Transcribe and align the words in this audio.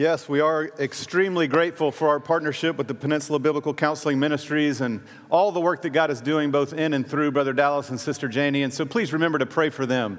Yes, 0.00 0.30
we 0.30 0.40
are 0.40 0.70
extremely 0.78 1.46
grateful 1.46 1.92
for 1.92 2.08
our 2.08 2.20
partnership 2.20 2.78
with 2.78 2.88
the 2.88 2.94
Peninsula 2.94 3.38
Biblical 3.38 3.74
Counseling 3.74 4.18
Ministries 4.18 4.80
and 4.80 5.02
all 5.28 5.52
the 5.52 5.60
work 5.60 5.82
that 5.82 5.90
God 5.90 6.10
is 6.10 6.22
doing 6.22 6.50
both 6.50 6.72
in 6.72 6.94
and 6.94 7.06
through 7.06 7.32
Brother 7.32 7.52
Dallas 7.52 7.90
and 7.90 8.00
Sister 8.00 8.26
Janie. 8.26 8.62
And 8.62 8.72
so 8.72 8.86
please 8.86 9.12
remember 9.12 9.36
to 9.36 9.44
pray 9.44 9.68
for 9.68 9.84
them. 9.84 10.18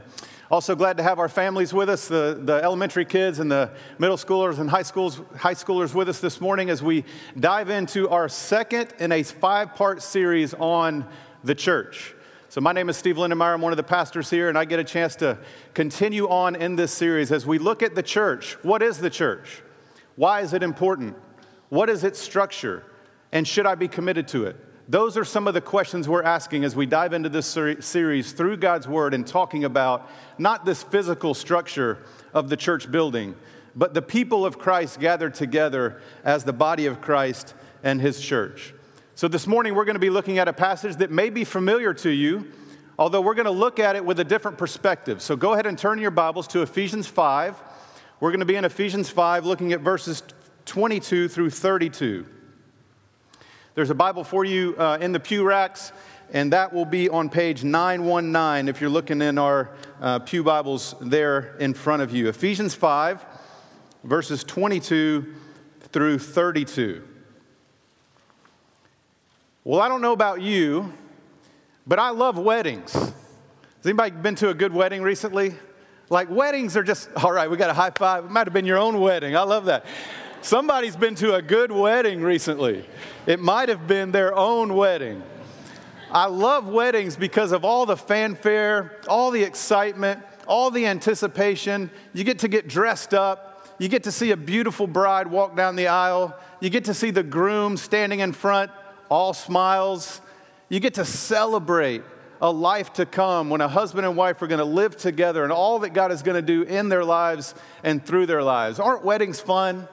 Also, 0.51 0.75
glad 0.75 0.97
to 0.97 1.03
have 1.03 1.17
our 1.17 1.27
families 1.27 1.73
with 1.73 1.89
us, 1.89 2.07
the, 2.07 2.39
the 2.43 2.61
elementary 2.63 3.05
kids 3.05 3.39
and 3.39 3.51
the 3.51 3.71
middle 3.97 4.17
schoolers 4.17 4.59
and 4.59 4.69
high, 4.69 4.83
schools, 4.83 5.19
high 5.35 5.55
schoolers 5.55 5.95
with 5.95 6.09
us 6.09 6.19
this 6.19 6.39
morning 6.39 6.69
as 6.69 6.83
we 6.83 7.03
dive 7.39 7.71
into 7.71 8.07
our 8.07 8.29
second 8.29 8.93
in 8.99 9.11
a 9.11 9.23
five 9.23 9.73
part 9.73 10.03
series 10.03 10.53
on 10.53 11.07
the 11.43 11.55
church. 11.55 12.13
So, 12.49 12.61
my 12.61 12.71
name 12.71 12.87
is 12.87 12.97
Steve 12.97 13.15
Lindemeyer. 13.15 13.55
I'm 13.55 13.61
one 13.61 13.73
of 13.73 13.77
the 13.77 13.83
pastors 13.83 14.29
here, 14.29 14.47
and 14.47 14.59
I 14.59 14.65
get 14.65 14.77
a 14.77 14.83
chance 14.83 15.15
to 15.15 15.39
continue 15.73 16.29
on 16.29 16.55
in 16.55 16.75
this 16.75 16.91
series 16.91 17.31
as 17.31 17.47
we 17.47 17.57
look 17.57 17.81
at 17.81 17.95
the 17.95 18.03
church. 18.03 18.57
What 18.61 18.83
is 18.83 18.99
the 18.99 19.09
church? 19.09 19.63
Why 20.15 20.41
is 20.41 20.53
it 20.53 20.63
important? 20.63 21.15
What 21.69 21.89
is 21.89 22.03
its 22.03 22.19
structure? 22.19 22.83
And 23.31 23.47
should 23.47 23.65
I 23.65 23.75
be 23.75 23.87
committed 23.87 24.27
to 24.29 24.45
it? 24.45 24.57
Those 24.89 25.15
are 25.15 25.23
some 25.23 25.47
of 25.47 25.53
the 25.53 25.61
questions 25.61 26.09
we're 26.09 26.23
asking 26.23 26.65
as 26.65 26.75
we 26.75 26.85
dive 26.85 27.13
into 27.13 27.29
this 27.29 27.45
ser- 27.45 27.81
series 27.81 28.33
through 28.33 28.57
God's 28.57 28.89
Word 28.89 29.13
and 29.13 29.25
talking 29.25 29.63
about 29.63 30.09
not 30.37 30.65
this 30.65 30.83
physical 30.83 31.33
structure 31.33 31.99
of 32.33 32.49
the 32.49 32.57
church 32.57 32.91
building, 32.91 33.35
but 33.73 33.93
the 33.93 34.01
people 34.01 34.45
of 34.45 34.59
Christ 34.59 34.99
gathered 34.99 35.33
together 35.33 36.01
as 36.25 36.43
the 36.43 36.51
body 36.51 36.87
of 36.87 36.99
Christ 36.99 37.53
and 37.83 38.01
His 38.01 38.19
church. 38.19 38.73
So, 39.15 39.29
this 39.29 39.47
morning 39.47 39.75
we're 39.75 39.85
going 39.85 39.95
to 39.95 39.99
be 39.99 40.09
looking 40.09 40.39
at 40.39 40.49
a 40.49 40.53
passage 40.53 40.97
that 40.97 41.09
may 41.09 41.29
be 41.29 41.45
familiar 41.45 41.93
to 41.93 42.09
you, 42.09 42.51
although 42.99 43.21
we're 43.21 43.35
going 43.35 43.45
to 43.45 43.51
look 43.51 43.79
at 43.79 43.95
it 43.95 44.03
with 44.03 44.19
a 44.19 44.25
different 44.25 44.57
perspective. 44.57 45.21
So, 45.21 45.37
go 45.37 45.53
ahead 45.53 45.67
and 45.67 45.77
turn 45.77 45.99
your 45.99 46.11
Bibles 46.11 46.47
to 46.49 46.63
Ephesians 46.63 47.07
5. 47.07 47.55
We're 48.21 48.29
going 48.29 48.41
to 48.41 48.45
be 48.45 48.55
in 48.55 48.65
Ephesians 48.65 49.09
5, 49.09 49.47
looking 49.47 49.73
at 49.73 49.79
verses 49.79 50.21
22 50.65 51.27
through 51.27 51.49
32. 51.49 52.27
There's 53.73 53.89
a 53.89 53.95
Bible 53.95 54.23
for 54.23 54.45
you 54.45 54.75
uh, 54.77 54.99
in 55.01 55.11
the 55.11 55.19
pew 55.19 55.43
racks, 55.43 55.91
and 56.31 56.53
that 56.53 56.71
will 56.71 56.85
be 56.85 57.09
on 57.09 57.31
page 57.31 57.63
919 57.63 58.69
if 58.69 58.79
you're 58.79 58.91
looking 58.91 59.23
in 59.23 59.39
our 59.39 59.71
uh, 59.99 60.19
Pew 60.19 60.43
Bibles 60.43 60.93
there 61.01 61.55
in 61.57 61.73
front 61.73 62.03
of 62.03 62.11
you. 62.11 62.29
Ephesians 62.29 62.75
5, 62.75 63.25
verses 64.03 64.43
22 64.43 65.33
through 65.91 66.19
32. 66.19 67.03
Well, 69.63 69.81
I 69.81 69.87
don't 69.87 70.01
know 70.01 70.13
about 70.13 70.43
you, 70.43 70.93
but 71.87 71.97
I 71.97 72.11
love 72.11 72.37
weddings. 72.37 72.93
Has 72.93 73.13
anybody 73.83 74.11
been 74.11 74.35
to 74.35 74.49
a 74.49 74.53
good 74.53 74.73
wedding 74.73 75.01
recently? 75.01 75.55
Like, 76.11 76.29
weddings 76.29 76.75
are 76.75 76.83
just, 76.83 77.09
all 77.15 77.31
right, 77.31 77.49
we 77.49 77.55
got 77.55 77.69
a 77.69 77.73
high 77.73 77.91
five. 77.91 78.25
It 78.25 78.31
might 78.31 78.45
have 78.45 78.53
been 78.53 78.65
your 78.65 78.77
own 78.77 78.99
wedding. 78.99 79.35
I 79.35 79.43
love 79.43 79.65
that. 79.65 79.85
Somebody's 80.41 80.97
been 80.97 81.15
to 81.15 81.35
a 81.35 81.41
good 81.41 81.71
wedding 81.71 82.21
recently. 82.21 82.85
It 83.25 83.39
might 83.39 83.69
have 83.69 83.87
been 83.87 84.11
their 84.11 84.35
own 84.35 84.75
wedding. 84.75 85.23
I 86.11 86.25
love 86.25 86.67
weddings 86.67 87.15
because 87.15 87.53
of 87.53 87.63
all 87.63 87.85
the 87.85 87.95
fanfare, 87.95 88.99
all 89.07 89.31
the 89.31 89.41
excitement, 89.41 90.21
all 90.47 90.69
the 90.69 90.85
anticipation. 90.85 91.89
You 92.11 92.25
get 92.25 92.39
to 92.39 92.49
get 92.49 92.67
dressed 92.67 93.13
up. 93.13 93.73
You 93.79 93.87
get 93.87 94.03
to 94.03 94.11
see 94.11 94.31
a 94.31 94.37
beautiful 94.37 94.87
bride 94.87 95.27
walk 95.27 95.55
down 95.55 95.77
the 95.77 95.87
aisle. 95.87 96.37
You 96.59 96.69
get 96.69 96.83
to 96.85 96.93
see 96.93 97.11
the 97.11 97.23
groom 97.23 97.77
standing 97.77 98.19
in 98.19 98.33
front 98.33 98.69
all 99.09 99.33
smiles. 99.33 100.19
You 100.67 100.81
get 100.81 100.95
to 100.95 101.05
celebrate 101.05 102.03
a 102.41 102.51
life 102.51 102.91
to 102.93 103.05
come 103.05 103.51
when 103.51 103.61
a 103.61 103.67
husband 103.67 104.05
and 104.05 104.17
wife 104.17 104.41
are 104.41 104.47
going 104.47 104.59
to 104.59 104.65
live 104.65 104.97
together 104.97 105.43
and 105.43 105.53
all 105.53 105.79
that 105.79 105.91
God 105.91 106.11
is 106.11 106.23
going 106.23 106.35
to 106.35 106.41
do 106.41 106.63
in 106.63 106.89
their 106.89 107.05
lives 107.05 107.53
and 107.83 108.03
through 108.03 108.25
their 108.25 108.41
lives. 108.41 108.79
Aren't 108.79 109.05
weddings 109.05 109.39
fun? 109.39 109.87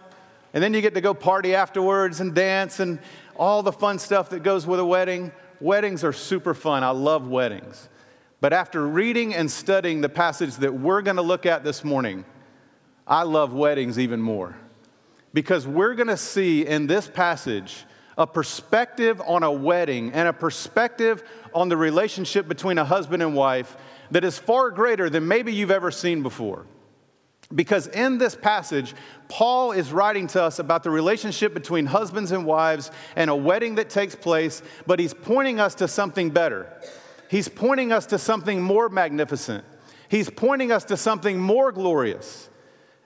And 0.54 0.64
then 0.64 0.72
you 0.72 0.80
get 0.80 0.94
to 0.94 1.02
go 1.02 1.12
party 1.12 1.54
afterwards 1.54 2.20
and 2.20 2.34
dance 2.34 2.80
and 2.80 3.00
all 3.36 3.62
the 3.62 3.72
fun 3.72 3.98
stuff 3.98 4.30
that 4.30 4.42
goes 4.42 4.66
with 4.66 4.80
a 4.80 4.84
wedding. 4.84 5.30
Weddings 5.60 6.02
are 6.02 6.12
super 6.12 6.54
fun. 6.54 6.82
I 6.82 6.90
love 6.90 7.28
weddings. 7.28 7.90
But 8.40 8.54
after 8.54 8.86
reading 8.86 9.34
and 9.34 9.50
studying 9.50 10.00
the 10.00 10.08
passage 10.08 10.56
that 10.56 10.72
we're 10.72 11.02
going 11.02 11.16
to 11.16 11.22
look 11.22 11.44
at 11.44 11.64
this 11.64 11.84
morning, 11.84 12.24
I 13.06 13.24
love 13.24 13.52
weddings 13.52 13.98
even 13.98 14.20
more. 14.20 14.56
Because 15.34 15.66
we're 15.66 15.94
going 15.94 16.08
to 16.08 16.16
see 16.16 16.64
in 16.64 16.86
this 16.86 17.08
passage 17.08 17.84
a 18.18 18.26
perspective 18.26 19.22
on 19.24 19.44
a 19.44 19.50
wedding 19.50 20.12
and 20.12 20.28
a 20.28 20.32
perspective 20.32 21.22
on 21.54 21.68
the 21.68 21.76
relationship 21.76 22.48
between 22.48 22.76
a 22.76 22.84
husband 22.84 23.22
and 23.22 23.34
wife 23.34 23.76
that 24.10 24.24
is 24.24 24.38
far 24.38 24.70
greater 24.70 25.08
than 25.08 25.26
maybe 25.28 25.54
you've 25.54 25.70
ever 25.70 25.92
seen 25.92 26.22
before. 26.22 26.66
Because 27.54 27.86
in 27.86 28.18
this 28.18 28.34
passage, 28.34 28.94
Paul 29.28 29.72
is 29.72 29.92
writing 29.92 30.26
to 30.28 30.42
us 30.42 30.58
about 30.58 30.82
the 30.82 30.90
relationship 30.90 31.54
between 31.54 31.86
husbands 31.86 32.32
and 32.32 32.44
wives 32.44 32.90
and 33.16 33.30
a 33.30 33.36
wedding 33.36 33.76
that 33.76 33.88
takes 33.88 34.14
place, 34.14 34.62
but 34.86 34.98
he's 34.98 35.14
pointing 35.14 35.58
us 35.60 35.76
to 35.76 35.88
something 35.88 36.28
better. 36.28 36.70
He's 37.30 37.48
pointing 37.48 37.92
us 37.92 38.04
to 38.06 38.18
something 38.18 38.60
more 38.60 38.88
magnificent. 38.88 39.64
He's 40.08 40.28
pointing 40.28 40.72
us 40.72 40.84
to 40.86 40.96
something 40.96 41.38
more 41.38 41.72
glorious. 41.72 42.50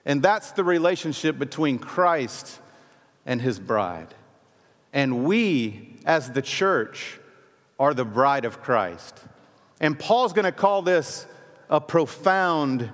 And 0.05 0.21
that's 0.21 0.51
the 0.51 0.63
relationship 0.63 1.37
between 1.37 1.77
Christ 1.77 2.59
and 3.25 3.41
his 3.41 3.59
bride. 3.59 4.13
And 4.93 5.25
we, 5.25 5.97
as 6.05 6.31
the 6.31 6.41
church, 6.41 7.19
are 7.79 7.93
the 7.93 8.05
bride 8.05 8.45
of 8.45 8.61
Christ. 8.61 9.19
And 9.81 9.97
Paul's 9.99 10.31
going 10.31 10.45
to 10.45 10.51
call 10.51 10.81
this 10.81 11.25
a 11.69 11.81
profound 11.81 12.89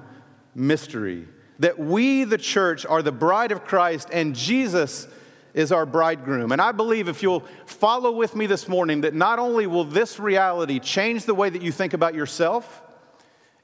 mystery 0.55 1.27
that 1.59 1.77
we, 1.77 2.23
the 2.23 2.37
church, 2.37 2.85
are 2.85 3.01
the 3.01 3.11
bride 3.11 3.51
of 3.51 3.65
Christ 3.65 4.09
and 4.11 4.35
Jesus 4.35 5.07
is 5.53 5.71
our 5.71 5.85
bridegroom. 5.85 6.51
And 6.51 6.61
I 6.61 6.71
believe 6.71 7.07
if 7.07 7.21
you'll 7.21 7.43
follow 7.65 8.11
with 8.11 8.35
me 8.35 8.45
this 8.45 8.67
morning, 8.67 9.01
that 9.01 9.13
not 9.13 9.39
only 9.39 9.67
will 9.67 9.83
this 9.83 10.19
reality 10.19 10.79
change 10.79 11.25
the 11.25 11.33
way 11.33 11.49
that 11.49 11.61
you 11.61 11.71
think 11.71 11.93
about 11.93 12.13
yourself, 12.13 12.81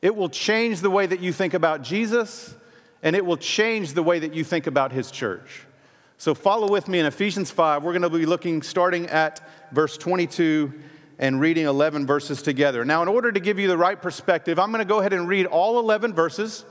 it 0.02 0.16
will 0.16 0.30
change 0.30 0.82
the 0.82 0.90
way 0.90 1.06
that 1.06 1.20
you 1.20 1.32
think 1.32 1.54
about 1.54 1.84
Jesus, 1.84 2.54
and 3.02 3.16
it 3.16 3.26
will 3.26 3.38
change 3.38 3.94
the 3.94 4.04
way 4.04 4.20
that 4.20 4.34
you 4.34 4.44
think 4.44 4.68
about 4.68 4.92
his 4.92 5.10
church. 5.10 5.62
So 6.26 6.34
follow 6.34 6.68
with 6.68 6.88
me 6.88 6.98
in 6.98 7.06
Ephesians 7.06 7.52
5. 7.52 7.84
We're 7.84 7.92
going 7.92 8.02
to 8.02 8.10
be 8.10 8.26
looking 8.26 8.64
starting 8.64 9.06
at 9.10 9.48
verse 9.72 9.96
22 9.96 10.74
and 11.20 11.40
reading 11.40 11.68
11 11.68 12.08
verses 12.08 12.42
together. 12.42 12.84
Now, 12.84 13.04
in 13.04 13.08
order 13.08 13.32
to 13.32 13.40
give 13.40 13.60
you 13.60 13.68
the 13.68 13.78
right 13.78 14.02
perspective, 14.02 14.58
I'm 14.58 14.72
going 14.72 14.84
to 14.84 14.90
go 14.90 15.02
ahead 15.02 15.14
and 15.14 15.28
read 15.28 15.46
all 15.46 15.78
11 15.78 16.16
verses, 16.16 16.66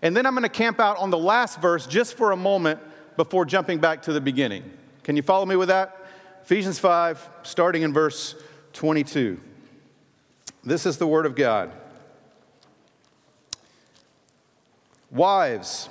and 0.00 0.16
then 0.16 0.24
I'm 0.24 0.32
going 0.32 0.44
to 0.44 0.48
camp 0.48 0.80
out 0.80 0.96
on 0.96 1.10
the 1.10 1.18
last 1.18 1.60
verse 1.60 1.86
just 1.86 2.14
for 2.14 2.32
a 2.32 2.36
moment 2.38 2.80
before 3.18 3.44
jumping 3.44 3.78
back 3.78 4.00
to 4.04 4.14
the 4.14 4.22
beginning. 4.22 4.64
Can 5.04 5.16
you 5.16 5.22
follow 5.22 5.44
me 5.44 5.56
with 5.56 5.68
that? 5.68 6.06
Ephesians 6.44 6.78
5, 6.78 7.28
starting 7.42 7.82
in 7.82 7.92
verse 7.92 8.36
22. 8.72 9.38
This 10.64 10.86
is 10.86 10.96
the 10.96 11.06
Word 11.06 11.26
of 11.26 11.36
God. 11.36 11.72
Wives, 15.10 15.90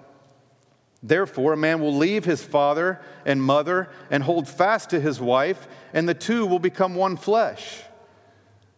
Therefore, 1.03 1.53
a 1.53 1.57
man 1.57 1.79
will 1.79 1.95
leave 1.95 2.25
his 2.25 2.43
father 2.43 3.01
and 3.25 3.41
mother 3.41 3.89
and 4.09 4.23
hold 4.23 4.47
fast 4.47 4.91
to 4.91 4.99
his 4.99 5.19
wife, 5.19 5.67
and 5.93 6.07
the 6.07 6.13
two 6.13 6.45
will 6.45 6.59
become 6.59 6.93
one 6.93 7.17
flesh. 7.17 7.81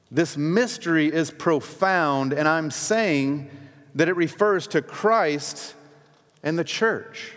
This 0.10 0.38
mystery 0.38 1.12
is 1.12 1.32
profound, 1.32 2.34
and 2.34 2.48
I'm 2.48 2.72
saying 2.72 3.50
that 3.96 4.08
it 4.08 4.16
refers 4.16 4.68
to 4.68 4.82
Christ 4.82 5.76
and 6.44 6.58
the 6.58 6.64
church. 6.64 7.34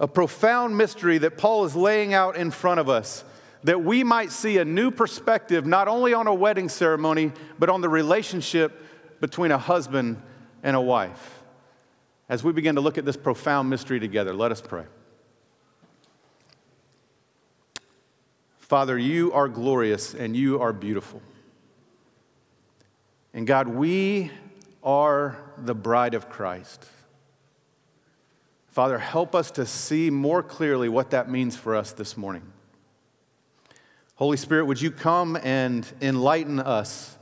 a 0.00 0.08
profound 0.08 0.76
mystery 0.76 1.18
that 1.18 1.36
Paul 1.36 1.66
is 1.66 1.76
laying 1.76 2.14
out 2.14 2.34
in 2.34 2.50
front 2.50 2.80
of 2.80 2.88
us 2.88 3.22
that 3.62 3.84
we 3.84 4.02
might 4.02 4.32
see 4.32 4.56
a 4.56 4.64
new 4.64 4.90
perspective 4.90 5.66
not 5.66 5.86
only 5.86 6.14
on 6.14 6.26
a 6.26 6.34
wedding 6.34 6.70
ceremony, 6.70 7.30
but 7.58 7.68
on 7.68 7.82
the 7.82 7.88
relationship 7.90 8.82
between 9.20 9.52
a 9.52 9.58
husband 9.58 10.20
and 10.62 10.74
a 10.74 10.80
wife. 10.80 11.39
As 12.30 12.44
we 12.44 12.52
begin 12.52 12.76
to 12.76 12.80
look 12.80 12.96
at 12.96 13.04
this 13.04 13.16
profound 13.16 13.68
mystery 13.68 13.98
together, 13.98 14.32
let 14.32 14.52
us 14.52 14.60
pray. 14.60 14.84
Father, 18.60 18.96
you 18.96 19.32
are 19.32 19.48
glorious 19.48 20.14
and 20.14 20.36
you 20.36 20.60
are 20.60 20.72
beautiful. 20.72 21.20
And 23.34 23.48
God, 23.48 23.66
we 23.66 24.30
are 24.84 25.38
the 25.58 25.74
bride 25.74 26.14
of 26.14 26.30
Christ. 26.30 26.86
Father, 28.68 29.00
help 29.00 29.34
us 29.34 29.50
to 29.50 29.66
see 29.66 30.08
more 30.08 30.40
clearly 30.44 30.88
what 30.88 31.10
that 31.10 31.28
means 31.28 31.56
for 31.56 31.74
us 31.74 31.90
this 31.90 32.16
morning. 32.16 32.44
Holy 34.14 34.36
Spirit, 34.36 34.66
would 34.66 34.80
you 34.80 34.92
come 34.92 35.36
and 35.42 35.84
enlighten 36.00 36.60
us 36.60 37.18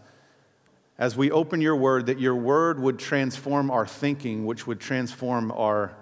as 0.98 1.16
we 1.16 1.30
open 1.30 1.60
your 1.60 1.76
word, 1.76 2.06
that 2.06 2.18
your 2.18 2.34
word 2.34 2.80
would 2.80 2.98
transform 2.98 3.70
our 3.70 3.86
thinking, 3.86 4.46
which 4.46 4.66
would 4.66 4.80
transform 4.80 5.52
our, 5.52 5.94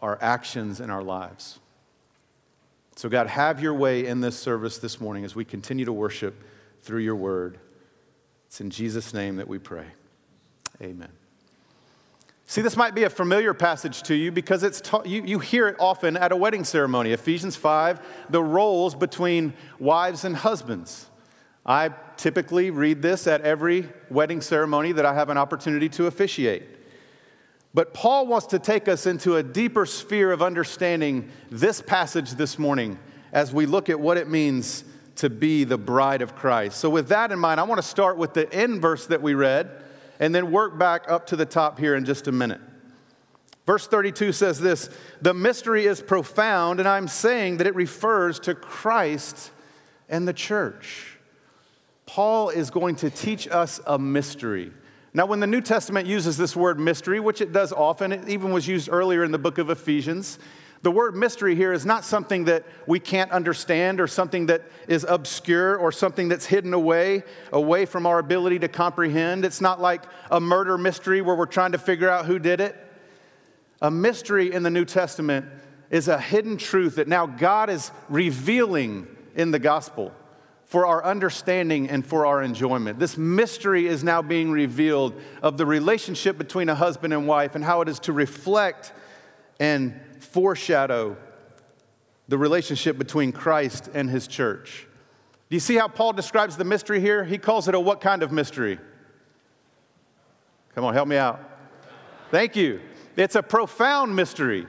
our 0.00 0.18
actions 0.22 0.80
and 0.80 0.90
our 0.90 1.02
lives. 1.02 1.58
So, 2.94 3.08
God, 3.08 3.26
have 3.26 3.60
your 3.62 3.74
way 3.74 4.06
in 4.06 4.20
this 4.20 4.38
service 4.38 4.78
this 4.78 5.00
morning 5.00 5.24
as 5.24 5.34
we 5.34 5.44
continue 5.44 5.84
to 5.84 5.92
worship 5.92 6.34
through 6.82 7.00
your 7.00 7.16
word. 7.16 7.58
It's 8.46 8.60
in 8.60 8.70
Jesus' 8.70 9.12
name 9.12 9.36
that 9.36 9.48
we 9.48 9.58
pray. 9.58 9.86
Amen. 10.82 11.10
See, 12.46 12.62
this 12.62 12.76
might 12.76 12.94
be 12.94 13.04
a 13.04 13.10
familiar 13.10 13.54
passage 13.54 14.02
to 14.02 14.14
you 14.14 14.32
because 14.32 14.64
it's 14.64 14.80
ta- 14.80 15.02
you, 15.04 15.22
you 15.22 15.38
hear 15.38 15.68
it 15.68 15.76
often 15.78 16.16
at 16.16 16.32
a 16.32 16.36
wedding 16.36 16.64
ceremony. 16.64 17.12
Ephesians 17.12 17.54
5, 17.56 18.00
the 18.28 18.42
roles 18.42 18.94
between 18.94 19.52
wives 19.78 20.24
and 20.24 20.36
husbands. 20.36 21.09
I 21.64 21.90
typically 22.16 22.70
read 22.70 23.02
this 23.02 23.26
at 23.26 23.42
every 23.42 23.88
wedding 24.08 24.40
ceremony 24.40 24.92
that 24.92 25.06
I 25.06 25.14
have 25.14 25.28
an 25.28 25.38
opportunity 25.38 25.88
to 25.90 26.06
officiate. 26.06 26.64
But 27.72 27.94
Paul 27.94 28.26
wants 28.26 28.46
to 28.48 28.58
take 28.58 28.88
us 28.88 29.06
into 29.06 29.36
a 29.36 29.42
deeper 29.42 29.86
sphere 29.86 30.32
of 30.32 30.42
understanding 30.42 31.30
this 31.50 31.80
passage 31.80 32.32
this 32.32 32.58
morning 32.58 32.98
as 33.32 33.52
we 33.52 33.66
look 33.66 33.88
at 33.88 34.00
what 34.00 34.16
it 34.16 34.28
means 34.28 34.84
to 35.16 35.30
be 35.30 35.64
the 35.64 35.78
bride 35.78 36.22
of 36.22 36.34
Christ. 36.34 36.78
So, 36.78 36.90
with 36.90 37.08
that 37.08 37.30
in 37.30 37.38
mind, 37.38 37.60
I 37.60 37.62
want 37.64 37.80
to 37.80 37.86
start 37.86 38.16
with 38.16 38.34
the 38.34 38.52
end 38.52 38.82
verse 38.82 39.06
that 39.06 39.22
we 39.22 39.34
read 39.34 39.70
and 40.18 40.34
then 40.34 40.50
work 40.50 40.78
back 40.78 41.04
up 41.08 41.26
to 41.28 41.36
the 41.36 41.46
top 41.46 41.78
here 41.78 41.94
in 41.94 42.04
just 42.04 42.26
a 42.26 42.32
minute. 42.32 42.60
Verse 43.66 43.86
32 43.86 44.32
says 44.32 44.58
this 44.58 44.90
The 45.20 45.34
mystery 45.34 45.86
is 45.86 46.02
profound, 46.02 46.80
and 46.80 46.88
I'm 46.88 47.06
saying 47.06 47.58
that 47.58 47.66
it 47.68 47.74
refers 47.76 48.40
to 48.40 48.54
Christ 48.54 49.52
and 50.08 50.26
the 50.26 50.32
church. 50.32 51.18
Paul 52.10 52.48
is 52.48 52.70
going 52.70 52.96
to 52.96 53.08
teach 53.08 53.46
us 53.46 53.78
a 53.86 53.96
mystery. 53.96 54.72
Now, 55.14 55.26
when 55.26 55.38
the 55.38 55.46
New 55.46 55.60
Testament 55.60 56.08
uses 56.08 56.36
this 56.36 56.56
word 56.56 56.80
mystery, 56.80 57.20
which 57.20 57.40
it 57.40 57.52
does 57.52 57.72
often, 57.72 58.10
it 58.10 58.28
even 58.28 58.50
was 58.50 58.66
used 58.66 58.88
earlier 58.90 59.22
in 59.22 59.30
the 59.30 59.38
book 59.38 59.58
of 59.58 59.70
Ephesians, 59.70 60.40
the 60.82 60.90
word 60.90 61.14
mystery 61.14 61.54
here 61.54 61.72
is 61.72 61.86
not 61.86 62.04
something 62.04 62.46
that 62.46 62.66
we 62.88 62.98
can't 62.98 63.30
understand 63.30 64.00
or 64.00 64.08
something 64.08 64.46
that 64.46 64.64
is 64.88 65.06
obscure 65.08 65.76
or 65.76 65.92
something 65.92 66.28
that's 66.28 66.46
hidden 66.46 66.74
away, 66.74 67.22
away 67.52 67.86
from 67.86 68.06
our 68.06 68.18
ability 68.18 68.58
to 68.58 68.68
comprehend. 68.68 69.44
It's 69.44 69.60
not 69.60 69.80
like 69.80 70.02
a 70.32 70.40
murder 70.40 70.76
mystery 70.76 71.20
where 71.20 71.36
we're 71.36 71.46
trying 71.46 71.70
to 71.72 71.78
figure 71.78 72.10
out 72.10 72.26
who 72.26 72.40
did 72.40 72.60
it. 72.60 72.76
A 73.82 73.90
mystery 73.90 74.52
in 74.52 74.64
the 74.64 74.70
New 74.70 74.84
Testament 74.84 75.46
is 75.90 76.08
a 76.08 76.18
hidden 76.18 76.56
truth 76.56 76.96
that 76.96 77.06
now 77.06 77.26
God 77.26 77.70
is 77.70 77.92
revealing 78.08 79.06
in 79.36 79.52
the 79.52 79.60
gospel 79.60 80.12
for 80.70 80.86
our 80.86 81.04
understanding 81.04 81.90
and 81.90 82.06
for 82.06 82.26
our 82.26 82.40
enjoyment. 82.44 83.00
This 83.00 83.18
mystery 83.18 83.88
is 83.88 84.04
now 84.04 84.22
being 84.22 84.52
revealed 84.52 85.20
of 85.42 85.56
the 85.56 85.66
relationship 85.66 86.38
between 86.38 86.68
a 86.68 86.76
husband 86.76 87.12
and 87.12 87.26
wife 87.26 87.56
and 87.56 87.64
how 87.64 87.80
it 87.80 87.88
is 87.88 87.98
to 88.00 88.12
reflect 88.12 88.92
and 89.58 90.00
foreshadow 90.20 91.16
the 92.28 92.38
relationship 92.38 92.98
between 92.98 93.32
Christ 93.32 93.90
and 93.94 94.08
his 94.08 94.28
church. 94.28 94.86
Do 95.48 95.56
you 95.56 95.60
see 95.60 95.74
how 95.74 95.88
Paul 95.88 96.12
describes 96.12 96.56
the 96.56 96.62
mystery 96.62 97.00
here? 97.00 97.24
He 97.24 97.36
calls 97.36 97.66
it 97.66 97.74
a 97.74 97.80
what 97.80 98.00
kind 98.00 98.22
of 98.22 98.30
mystery? 98.30 98.78
Come 100.76 100.84
on, 100.84 100.94
help 100.94 101.08
me 101.08 101.16
out. 101.16 101.40
Thank 102.30 102.54
you. 102.54 102.80
It's 103.16 103.34
a 103.34 103.42
profound 103.42 104.14
mystery. 104.14 104.68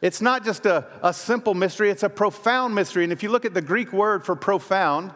It's 0.00 0.22
not 0.22 0.42
just 0.42 0.64
a, 0.64 0.86
a 1.02 1.12
simple 1.12 1.52
mystery, 1.52 1.90
it's 1.90 2.02
a 2.02 2.08
profound 2.08 2.74
mystery. 2.74 3.04
And 3.04 3.12
if 3.12 3.22
you 3.22 3.28
look 3.28 3.44
at 3.44 3.52
the 3.52 3.60
Greek 3.60 3.92
word 3.92 4.24
for 4.24 4.34
profound, 4.34 5.12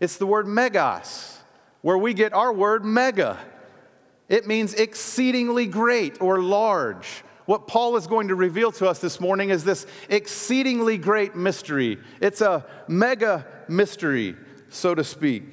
it's 0.00 0.16
the 0.16 0.26
word 0.26 0.46
megas, 0.46 1.38
where 1.82 1.98
we 1.98 2.14
get 2.14 2.32
our 2.32 2.52
word 2.52 2.84
mega. 2.84 3.38
It 4.28 4.46
means 4.46 4.74
exceedingly 4.74 5.66
great 5.66 6.20
or 6.20 6.40
large 6.40 7.24
what 7.48 7.66
Paul 7.66 7.96
is 7.96 8.06
going 8.06 8.28
to 8.28 8.34
reveal 8.34 8.70
to 8.72 8.86
us 8.86 8.98
this 8.98 9.20
morning 9.20 9.48
is 9.48 9.64
this 9.64 9.86
exceedingly 10.10 10.98
great 10.98 11.34
mystery. 11.34 11.96
It's 12.20 12.42
a 12.42 12.66
mega 12.88 13.46
mystery, 13.68 14.36
so 14.68 14.94
to 14.94 15.02
speak. 15.02 15.44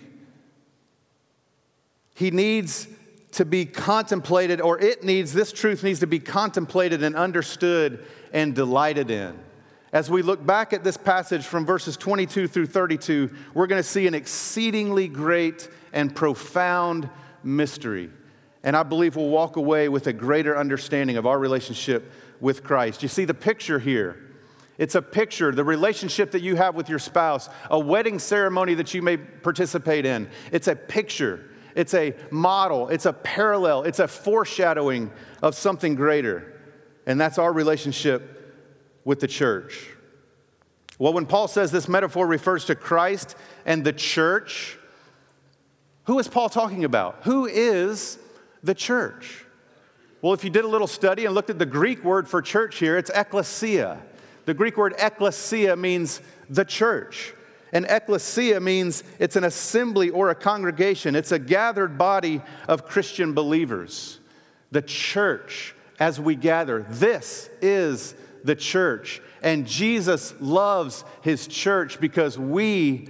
He 2.14 2.32
needs 2.32 2.90
to 3.32 3.46
be 3.46 3.64
contemplated, 3.64 4.60
or 4.60 4.78
it 4.78 5.06
needs, 5.06 5.32
this 5.32 5.54
truth 5.54 5.86
needs 5.86 6.02
to 6.02 6.08
be 6.08 6.20
contemplated 6.20 7.02
and 7.02 7.16
understood 7.16 8.06
and 8.34 8.54
delighted 8.54 9.10
in. 9.10 9.40
As 9.96 10.12
we 10.12 10.22
look 10.22 10.46
back 10.46 10.74
at 10.74 10.84
this 10.84 10.98
passage 10.98 11.46
from 11.46 11.66
verses 11.66 11.98
22 11.98 12.48
through 12.48 12.68
32, 12.68 13.32
we're 13.56 13.66
going 13.66 13.82
to 13.82 13.88
see 13.88 14.06
an 14.06 14.14
exceedingly 14.14 15.08
great 15.08 15.68
and 15.94 16.14
profound 16.14 17.10
mystery 17.44 18.12
and 18.66 18.76
I 18.76 18.82
believe 18.82 19.16
we'll 19.16 19.30
walk 19.30 19.58
away 19.58 19.90
with 19.90 20.08
a 20.08 20.14
greater 20.14 20.58
understanding 20.58 21.18
of 21.18 21.28
our 21.28 21.38
relationship 21.38 22.12
with 22.42 22.64
Christ. 22.64 23.04
You 23.04 23.10
see 23.10 23.24
the 23.24 23.36
picture 23.36 23.78
here. 23.78 24.18
It's 24.80 24.96
a 24.96 25.04
picture, 25.04 25.52
the 25.52 25.64
relationship 25.64 26.32
that 26.32 26.42
you 26.42 26.56
have 26.56 26.74
with 26.74 26.90
your 26.90 26.98
spouse, 26.98 27.48
a 27.70 27.80
wedding 27.80 28.18
ceremony 28.18 28.74
that 28.74 28.92
you 28.94 29.04
may 29.04 29.18
participate 29.18 30.06
in. 30.06 30.28
It's 30.52 30.68
a 30.68 30.75
picture, 30.75 31.52
it's 31.75 31.94
a 31.94 32.16
model, 32.32 32.90
it's 32.90 33.06
a 33.06 33.14
parallel, 33.14 33.84
it's 33.84 34.00
a 34.00 34.08
foreshadowing 34.08 35.12
of 35.44 35.54
something 35.54 35.94
greater. 35.94 36.60
And 37.06 37.22
that's 37.22 37.38
our 37.38 37.54
relationship 37.54 38.45
with 39.06 39.22
the 39.22 39.28
church. 39.28 39.88
Well, 41.00 41.14
when 41.14 41.26
Paul 41.26 41.48
says 41.48 41.72
this 41.72 41.88
metaphor 41.88 42.28
refers 42.28 42.66
to 42.66 42.76
Christ 42.76 43.36
and 43.66 43.86
the 43.86 43.94
church, 43.94 44.78
who 46.04 46.20
is 46.20 46.28
Paul 46.28 46.50
talking 46.50 46.84
about? 46.84 47.20
Who 47.24 47.46
is 47.46 48.20
the 48.66 48.76
church. 48.76 49.46
Well, 50.22 50.34
if 50.34 50.44
you 50.44 50.50
did 50.50 50.66
a 50.66 50.68
little 50.68 50.88
study 50.88 51.26
and 51.26 51.36
looked 51.36 51.52
at 51.52 51.60
the 51.60 51.66
Greek 51.66 52.04
word 52.04 52.28
for 52.28 52.42
church 52.42 52.80
here, 52.80 52.98
it's 52.98 53.12
ecclesia. 53.12 54.02
The 54.46 54.54
Greek 54.54 54.76
word 54.76 54.96
ecclesia 54.98 55.76
means 55.76 56.20
the 56.50 56.66
church. 56.66 57.34
And 57.72 57.86
ecclesia 57.86 58.60
means 58.60 59.04
it's 59.20 59.36
an 59.36 59.44
assembly 59.44 60.10
or 60.10 60.30
a 60.30 60.36
congregation, 60.36 61.16
it's 61.16 61.32
a 61.32 61.40
gathered 61.40 61.98
body 61.98 62.42
of 62.68 62.86
Christian 62.86 63.34
believers. 63.34 64.20
The 64.72 64.82
church, 64.82 65.76
as 66.00 66.20
we 66.20 66.36
gather, 66.36 66.86
this 66.90 67.50
is 67.62 68.16
the 68.46 68.56
church. 68.56 69.22
And 69.42 69.68
Jesus 69.68 70.34
loves 70.40 71.04
his 71.22 71.48
church 71.48 72.00
because 72.00 72.38
we 72.38 73.10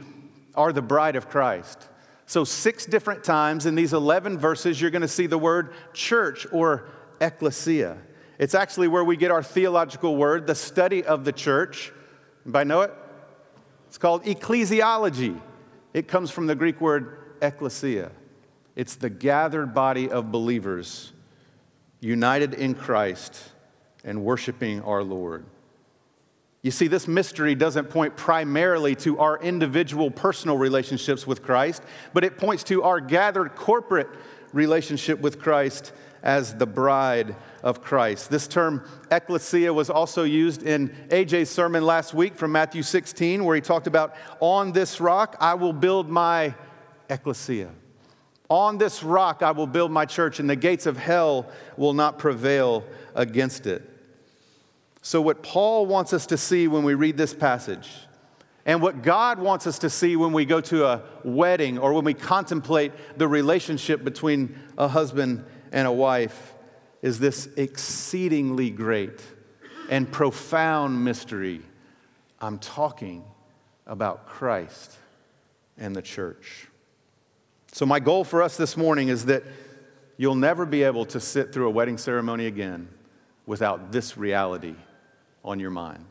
are 0.56 0.72
the 0.72 0.82
bride 0.82 1.16
of 1.16 1.30
Christ. 1.30 1.90
So, 2.26 2.44
six 2.44 2.86
different 2.86 3.24
times 3.24 3.66
in 3.66 3.76
these 3.76 3.94
11 3.94 4.40
verses, 4.40 4.82
you're 4.82 4.92
going 4.92 5.04
to 5.04 5.08
see 5.08 5.28
the 5.28 5.38
word 5.38 5.74
church 5.94 6.48
or 6.52 6.90
ecclesia. 7.22 7.98
It's 8.40 8.56
actually 8.56 8.88
where 8.88 9.04
we 9.04 9.16
get 9.16 9.32
our 9.32 9.44
theological 9.44 10.16
word, 10.16 10.48
the 10.48 10.56
study 10.56 11.04
of 11.04 11.24
the 11.24 11.32
church. 11.32 11.94
Anybody 12.46 12.68
know 12.68 12.82
it? 12.82 12.94
It's 13.88 13.98
called 13.98 14.24
ecclesiology. 14.24 15.40
It 15.94 16.08
comes 16.08 16.32
from 16.32 16.48
the 16.48 16.56
Greek 16.56 16.82
word 16.82 17.36
ecclesia. 17.42 18.12
It's 18.76 18.96
the 18.96 19.10
gathered 19.10 19.74
body 19.74 20.10
of 20.10 20.32
believers 20.32 21.14
united 22.02 22.54
in 22.54 22.74
Christ 22.76 23.52
and 24.06 24.24
worshiping 24.24 24.82
our 24.84 25.04
Lord. 25.04 25.44
You 26.62 26.72
see, 26.72 26.88
this 26.88 27.08
mystery 27.08 27.54
doesn't 27.54 27.92
point 27.92 28.16
primarily 28.16 28.96
to 28.96 29.20
our 29.20 29.40
individual 29.40 30.10
personal 30.10 30.58
relationships 30.58 31.28
with 31.28 31.44
Christ, 31.44 31.84
but 32.14 32.24
it 32.24 32.38
points 32.38 32.64
to 32.64 32.82
our 32.82 33.00
gathered 33.00 33.56
corporate 33.56 34.10
relationship 34.52 35.20
with 35.20 35.40
Christ 35.40 35.92
as 36.24 36.56
the 36.56 36.66
bride 36.66 37.36
of 37.62 37.84
Christ. 37.84 38.32
This 38.32 38.48
term, 38.48 38.84
ecclesia, 39.12 39.72
was 39.72 39.92
also 39.92 40.24
used 40.24 40.64
in 40.64 40.90
AJ's 41.10 41.52
sermon 41.52 41.86
last 41.86 42.16
week 42.16 42.36
from 42.36 42.52
Matthew 42.52 42.82
16, 42.82 43.46
where 43.46 43.56
he 43.56 43.62
talked 43.62 43.86
about, 43.86 44.16
On 44.40 44.72
this 44.72 45.00
rock 45.00 45.38
I 45.40 45.54
will 45.54 45.74
build 45.74 46.10
my 46.10 46.56
ecclesia. 47.12 47.70
On 48.50 48.80
this 48.80 49.04
rock 49.04 49.44
I 49.44 49.52
will 49.52 49.68
build 49.68 49.92
my 49.92 50.06
church, 50.06 50.40
and 50.40 50.50
the 50.50 50.56
gates 50.56 50.88
of 50.88 50.98
hell 50.98 51.52
will 51.78 51.94
not 51.94 52.18
prevail 52.18 52.84
against 53.14 53.68
it. 53.68 53.92
So, 55.06 55.22
what 55.22 55.44
Paul 55.44 55.86
wants 55.86 56.14
us 56.14 56.26
to 56.26 56.36
see 56.36 56.68
when 56.68 56.84
we 56.84 56.96
read 56.96 57.16
this 57.16 57.32
passage, 57.32 57.92
and 58.66 58.82
what 58.82 59.04
God 59.04 59.38
wants 59.38 59.68
us 59.68 59.78
to 59.80 59.90
see 59.92 60.16
when 60.16 60.34
we 60.34 60.46
go 60.46 60.60
to 60.62 60.88
a 60.88 61.04
wedding 61.24 61.78
or 61.78 61.94
when 61.94 62.04
we 62.04 62.16
contemplate 62.16 62.92
the 63.16 63.28
relationship 63.28 64.04
between 64.04 64.58
a 64.80 64.88
husband 64.88 65.46
and 65.72 65.88
a 65.88 65.92
wife, 65.92 66.56
is 67.04 67.20
this 67.20 67.48
exceedingly 67.56 68.72
great 68.72 69.22
and 69.92 70.12
profound 70.12 71.06
mystery. 71.06 71.62
I'm 72.42 72.58
talking 72.58 73.24
about 73.86 74.26
Christ 74.26 74.92
and 75.78 75.96
the 75.96 76.02
church. 76.02 76.68
So, 77.74 77.86
my 77.86 78.00
goal 78.00 78.24
for 78.24 78.42
us 78.42 78.58
this 78.58 78.76
morning 78.76 79.10
is 79.10 79.26
that 79.26 79.44
you'll 80.18 80.34
never 80.34 80.66
be 80.66 80.82
able 80.82 81.06
to 81.06 81.20
sit 81.20 81.54
through 81.54 81.68
a 81.68 81.72
wedding 81.72 82.00
ceremony 82.00 82.48
again 82.48 82.88
without 83.46 83.92
this 83.92 84.18
reality 84.18 84.74
on 85.46 85.60
your 85.60 85.70
mind. 85.70 86.06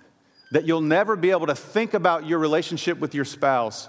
That 0.52 0.64
you'll 0.64 0.80
never 0.80 1.16
be 1.16 1.30
able 1.30 1.46
to 1.46 1.54
think 1.54 1.92
about 1.92 2.26
your 2.26 2.38
relationship 2.38 2.98
with 2.98 3.14
your 3.14 3.24
spouse 3.24 3.88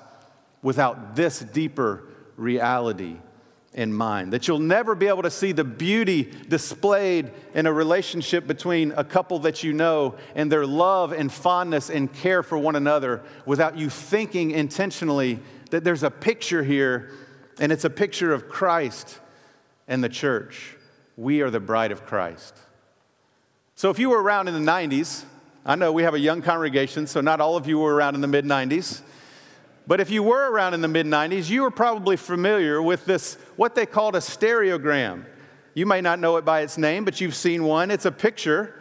without 0.62 1.16
this 1.16 1.40
deeper 1.40 2.04
reality 2.36 3.18
in 3.74 3.94
mind. 3.94 4.34
That 4.34 4.48
you'll 4.48 4.60
never 4.60 4.96
be 4.96 5.08
able 5.08 5.24
to 5.24 5.30
see 5.30 5.52
the 5.52 5.64
beauty 5.64 6.24
displayed 6.24 7.32
in 7.54 7.68
a 7.68 7.74
relationship 7.74 8.48
between 8.48 8.94
a 8.94 9.04
couple 9.04 9.40
that 9.40 9.64
you 9.64 9.74
know 9.74 10.16
and 10.34 10.52
their 10.52 10.66
love 10.66 11.12
and 11.12 11.32
fondness 11.32 11.90
and 11.90 12.12
care 12.12 12.42
for 12.42 12.58
one 12.58 12.76
another 12.76 13.22
without 13.46 13.78
you 13.78 13.90
thinking 13.90 14.52
intentionally 14.52 15.40
that 15.72 15.84
there's 15.84 16.04
a 16.04 16.12
picture 16.12 16.64
here, 16.64 17.12
and 17.60 17.72
it's 17.72 17.84
a 17.84 17.90
picture 17.90 18.34
of 18.34 18.48
Christ 18.48 19.20
and 19.88 20.04
the 20.04 20.10
church. 20.10 20.78
We 21.18 21.42
are 21.42 21.50
the 21.50 21.60
bride 21.60 21.92
of 21.92 22.06
Christ. 22.06 22.58
So 23.76 23.90
if 23.90 24.00
you 24.00 24.10
were 24.10 24.22
around 24.22 24.48
in 24.48 24.54
the 24.54 24.72
90s, 24.72 25.26
I 25.68 25.74
know 25.74 25.92
we 25.92 26.04
have 26.04 26.14
a 26.14 26.20
young 26.20 26.44
congregation, 26.44 27.08
so 27.08 27.22
not 27.22 27.42
all 27.42 27.58
of 27.58 27.68
you 27.68 27.80
were 27.80 27.96
around 27.96 28.14
in 28.14 28.22
the 28.22 28.28
mid 28.28 28.46
90s. 28.46 29.02
But 29.88 30.00
if 30.00 30.12
you 30.12 30.22
were 30.22 30.52
around 30.52 30.76
in 30.76 30.82
the 30.82 30.88
mid 30.88 31.08
90s, 31.08 31.50
you 31.50 31.64
were 31.64 31.72
probably 31.72 32.18
familiar 32.18 32.82
with 32.82 33.06
this, 33.06 33.36
what 33.56 33.74
they 33.74 33.88
called 33.88 34.16
a 34.16 34.20
stereogram. 34.20 35.26
You 35.74 35.88
may 35.88 36.02
not 36.02 36.20
know 36.20 36.38
it 36.38 36.46
by 36.46 36.62
its 36.62 36.78
name, 36.78 37.04
but 37.04 37.20
you've 37.20 37.36
seen 37.36 37.64
one. 37.64 37.90
It's 37.90 38.06
a 38.06 38.12
picture 38.12 38.80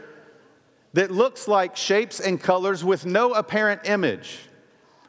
that 0.93 1.11
looks 1.11 1.49
like 1.49 1.75
shapes 1.75 2.21
and 2.21 2.39
colors 2.39 2.85
with 2.85 3.07
no 3.07 3.33
apparent 3.33 3.89
image. 3.89 4.39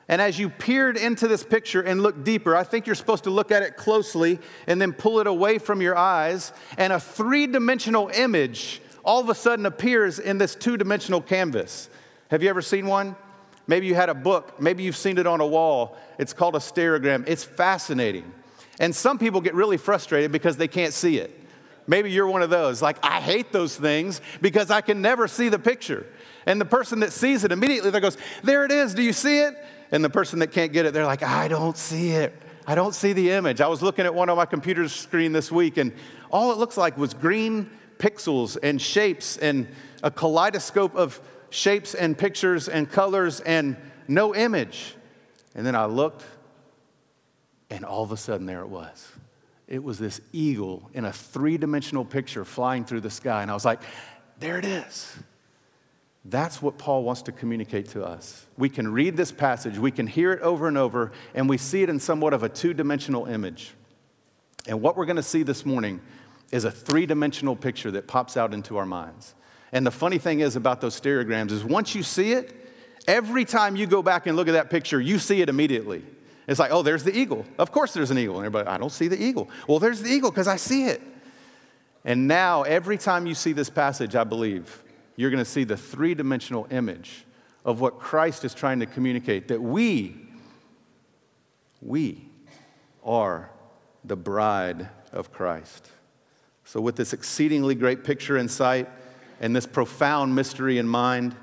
And 0.08 0.22
as 0.22 0.40
you 0.40 0.50
peered 0.50 0.98
into 0.98 1.28
this 1.28 1.44
picture 1.44 1.82
and 1.82 2.02
looked 2.02 2.24
deeper, 2.24 2.56
I 2.56 2.64
think 2.64 2.86
you're 2.86 2.96
supposed 2.96 3.26
to 3.26 3.32
look 3.32 3.52
at 3.52 3.64
it 3.64 3.76
closely 3.76 4.40
and 4.66 4.82
then 4.82 4.94
pull 4.94 5.20
it 5.20 5.28
away 5.28 5.58
from 5.58 5.82
your 5.82 5.98
eyes, 5.98 6.54
and 6.78 6.94
a 6.94 7.00
three 7.00 7.48
dimensional 7.48 8.10
image 8.14 8.82
all 9.06 9.22
of 9.22 9.30
a 9.30 9.36
sudden 9.36 9.66
appears 9.66 10.20
in 10.20 10.38
this 10.38 10.56
two 10.56 10.76
dimensional 10.76 11.22
canvas. 11.22 11.90
Have 12.32 12.42
you 12.42 12.50
ever 12.50 12.62
seen 12.62 12.88
one? 12.88 13.16
Maybe 13.68 13.88
you 13.88 13.96
had 13.96 14.10
a 14.10 14.14
book, 14.14 14.60
maybe 14.60 14.84
you've 14.84 14.98
seen 14.98 15.18
it 15.18 15.26
on 15.26 15.42
a 15.42 15.48
wall. 15.48 15.98
It's 16.20 16.34
called 16.34 16.56
a 16.56 16.60
stereogram. 16.60 17.24
It's 17.28 17.44
fascinating. 17.44 18.32
And 18.80 18.96
some 18.96 19.18
people 19.18 19.42
get 19.42 19.54
really 19.54 19.78
frustrated 19.78 20.32
because 20.32 20.58
they 20.58 20.68
can't 20.68 20.94
see 20.94 21.18
it. 21.18 21.42
Maybe 21.88 22.12
you're 22.12 22.28
one 22.28 22.42
of 22.42 22.50
those. 22.50 22.82
Like, 22.82 22.98
I 23.04 23.22
hate 23.22 23.52
those 23.52 23.76
things 23.76 24.22
because 24.42 24.72
I 24.72 24.82
can 24.82 25.02
never 25.02 25.28
see 25.28 25.50
the 25.50 25.60
picture. 25.60 26.06
And 26.46 26.60
the 26.60 26.66
person 26.66 27.00
that 27.02 27.14
sees 27.14 27.44
it 27.44 27.52
immediately, 27.52 27.92
there 27.92 28.02
goes, 28.02 28.18
There 28.44 28.66
it 28.66 28.72
is. 28.72 28.94
Do 28.94 29.04
you 29.04 29.14
see 29.14 29.40
it? 29.40 29.56
And 29.92 30.04
the 30.04 30.10
person 30.10 30.40
that 30.40 30.52
can't 30.52 30.74
get 30.74 30.86
it, 30.86 30.94
they're 30.94 31.06
like, 31.06 31.24
I 31.24 31.48
don't 31.48 31.78
see 31.78 32.12
it. 32.12 32.34
I 32.68 32.74
don't 32.74 32.96
see 32.96 33.14
the 33.14 33.32
image. 33.32 33.62
I 33.62 33.68
was 33.68 33.84
looking 33.84 34.06
at 34.06 34.14
one 34.14 34.30
on 34.30 34.38
my 34.38 34.48
computer 34.48 34.90
screen 34.90 35.32
this 35.32 35.52
week, 35.52 35.78
and 35.78 35.94
all 36.32 36.52
it 36.52 36.58
looks 36.58 36.76
like 36.76 36.98
was 36.98 37.14
green 37.14 37.70
pixels 37.98 38.58
and 38.62 38.82
shapes 38.82 39.38
and 39.38 39.68
a 40.04 40.12
kaleidoscope 40.12 40.96
of 40.96 41.20
shapes 41.50 41.94
and 41.94 42.18
pictures 42.18 42.68
and 42.68 42.90
colors 42.90 43.40
and 43.42 43.78
no 44.08 44.36
image. 44.36 44.96
And 45.56 45.66
then 45.66 45.76
I 45.76 45.86
looked, 45.86 46.24
and 47.70 47.86
all 47.86 48.04
of 48.04 48.12
a 48.12 48.18
sudden, 48.18 48.46
there 48.46 48.62
it 48.62 48.70
was. 48.70 49.12
It 49.68 49.84
was 49.84 49.98
this 49.98 50.22
eagle 50.32 50.90
in 50.94 51.06
a 51.06 51.14
three 51.14 51.58
dimensional 51.58 52.06
picture 52.06 52.46
flying 52.46 52.86
through 52.86 53.02
the 53.02 53.10
sky. 53.10 53.42
And 53.42 53.50
I 53.50 53.54
was 53.54 53.66
like, 53.66 53.82
there 54.40 54.60
it 54.60 54.66
is. 54.66 55.16
That's 56.26 56.62
what 56.62 56.78
Paul 56.78 57.04
wants 57.04 57.22
to 57.24 57.32
communicate 57.32 57.90
to 57.90 58.04
us. 58.04 58.46
We 58.58 58.68
can 58.68 58.92
read 58.92 59.16
this 59.16 59.32
passage, 59.32 59.78
we 59.78 59.92
can 59.92 60.08
hear 60.08 60.34
it 60.34 60.42
over 60.42 60.68
and 60.68 60.78
over, 60.78 61.12
and 61.36 61.48
we 61.48 61.58
see 61.58 61.84
it 61.84 61.90
in 61.90 62.00
somewhat 62.00 62.34
of 62.34 62.42
a 62.42 62.50
two 62.50 62.74
dimensional 62.74 63.28
image. 63.28 63.74
And 64.68 64.82
what 64.82 64.98
we're 64.98 65.06
going 65.06 65.18
to 65.18 65.24
see 65.24 65.44
this 65.44 65.66
morning 65.66 66.02
is 66.52 66.64
a 66.64 66.72
three 66.72 67.06
dimensional 67.06 67.56
picture 67.56 67.92
that 67.92 68.08
pops 68.08 68.38
out 68.38 68.54
into 68.54 68.78
our 68.78 68.86
minds. 68.86 69.36
And 69.72 69.86
the 69.86 69.92
funny 69.92 70.18
thing 70.18 70.40
is 70.40 70.56
about 70.56 70.82
those 70.82 71.00
stereograms 71.00 71.52
is 71.52 71.64
once 71.64 71.96
you 71.96 72.04
see 72.04 72.32
it, 72.34 72.54
every 73.08 73.46
time 73.46 73.76
you 73.76 73.88
go 73.88 74.02
back 74.02 74.28
and 74.28 74.38
look 74.38 74.48
at 74.48 74.54
that 74.54 74.70
picture, 74.70 75.02
you 75.02 75.20
see 75.20 75.42
it 75.42 75.50
immediately. 75.50 76.04
It's 76.48 76.60
like, 76.60 76.72
oh, 76.72 76.82
there's 76.82 77.04
the 77.04 77.18
eagle. 77.18 77.46
Of 77.58 77.72
course 77.72 77.94
there's 77.94 78.12
an 78.12 78.18
eagle. 78.18 78.38
And 78.38 78.46
everybody, 78.46 78.68
I 78.68 78.78
don't 78.78 78.92
see 78.92 79.08
the 79.08 79.22
eagle. 79.22 79.50
Well, 79.68 79.80
there's 79.80 80.02
the 80.02 80.10
eagle 80.10 80.32
because 80.32 80.48
I 80.48 80.58
see 80.58 80.86
it. 80.86 81.02
And 82.04 82.28
now, 82.28 82.62
every 82.62 83.00
time 83.00 83.26
you 83.26 83.34
see 83.34 83.52
this 83.52 83.70
passage, 83.70 84.16
I 84.16 84.24
believe, 84.24 84.84
you're 85.16 85.32
going 85.32 85.44
to 85.44 85.50
see 85.50 85.64
the 85.64 85.76
three 85.76 86.14
dimensional 86.14 86.68
image 86.70 87.26
of 87.66 87.82
what 87.82 88.00
Christ 88.00 88.46
is 88.46 88.54
trying 88.54 88.80
to 88.82 88.86
communicate 88.86 89.48
that 89.48 89.60
we, 89.60 90.16
we 91.82 92.30
are 93.04 93.50
the 94.04 94.16
bride 94.16 94.88
of 95.12 95.32
Christ. 95.32 95.90
So, 96.66 96.82
with 96.82 96.96
this 96.96 97.14
exceedingly 97.14 97.76
great 97.76 98.04
picture 98.04 98.38
in 98.38 98.50
sight 98.50 98.90
and 99.40 99.56
this 99.56 99.68
profound 99.68 100.36
mystery 100.36 100.80
in 100.80 100.88
mind, 100.88 101.36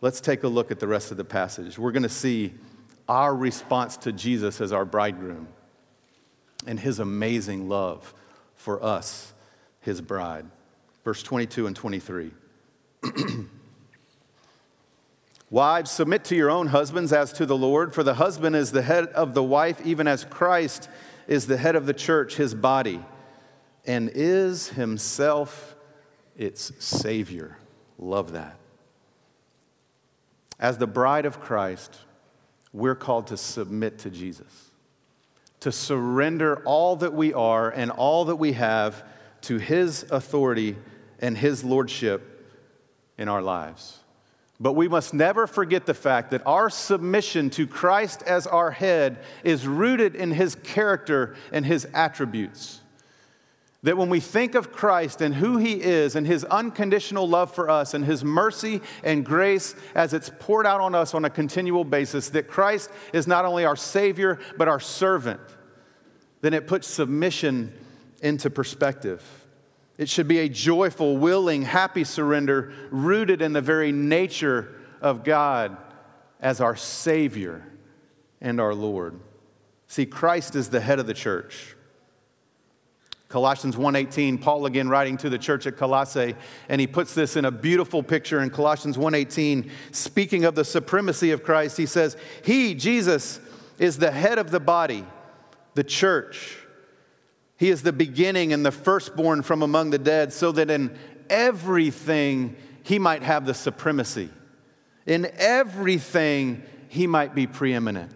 let's 0.00 0.20
take 0.20 0.44
a 0.44 0.48
look 0.48 0.70
at 0.70 0.78
the 0.78 0.86
rest 0.86 1.10
of 1.10 1.16
the 1.16 1.24
passage. 1.24 1.78
We're 1.78 1.92
going 1.92 2.04
to 2.04 2.08
see 2.08 2.54
our 3.08 3.34
response 3.34 3.96
to 3.98 4.12
Jesus 4.12 4.60
as 4.60 4.72
our 4.72 4.84
bridegroom 4.84 5.48
and 6.64 6.78
his 6.78 7.00
amazing 7.00 7.68
love 7.68 8.14
for 8.54 8.82
us, 8.82 9.32
his 9.80 10.00
bride. 10.00 10.46
Verse 11.04 11.24
22 11.24 11.66
and 11.66 11.74
23. 11.74 12.30
Wives, 15.50 15.90
submit 15.90 16.24
to 16.24 16.36
your 16.36 16.50
own 16.50 16.68
husbands 16.68 17.12
as 17.12 17.32
to 17.34 17.44
the 17.44 17.56
Lord, 17.56 17.92
for 17.92 18.02
the 18.04 18.14
husband 18.14 18.54
is 18.54 18.70
the 18.70 18.82
head 18.82 19.08
of 19.08 19.34
the 19.34 19.42
wife, 19.42 19.84
even 19.84 20.06
as 20.06 20.24
Christ 20.24 20.88
is 21.26 21.46
the 21.46 21.56
head 21.56 21.74
of 21.74 21.86
the 21.86 21.92
church, 21.92 22.36
his 22.36 22.54
body, 22.54 23.04
and 23.86 24.10
is 24.14 24.68
himself 24.70 25.74
its 26.36 26.72
Savior. 26.78 27.56
Love 27.98 28.32
that. 28.32 28.56
As 30.58 30.78
the 30.78 30.86
bride 30.86 31.26
of 31.26 31.40
Christ, 31.40 31.98
we're 32.72 32.94
called 32.94 33.26
to 33.28 33.36
submit 33.36 33.98
to 34.00 34.10
Jesus, 34.10 34.70
to 35.60 35.72
surrender 35.72 36.62
all 36.64 36.96
that 36.96 37.12
we 37.12 37.32
are 37.34 37.70
and 37.70 37.90
all 37.90 38.26
that 38.26 38.36
we 38.36 38.52
have 38.52 39.04
to 39.42 39.58
his 39.58 40.04
authority 40.10 40.76
and 41.18 41.36
his 41.36 41.64
lordship 41.64 42.28
in 43.18 43.28
our 43.28 43.42
lives. 43.42 43.98
But 44.60 44.74
we 44.74 44.86
must 44.86 45.12
never 45.12 45.48
forget 45.48 45.86
the 45.86 45.94
fact 45.94 46.30
that 46.30 46.46
our 46.46 46.70
submission 46.70 47.50
to 47.50 47.66
Christ 47.66 48.22
as 48.22 48.46
our 48.46 48.70
head 48.70 49.18
is 49.42 49.66
rooted 49.66 50.14
in 50.14 50.30
his 50.30 50.54
character 50.54 51.34
and 51.50 51.66
his 51.66 51.86
attributes. 51.92 52.81
That 53.84 53.96
when 53.96 54.08
we 54.08 54.20
think 54.20 54.54
of 54.54 54.70
Christ 54.70 55.20
and 55.20 55.34
who 55.34 55.56
he 55.56 55.82
is 55.82 56.14
and 56.14 56.24
his 56.24 56.44
unconditional 56.44 57.28
love 57.28 57.52
for 57.52 57.68
us 57.68 57.94
and 57.94 58.04
his 58.04 58.22
mercy 58.22 58.80
and 59.02 59.24
grace 59.24 59.74
as 59.94 60.14
it's 60.14 60.30
poured 60.38 60.66
out 60.66 60.80
on 60.80 60.94
us 60.94 61.14
on 61.14 61.24
a 61.24 61.30
continual 61.30 61.84
basis, 61.84 62.30
that 62.30 62.46
Christ 62.46 62.90
is 63.12 63.26
not 63.26 63.44
only 63.44 63.64
our 63.64 63.74
Savior, 63.74 64.38
but 64.56 64.68
our 64.68 64.78
servant, 64.78 65.40
then 66.42 66.54
it 66.54 66.68
puts 66.68 66.86
submission 66.86 67.72
into 68.22 68.50
perspective. 68.50 69.22
It 69.98 70.08
should 70.08 70.28
be 70.28 70.38
a 70.38 70.48
joyful, 70.48 71.16
willing, 71.16 71.62
happy 71.62 72.04
surrender 72.04 72.72
rooted 72.90 73.42
in 73.42 73.52
the 73.52 73.60
very 73.60 73.90
nature 73.90 74.80
of 75.00 75.24
God 75.24 75.76
as 76.40 76.60
our 76.60 76.76
Savior 76.76 77.66
and 78.40 78.60
our 78.60 78.74
Lord. 78.74 79.18
See, 79.88 80.06
Christ 80.06 80.54
is 80.54 80.70
the 80.70 80.80
head 80.80 81.00
of 81.00 81.06
the 81.06 81.14
church. 81.14 81.76
Colossians 83.32 83.78
1:18, 83.78 84.36
Paul 84.36 84.66
again 84.66 84.90
writing 84.90 85.16
to 85.16 85.30
the 85.30 85.38
church 85.38 85.66
at 85.66 85.78
Colossae, 85.78 86.36
and 86.68 86.78
he 86.78 86.86
puts 86.86 87.14
this 87.14 87.34
in 87.34 87.46
a 87.46 87.50
beautiful 87.50 88.02
picture 88.02 88.42
in 88.42 88.50
Colossians 88.50 88.98
1:18, 88.98 89.70
speaking 89.90 90.44
of 90.44 90.54
the 90.54 90.66
supremacy 90.66 91.30
of 91.30 91.42
Christ. 91.42 91.78
He 91.78 91.86
says, 91.86 92.14
"He, 92.44 92.74
Jesus, 92.74 93.40
is 93.78 93.96
the 93.96 94.10
head 94.10 94.38
of 94.38 94.50
the 94.50 94.60
body, 94.60 95.06
the 95.74 95.82
church." 95.82 96.58
He 97.56 97.70
is 97.70 97.82
the 97.82 97.92
beginning 97.92 98.52
and 98.52 98.66
the 98.66 98.70
firstborn 98.70 99.40
from 99.40 99.62
among 99.62 99.90
the 99.90 99.98
dead, 99.98 100.34
so 100.34 100.52
that 100.52 100.70
in 100.70 100.94
everything 101.30 102.54
he 102.82 102.98
might 102.98 103.22
have 103.22 103.46
the 103.46 103.54
supremacy. 103.54 104.28
In 105.06 105.30
everything 105.38 106.62
he 106.88 107.06
might 107.06 107.34
be 107.34 107.46
preeminent. 107.46 108.12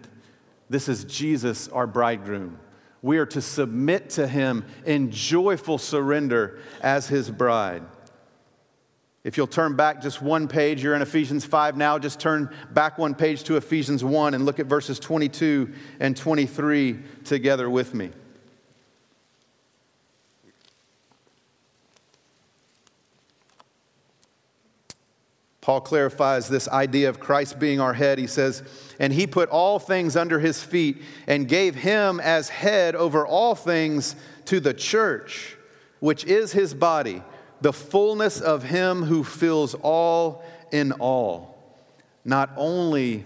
This 0.69 0.87
is 0.87 1.05
Jesus, 1.05 1.69
our 1.69 1.87
bridegroom. 1.87 2.59
We 3.07 3.19
are 3.19 3.25
to 3.27 3.41
submit 3.41 4.09
to 4.11 4.27
him 4.27 4.65
in 4.85 5.11
joyful 5.11 5.77
surrender 5.77 6.59
as 6.81 7.07
his 7.07 7.31
bride. 7.31 7.83
If 9.23 9.37
you'll 9.37 9.47
turn 9.47 9.77
back 9.77 10.01
just 10.01 10.21
one 10.21 10.49
page, 10.49 10.83
you're 10.83 10.93
in 10.93 11.01
Ephesians 11.01 11.45
5 11.45 11.77
now, 11.77 11.97
just 11.99 12.19
turn 12.19 12.53
back 12.73 12.97
one 12.97 13.15
page 13.15 13.45
to 13.45 13.55
Ephesians 13.55 14.03
1 14.03 14.33
and 14.33 14.45
look 14.45 14.59
at 14.59 14.65
verses 14.65 14.99
22 14.99 15.73
and 16.01 16.17
23 16.17 16.99
together 17.23 17.69
with 17.69 17.93
me. 17.93 18.11
Paul 25.67 25.81
clarifies 25.81 26.47
this 26.47 26.69
idea 26.69 27.09
of 27.09 27.19
Christ 27.19 27.59
being 27.59 27.81
our 27.81 27.93
head. 27.93 28.19
He 28.19 28.27
says, 28.27 28.63
And 28.99 29.11
he 29.11 29.27
put 29.27 29.49
all 29.49 29.79
things 29.79 30.15
under 30.15 30.39
his 30.39 30.63
feet 30.63 31.01
and 31.27 31.45
gave 31.45 31.75
him 31.75 32.21
as 32.21 32.47
head 32.47 32.95
over 32.95 33.27
all 33.27 33.53
things 33.53 34.15
to 34.45 34.61
the 34.61 34.73
church, 34.73 35.57
which 35.99 36.23
is 36.23 36.53
his 36.53 36.73
body 36.73 37.21
the 37.61 37.73
fullness 37.73 38.39
of 38.39 38.63
Him 38.63 39.03
who 39.03 39.23
fills 39.23 39.73
all 39.75 40.43
in 40.71 40.91
all. 40.93 41.57
Not 42.23 42.51
only 42.55 43.25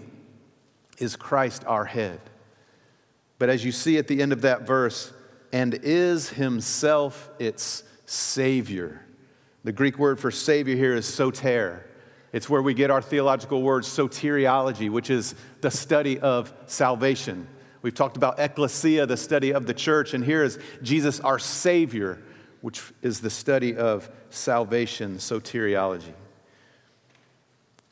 is 0.98 1.16
Christ 1.16 1.64
our 1.66 1.84
head, 1.84 2.20
but 3.38 3.48
as 3.48 3.64
you 3.64 3.72
see 3.72 3.98
at 3.98 4.08
the 4.08 4.22
end 4.22 4.32
of 4.32 4.42
that 4.42 4.62
verse, 4.66 5.12
and 5.52 5.74
is 5.82 6.30
Himself 6.30 7.30
its 7.38 7.82
Savior. 8.06 9.04
The 9.64 9.72
Greek 9.72 9.98
word 9.98 10.18
for 10.18 10.30
Savior 10.30 10.76
here 10.76 10.94
is 10.94 11.06
soter. 11.06 11.84
It's 12.32 12.48
where 12.48 12.62
we 12.62 12.72
get 12.72 12.90
our 12.90 13.02
theological 13.02 13.62
word 13.62 13.84
soteriology, 13.84 14.90
which 14.90 15.10
is 15.10 15.34
the 15.60 15.70
study 15.70 16.18
of 16.18 16.52
salvation. 16.66 17.46
We've 17.82 17.94
talked 17.94 18.16
about 18.16 18.38
ecclesia, 18.38 19.06
the 19.06 19.16
study 19.16 19.52
of 19.52 19.66
the 19.66 19.74
church, 19.74 20.14
and 20.14 20.24
here 20.24 20.42
is 20.42 20.58
Jesus, 20.82 21.20
our 21.20 21.38
Savior, 21.38 22.18
which 22.62 22.82
is 23.02 23.20
the 23.20 23.28
study 23.28 23.76
of 23.76 24.08
salvation, 24.30 25.16
soteriology. 25.16 26.14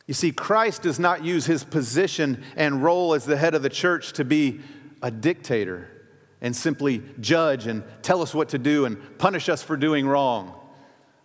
You 0.07 0.15
see, 0.15 0.33
Christ 0.33 0.83
does 0.83 0.99
not 0.99 1.25
use 1.25 1.47
his 1.47 1.63
position 1.63 2.43
and 2.57 2.83
role 2.83 3.15
as 3.15 3.25
the 3.25 3.37
head 3.37 3.55
of 3.55 3.63
the 3.63 3.69
church 3.69 4.13
to 4.15 4.25
be 4.25 4.61
a 5.03 5.11
dictator 5.11 5.89
and 6.41 6.57
simply 6.57 7.03
judge 7.21 7.67
and 7.67 7.85
tell 8.03 8.23
us 8.23 8.35
what 8.35 8.49
to 8.51 8.59
do 8.59 8.87
and 8.87 9.19
punish 9.19 9.49
us 9.49 9.63
for 9.63 9.77
doing 9.77 10.07
wrong. 10.07 10.55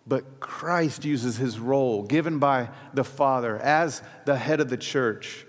But 0.06 0.40
Christ 0.40 1.04
uses 1.04 1.36
his 1.36 1.58
role 1.58 2.02
given 2.02 2.38
by 2.38 2.68
the 2.94 3.04
Father 3.04 3.58
as 3.58 4.02
the 4.24 4.36
head 4.36 4.60
of 4.60 4.68
the 4.68 4.76
church 4.76 5.44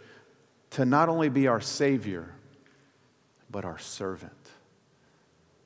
to 0.72 0.86
not 0.86 1.10
only 1.10 1.30
be 1.30 1.48
our 1.48 1.62
Savior, 1.62 2.34
but 3.50 3.66
our 3.66 3.78
servant. 3.78 4.34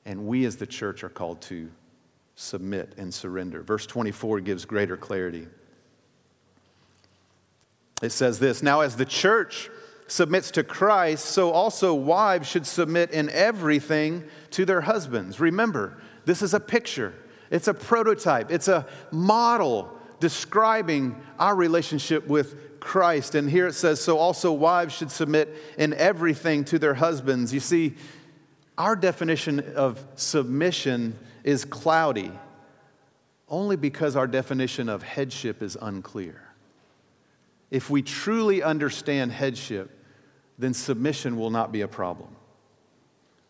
And 0.05 0.27
we 0.27 0.45
as 0.45 0.57
the 0.57 0.67
church 0.67 1.03
are 1.03 1.10
called 1.10 1.41
to 1.43 1.69
submit 2.36 2.93
and 2.98 3.13
surrender. 3.13 3.62
Verse 3.62 3.86
24 3.86 4.41
gives 4.41 4.65
greater 4.65 4.98
clarity. 4.98 5.48
It 8.01 8.12
says 8.12 8.39
this 8.39 8.63
Now, 8.63 8.81
as 8.81 8.95
the 8.95 9.05
church 9.05 9.69
submits 10.07 10.51
to 10.51 10.63
Christ, 10.63 11.25
so 11.25 11.51
also 11.51 11.93
wives 11.93 12.48
should 12.48 12.65
submit 12.65 13.12
in 13.12 13.29
everything 13.29 14.25
to 14.51 14.65
their 14.65 14.81
husbands. 14.81 15.39
Remember, 15.39 16.01
this 16.25 16.41
is 16.41 16.53
a 16.53 16.60
picture, 16.60 17.13
it's 17.51 17.67
a 17.67 17.74
prototype, 17.74 18.51
it's 18.51 18.67
a 18.67 18.88
model 19.12 19.96
describing 20.20 21.22
our 21.38 21.55
relationship 21.55 22.25
with 22.27 22.79
Christ. 22.79 23.36
And 23.36 23.50
here 23.50 23.67
it 23.67 23.74
says, 23.74 24.01
So 24.01 24.17
also 24.17 24.51
wives 24.51 24.93
should 24.96 25.12
submit 25.12 25.55
in 25.77 25.93
everything 25.93 26.63
to 26.65 26.79
their 26.79 26.96
husbands. 26.96 27.53
You 27.53 27.60
see, 27.60 27.96
our 28.77 28.96
definition 28.96 29.60
of 29.75 30.03
submission 30.15 31.20
is 31.43 31.65
cloudy 31.65 32.32
only 33.49 33.76
because 33.76 34.15
our 34.15 34.28
definition 34.28 34.88
of 34.88 35.04
headship 35.04 35.62
is 35.62 35.78
unclear. 35.82 36.41
If 37.69 37.89
we 37.89 38.02
truly 38.02 38.63
understand 38.63 39.34
headship, 39.34 39.91
then 40.58 40.73
submission 40.73 41.38
will 41.38 41.49
not 41.49 41.71
be 41.71 41.82
a 41.82 41.88
problem. 41.88 42.36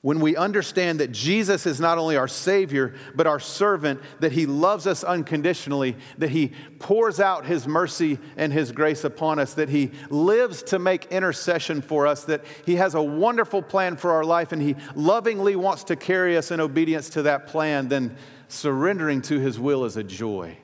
When 0.01 0.19
we 0.19 0.35
understand 0.35 0.99
that 0.99 1.11
Jesus 1.11 1.67
is 1.67 1.79
not 1.79 1.99
only 1.99 2.17
our 2.17 2.27
Savior, 2.27 2.95
but 3.13 3.27
our 3.27 3.39
servant, 3.39 4.01
that 4.19 4.31
He 4.31 4.47
loves 4.47 4.87
us 4.87 5.03
unconditionally, 5.03 5.95
that 6.17 6.31
He 6.31 6.53
pours 6.79 7.19
out 7.19 7.45
His 7.45 7.67
mercy 7.67 8.17
and 8.35 8.51
His 8.51 8.71
grace 8.71 9.03
upon 9.03 9.37
us, 9.37 9.53
that 9.53 9.69
He 9.69 9.91
lives 10.09 10.63
to 10.63 10.79
make 10.79 11.05
intercession 11.11 11.83
for 11.83 12.07
us, 12.07 12.23
that 12.23 12.43
He 12.65 12.77
has 12.77 12.95
a 12.95 13.01
wonderful 13.01 13.61
plan 13.61 13.95
for 13.95 14.11
our 14.11 14.23
life, 14.23 14.51
and 14.51 14.61
He 14.61 14.75
lovingly 14.95 15.55
wants 15.55 15.83
to 15.85 15.95
carry 15.95 16.35
us 16.35 16.49
in 16.49 16.59
obedience 16.59 17.07
to 17.11 17.21
that 17.23 17.45
plan, 17.45 17.87
then 17.87 18.17
surrendering 18.47 19.21
to 19.23 19.39
His 19.39 19.59
will 19.59 19.85
is 19.85 19.97
a 19.97 20.03
joy, 20.03 20.57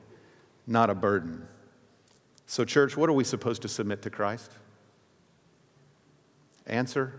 not 0.66 0.90
a 0.90 0.96
burden. 0.96 1.46
So, 2.46 2.64
church, 2.64 2.96
what 2.96 3.08
are 3.08 3.12
we 3.12 3.22
supposed 3.22 3.62
to 3.62 3.68
submit 3.68 4.02
to 4.02 4.10
Christ? 4.10 4.50
Answer 6.66 7.14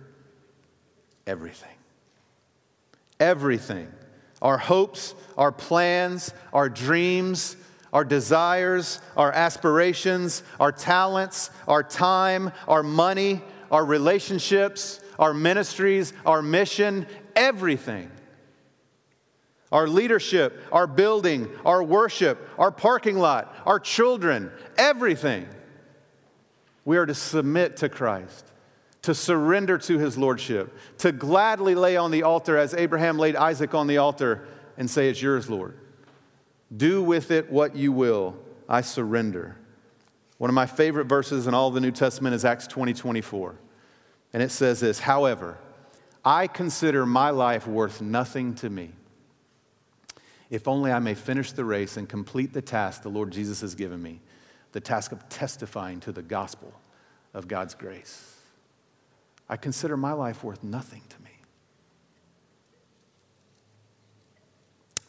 everything 1.25 1.78
everything 3.19 3.91
our 4.41 4.57
hopes, 4.57 5.15
our 5.37 5.51
plans, 5.51 6.33
our 6.53 6.69
dreams, 6.69 7.57
our 7.91 8.05
desires, 8.05 9.01
our 9.17 9.31
aspirations, 9.33 10.43
our 10.61 10.71
talents, 10.71 11.49
our 11.67 11.83
time, 11.83 12.51
our 12.67 12.81
money, 12.81 13.41
our 13.69 13.83
relationships, 13.83 15.01
our 15.17 15.33
ministries, 15.33 16.13
our 16.25 16.41
mission, 16.41 17.05
everything. 17.35 18.09
Our 19.71 19.87
leadership, 19.87 20.63
our 20.71 20.87
building, 20.87 21.49
our 21.65 21.83
worship, 21.83 22.49
our 22.57 22.71
parking 22.71 23.17
lot, 23.17 23.55
our 23.65 23.79
children, 23.79 24.51
everything. 24.77 25.47
We 26.85 26.97
are 26.97 27.05
to 27.05 27.13
submit 27.13 27.77
to 27.77 27.89
Christ 27.89 28.48
to 29.01 29.15
surrender 29.15 29.77
to 29.77 29.97
his 29.97 30.17
lordship, 30.17 30.75
to 30.99 31.11
gladly 31.11 31.75
lay 31.75 31.95
on 31.95 32.11
the 32.11 32.23
altar 32.23 32.57
as 32.57 32.73
Abraham 32.73 33.17
laid 33.17 33.35
Isaac 33.35 33.73
on 33.73 33.87
the 33.87 33.97
altar 33.97 34.45
and 34.77 34.89
say, 34.89 35.09
It's 35.09 35.21
yours, 35.21 35.49
Lord. 35.49 35.77
Do 36.75 37.01
with 37.01 37.31
it 37.31 37.51
what 37.51 37.75
you 37.75 37.91
will. 37.91 38.37
I 38.67 38.81
surrender. 38.81 39.57
One 40.37 40.49
of 40.49 40.53
my 40.53 40.67
favorite 40.67 41.05
verses 41.05 41.47
in 41.47 41.53
all 41.53 41.71
the 41.71 41.81
New 41.81 41.91
Testament 41.91 42.35
is 42.35 42.45
Acts 42.45 42.67
20 42.67 42.93
24. 42.93 43.55
And 44.33 44.43
it 44.43 44.51
says 44.51 44.79
this 44.79 44.99
However, 44.99 45.57
I 46.23 46.47
consider 46.47 47.05
my 47.05 47.29
life 47.29 47.65
worth 47.67 48.01
nothing 48.01 48.55
to 48.55 48.69
me. 48.69 48.91
If 50.49 50.67
only 50.67 50.91
I 50.91 50.99
may 50.99 51.13
finish 51.13 51.51
the 51.51 51.65
race 51.65 51.95
and 51.95 52.09
complete 52.09 52.53
the 52.53 52.61
task 52.61 53.03
the 53.03 53.09
Lord 53.09 53.31
Jesus 53.31 53.61
has 53.61 53.75
given 53.75 54.01
me, 54.01 54.19
the 54.71 54.79
task 54.79 55.11
of 55.11 55.27
testifying 55.29 55.99
to 56.01 56.11
the 56.11 56.21
gospel 56.21 56.73
of 57.33 57.47
God's 57.47 57.75
grace. 57.75 58.38
I 59.49 59.57
consider 59.57 59.97
my 59.97 60.13
life 60.13 60.43
worth 60.43 60.63
nothing 60.63 61.01
to 61.09 61.21
me. 61.23 61.29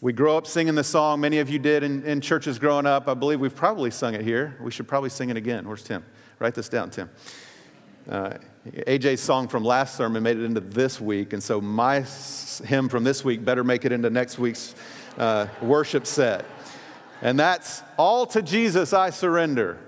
We 0.01 0.15
grow 0.15 0.39
up 0.39 0.47
singing 0.47 0.75
the 0.75 0.85
song. 0.85 1.21
Many 1.21 1.41
of 1.41 1.51
you 1.51 1.59
did 1.59 1.83
in, 1.83 2.03
in, 2.05 2.23
churches 2.23 2.59
growing 2.59 2.87
up. 2.87 3.07
I 3.07 3.13
believe 3.13 3.39
we've 3.39 3.55
probably 3.55 3.91
sung 3.91 4.15
it 4.15 4.23
here. 4.23 4.57
We 4.63 4.71
should 4.71 4.89
probably 4.89 5.11
sing 5.11 5.29
it 5.29 5.37
again. 5.37 5.69
Where's 5.69 5.83
Tim? 5.83 6.03
Write 6.39 6.55
this 6.55 6.71
down, 6.71 6.89
Tim. 6.89 7.11
Uh, 8.09 8.39
AJ's 8.67 9.21
song 9.21 9.47
from 9.47 9.63
last 9.63 9.97
sermon 9.97 10.23
made 10.23 10.39
it 10.39 10.45
into 10.45 10.61
this 10.61 11.01
week, 11.03 11.35
and 11.35 11.43
so 11.43 11.61
my 11.61 12.01
hymn 12.65 12.89
from 12.89 13.05
this 13.05 13.23
week 13.23 13.45
better 13.45 13.63
make 13.63 13.85
it 13.85 13.93
into 13.93 14.09
next 14.09 14.39
week's 14.39 14.75
uh, 15.19 15.47
worship 15.61 16.07
set. 16.07 16.47
And 17.21 17.39
that's 17.39 17.83
All 17.99 18.25
to 18.29 18.41
Jesus 18.41 18.95
I 18.95 19.11
surrender, 19.11 19.79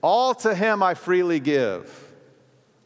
all 0.00 0.32
to 0.36 0.54
Him 0.54 0.80
I 0.80 0.94
freely 0.94 1.40
give. 1.40 2.05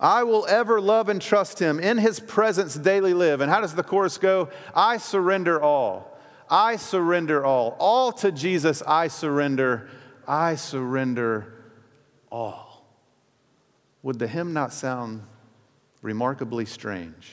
I 0.01 0.23
will 0.23 0.47
ever 0.47 0.81
love 0.81 1.11
and 1.11 1.21
trust 1.21 1.59
him. 1.59 1.79
In 1.79 1.99
his 1.99 2.19
presence 2.19 2.75
daily 2.75 3.13
live. 3.13 3.43
And 3.43 3.51
how 3.51 3.61
does 3.61 3.75
the 3.75 3.83
chorus 3.83 4.17
go? 4.17 4.49
I 4.75 4.97
surrender 4.97 5.61
all. 5.61 6.19
I 6.49 6.77
surrender 6.77 7.45
all. 7.45 7.77
All 7.79 8.11
to 8.13 8.33
Jesus 8.33 8.83
I 8.87 9.09
surrender. 9.09 9.91
I 10.27 10.57
surrender 10.57 11.55
all. 12.33 12.87
Would 14.03 14.19
the 14.19 14.27
hymn 14.27 14.55
not 14.55 14.73
sound 14.73 15.23
remarkably 16.01 16.65
strange 16.65 17.31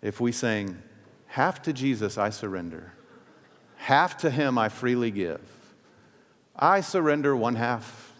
if 0.00 0.20
we 0.20 0.32
sang, 0.32 0.82
Half 1.26 1.60
to 1.62 1.74
Jesus 1.74 2.16
I 2.16 2.30
surrender, 2.30 2.94
half 3.76 4.16
to 4.18 4.30
him 4.30 4.56
I 4.56 4.70
freely 4.70 5.10
give? 5.10 5.42
I 6.56 6.80
surrender 6.80 7.36
one 7.36 7.54
half. 7.54 8.12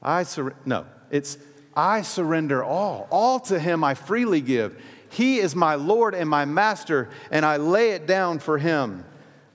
I 0.00 0.22
surrender. 0.22 0.56
No, 0.64 0.86
it's 1.10 1.38
I 1.76 2.02
surrender 2.02 2.64
all. 2.64 3.06
All 3.10 3.38
to 3.40 3.58
him 3.58 3.84
I 3.84 3.94
freely 3.94 4.40
give. 4.40 4.80
He 5.10 5.38
is 5.38 5.54
my 5.54 5.74
Lord 5.74 6.14
and 6.14 6.28
my 6.28 6.44
master, 6.46 7.10
and 7.30 7.44
I 7.44 7.58
lay 7.58 7.90
it 7.90 8.06
down 8.06 8.38
for 8.38 8.58
him, 8.58 9.04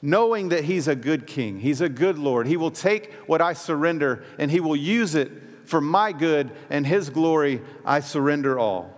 knowing 0.02 0.50
that 0.50 0.64
he's 0.64 0.88
a 0.88 0.96
good 0.96 1.28
king. 1.28 1.60
He's 1.60 1.82
a 1.82 1.90
good 1.90 2.18
Lord. 2.18 2.48
He 2.48 2.58
will 2.58 2.72
take 2.72 3.14
what 3.26 3.42
I 3.42 3.54
surrender 3.54 4.24
and 4.38 4.50
he 4.50 4.60
will 4.60 4.76
use 4.76 5.16
it 5.16 5.32
for 5.66 5.82
my 5.82 6.12
good 6.12 6.52
and 6.70 6.86
his 6.86 7.10
glory. 7.10 7.62
I 7.84 8.00
surrender 8.00 8.60
all. 8.60 8.98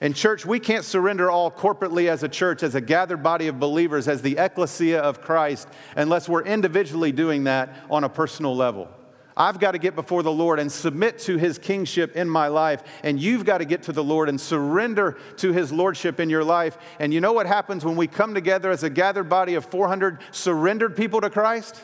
In 0.00 0.14
church, 0.14 0.44
we 0.44 0.58
can't 0.58 0.84
surrender 0.84 1.30
all 1.30 1.48
corporately 1.48 2.08
as 2.08 2.24
a 2.24 2.28
church, 2.28 2.64
as 2.64 2.74
a 2.74 2.80
gathered 2.80 3.22
body 3.22 3.46
of 3.46 3.60
believers, 3.60 4.08
as 4.08 4.20
the 4.20 4.36
ecclesia 4.36 4.98
of 4.98 5.20
Christ, 5.20 5.68
unless 5.94 6.28
we're 6.28 6.42
individually 6.42 7.12
doing 7.12 7.44
that 7.44 7.76
on 7.88 8.02
a 8.02 8.08
personal 8.08 8.56
level. 8.56 8.88
I've 9.36 9.58
got 9.58 9.72
to 9.72 9.78
get 9.78 9.94
before 9.94 10.22
the 10.22 10.32
Lord 10.32 10.58
and 10.58 10.70
submit 10.70 11.18
to 11.20 11.36
his 11.36 11.58
kingship 11.58 12.16
in 12.16 12.28
my 12.28 12.48
life. 12.48 12.82
And 13.02 13.20
you've 13.20 13.44
got 13.44 13.58
to 13.58 13.64
get 13.64 13.84
to 13.84 13.92
the 13.92 14.04
Lord 14.04 14.28
and 14.28 14.40
surrender 14.40 15.18
to 15.38 15.52
his 15.52 15.72
lordship 15.72 16.20
in 16.20 16.30
your 16.30 16.44
life. 16.44 16.76
And 16.98 17.12
you 17.12 17.20
know 17.20 17.32
what 17.32 17.46
happens 17.46 17.84
when 17.84 17.96
we 17.96 18.06
come 18.06 18.34
together 18.34 18.70
as 18.70 18.82
a 18.82 18.90
gathered 18.90 19.28
body 19.28 19.54
of 19.54 19.64
400 19.64 20.20
surrendered 20.30 20.96
people 20.96 21.20
to 21.20 21.30
Christ? 21.30 21.80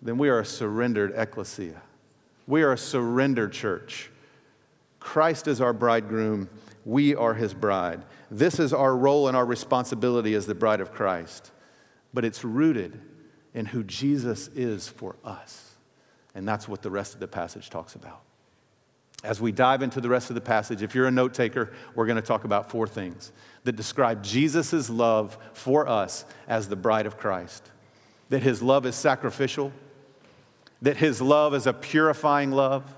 Then 0.00 0.18
we 0.18 0.28
are 0.28 0.40
a 0.40 0.44
surrendered 0.44 1.12
ecclesia. 1.16 1.80
We 2.46 2.62
are 2.62 2.72
a 2.72 2.78
surrendered 2.78 3.52
church. 3.52 4.10
Christ 5.00 5.48
is 5.48 5.60
our 5.60 5.72
bridegroom, 5.72 6.48
we 6.84 7.14
are 7.14 7.34
his 7.34 7.54
bride. 7.54 8.02
This 8.30 8.58
is 8.58 8.72
our 8.72 8.96
role 8.96 9.28
and 9.28 9.36
our 9.36 9.44
responsibility 9.44 10.34
as 10.34 10.46
the 10.46 10.54
bride 10.54 10.80
of 10.80 10.92
Christ. 10.92 11.50
But 12.12 12.24
it's 12.24 12.44
rooted 12.44 13.00
in 13.52 13.66
who 13.66 13.84
Jesus 13.84 14.48
is 14.48 14.88
for 14.88 15.16
us. 15.24 15.73
And 16.34 16.46
that's 16.46 16.68
what 16.68 16.82
the 16.82 16.90
rest 16.90 17.14
of 17.14 17.20
the 17.20 17.28
passage 17.28 17.70
talks 17.70 17.94
about. 17.94 18.20
As 19.22 19.40
we 19.40 19.52
dive 19.52 19.82
into 19.82 20.00
the 20.00 20.08
rest 20.08 20.30
of 20.30 20.34
the 20.34 20.40
passage, 20.40 20.82
if 20.82 20.94
you're 20.94 21.06
a 21.06 21.10
note 21.10 21.32
taker, 21.32 21.72
we're 21.94 22.06
going 22.06 22.16
to 22.16 22.22
talk 22.22 22.44
about 22.44 22.70
four 22.70 22.86
things 22.86 23.32
that 23.64 23.74
describe 23.74 24.22
Jesus' 24.22 24.90
love 24.90 25.38
for 25.54 25.88
us 25.88 26.26
as 26.46 26.68
the 26.68 26.76
bride 26.76 27.06
of 27.06 27.16
Christ. 27.16 27.70
That 28.28 28.42
his 28.42 28.62
love 28.62 28.84
is 28.84 28.94
sacrificial, 28.96 29.72
that 30.82 30.98
his 30.98 31.22
love 31.22 31.54
is 31.54 31.66
a 31.66 31.72
purifying 31.72 32.50
love, 32.50 32.94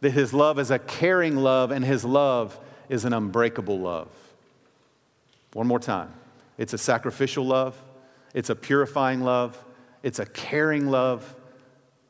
that 0.00 0.10
his 0.10 0.32
love 0.32 0.58
is 0.58 0.70
a 0.70 0.78
caring 0.78 1.36
love, 1.36 1.72
and 1.72 1.84
his 1.84 2.04
love 2.04 2.58
is 2.88 3.04
an 3.04 3.12
unbreakable 3.12 3.78
love. 3.78 4.08
One 5.52 5.66
more 5.66 5.80
time 5.80 6.12
it's 6.58 6.74
a 6.74 6.78
sacrificial 6.78 7.44
love, 7.44 7.80
it's 8.34 8.50
a 8.50 8.54
purifying 8.54 9.22
love, 9.22 9.62
it's 10.02 10.18
a 10.18 10.26
caring 10.26 10.88
love, 10.88 11.34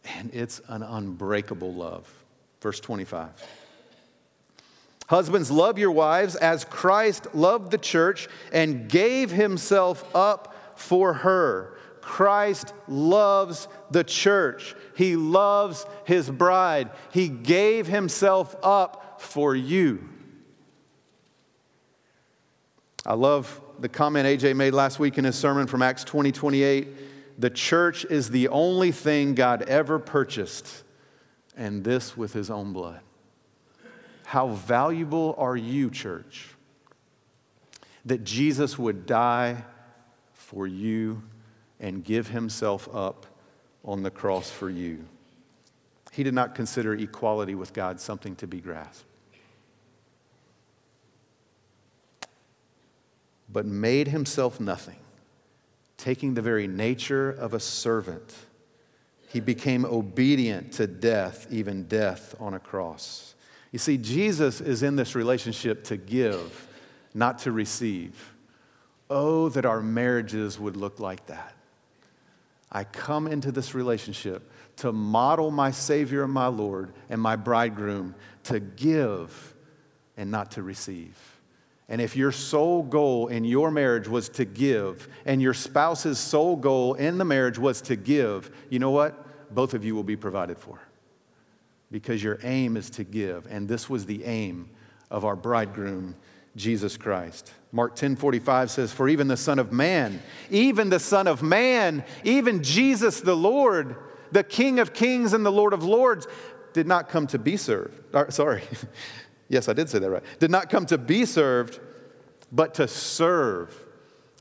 and 0.04 0.30
it's 0.32 0.60
an 0.68 0.82
unbreakable 0.82 1.72
love. 1.72 2.08
Verse 2.60 2.80
25. 2.80 3.30
Husbands, 5.08 5.50
love 5.50 5.78
your 5.78 5.90
wives 5.90 6.36
as 6.36 6.64
Christ 6.64 7.34
loved 7.34 7.72
the 7.72 7.78
church 7.78 8.28
and 8.52 8.88
gave 8.88 9.30
himself 9.30 10.04
up 10.14 10.54
for 10.76 11.14
her. 11.14 11.76
Christ 12.00 12.72
loves 12.86 13.66
the 13.90 14.04
church. 14.04 14.74
He 14.96 15.16
loves 15.16 15.84
his 16.04 16.30
bride. 16.30 16.90
He 17.12 17.28
gave 17.28 17.86
himself 17.86 18.54
up 18.62 19.20
for 19.20 19.54
you. 19.54 20.08
I 23.04 23.14
love 23.14 23.60
the 23.78 23.88
comment 23.88 24.26
AJ 24.26 24.54
made 24.56 24.74
last 24.74 24.98
week 24.98 25.18
in 25.18 25.24
his 25.24 25.36
sermon 25.36 25.66
from 25.66 25.82
Acts 25.82 26.04
20 26.04 26.32
28 26.32 26.88
the 27.40 27.48
church 27.48 28.04
is 28.04 28.28
the 28.28 28.48
only 28.48 28.92
thing 28.92 29.34
God 29.34 29.62
ever 29.62 29.98
purchased, 29.98 30.84
and 31.56 31.82
this 31.82 32.14
with 32.14 32.34
his 32.34 32.50
own 32.50 32.74
blood. 32.74 33.00
How 34.26 34.48
valuable 34.48 35.34
are 35.38 35.56
you, 35.56 35.88
church, 35.88 36.48
that 38.04 38.24
Jesus 38.24 38.78
would 38.78 39.06
die 39.06 39.64
for 40.34 40.66
you 40.66 41.22
and 41.80 42.04
give 42.04 42.28
himself 42.28 42.94
up 42.94 43.26
on 43.86 44.02
the 44.02 44.10
cross 44.10 44.50
for 44.50 44.68
you? 44.68 45.06
He 46.12 46.22
did 46.22 46.34
not 46.34 46.54
consider 46.54 46.92
equality 46.92 47.54
with 47.54 47.72
God 47.72 48.00
something 48.00 48.36
to 48.36 48.46
be 48.46 48.60
grasped. 48.60 49.06
But 53.50 53.64
made 53.64 54.08
himself 54.08 54.60
nothing 54.60 54.98
taking 56.00 56.34
the 56.34 56.42
very 56.42 56.66
nature 56.66 57.30
of 57.30 57.54
a 57.54 57.60
servant, 57.60 58.34
he 59.28 59.38
became 59.38 59.84
obedient 59.84 60.72
to 60.72 60.86
death, 60.86 61.46
even 61.50 61.84
death 61.84 62.34
on 62.40 62.54
a 62.54 62.58
cross. 62.58 63.34
You 63.70 63.78
see, 63.78 63.96
Jesus 63.96 64.60
is 64.60 64.82
in 64.82 64.96
this 64.96 65.14
relationship 65.14 65.84
to 65.84 65.96
give, 65.96 66.66
not 67.14 67.38
to 67.40 67.52
receive. 67.52 68.34
Oh, 69.08 69.48
that 69.50 69.66
our 69.66 69.80
marriages 69.80 70.58
would 70.58 70.76
look 70.76 70.98
like 70.98 71.26
that. 71.26 71.54
I 72.72 72.84
come 72.84 73.26
into 73.26 73.52
this 73.52 73.74
relationship 73.74 74.50
to 74.76 74.92
model 74.92 75.50
my 75.50 75.70
Savior 75.70 76.24
and 76.24 76.32
my 76.32 76.46
Lord 76.46 76.92
and 77.08 77.20
my 77.20 77.36
bridegroom 77.36 78.14
to 78.44 78.60
give 78.60 79.54
and 80.16 80.30
not 80.30 80.52
to 80.52 80.62
receive. 80.62 81.16
And 81.90 82.00
if 82.00 82.16
your 82.16 82.30
sole 82.30 82.84
goal 82.84 83.26
in 83.26 83.44
your 83.44 83.72
marriage 83.72 84.06
was 84.06 84.28
to 84.30 84.44
give, 84.44 85.08
and 85.26 85.42
your 85.42 85.52
spouse's 85.52 86.20
sole 86.20 86.54
goal 86.54 86.94
in 86.94 87.18
the 87.18 87.24
marriage 87.24 87.58
was 87.58 87.80
to 87.82 87.96
give, 87.96 88.50
you 88.70 88.78
know 88.78 88.92
what? 88.92 89.52
Both 89.52 89.74
of 89.74 89.84
you 89.84 89.96
will 89.96 90.04
be 90.04 90.16
provided 90.16 90.56
for. 90.56 90.80
Because 91.90 92.22
your 92.22 92.38
aim 92.44 92.76
is 92.76 92.90
to 92.90 93.02
give. 93.02 93.48
And 93.50 93.68
this 93.68 93.90
was 93.90 94.06
the 94.06 94.24
aim 94.24 94.70
of 95.10 95.24
our 95.24 95.34
bridegroom, 95.34 96.14
Jesus 96.54 96.96
Christ. 96.96 97.52
Mark 97.72 97.96
10 97.96 98.14
45 98.14 98.70
says, 98.70 98.92
For 98.92 99.08
even 99.08 99.26
the 99.26 99.36
Son 99.36 99.58
of 99.58 99.72
Man, 99.72 100.22
even 100.48 100.90
the 100.90 101.00
Son 101.00 101.26
of 101.26 101.42
Man, 101.42 102.04
even 102.22 102.62
Jesus 102.62 103.20
the 103.20 103.36
Lord, 103.36 103.96
the 104.30 104.44
King 104.44 104.78
of 104.78 104.92
kings 104.92 105.32
and 105.32 105.44
the 105.44 105.50
Lord 105.50 105.72
of 105.72 105.82
lords, 105.82 106.28
did 106.72 106.86
not 106.86 107.08
come 107.08 107.26
to 107.26 107.38
be 107.38 107.56
served. 107.56 107.98
Or, 108.14 108.30
sorry, 108.30 108.62
Yes, 109.50 109.68
I 109.68 109.72
did 109.72 109.88
say 109.88 109.98
that 109.98 110.08
right. 110.08 110.22
Did 110.38 110.52
not 110.52 110.70
come 110.70 110.86
to 110.86 110.96
be 110.96 111.24
served, 111.24 111.80
but 112.52 112.74
to 112.74 112.86
serve 112.86 113.76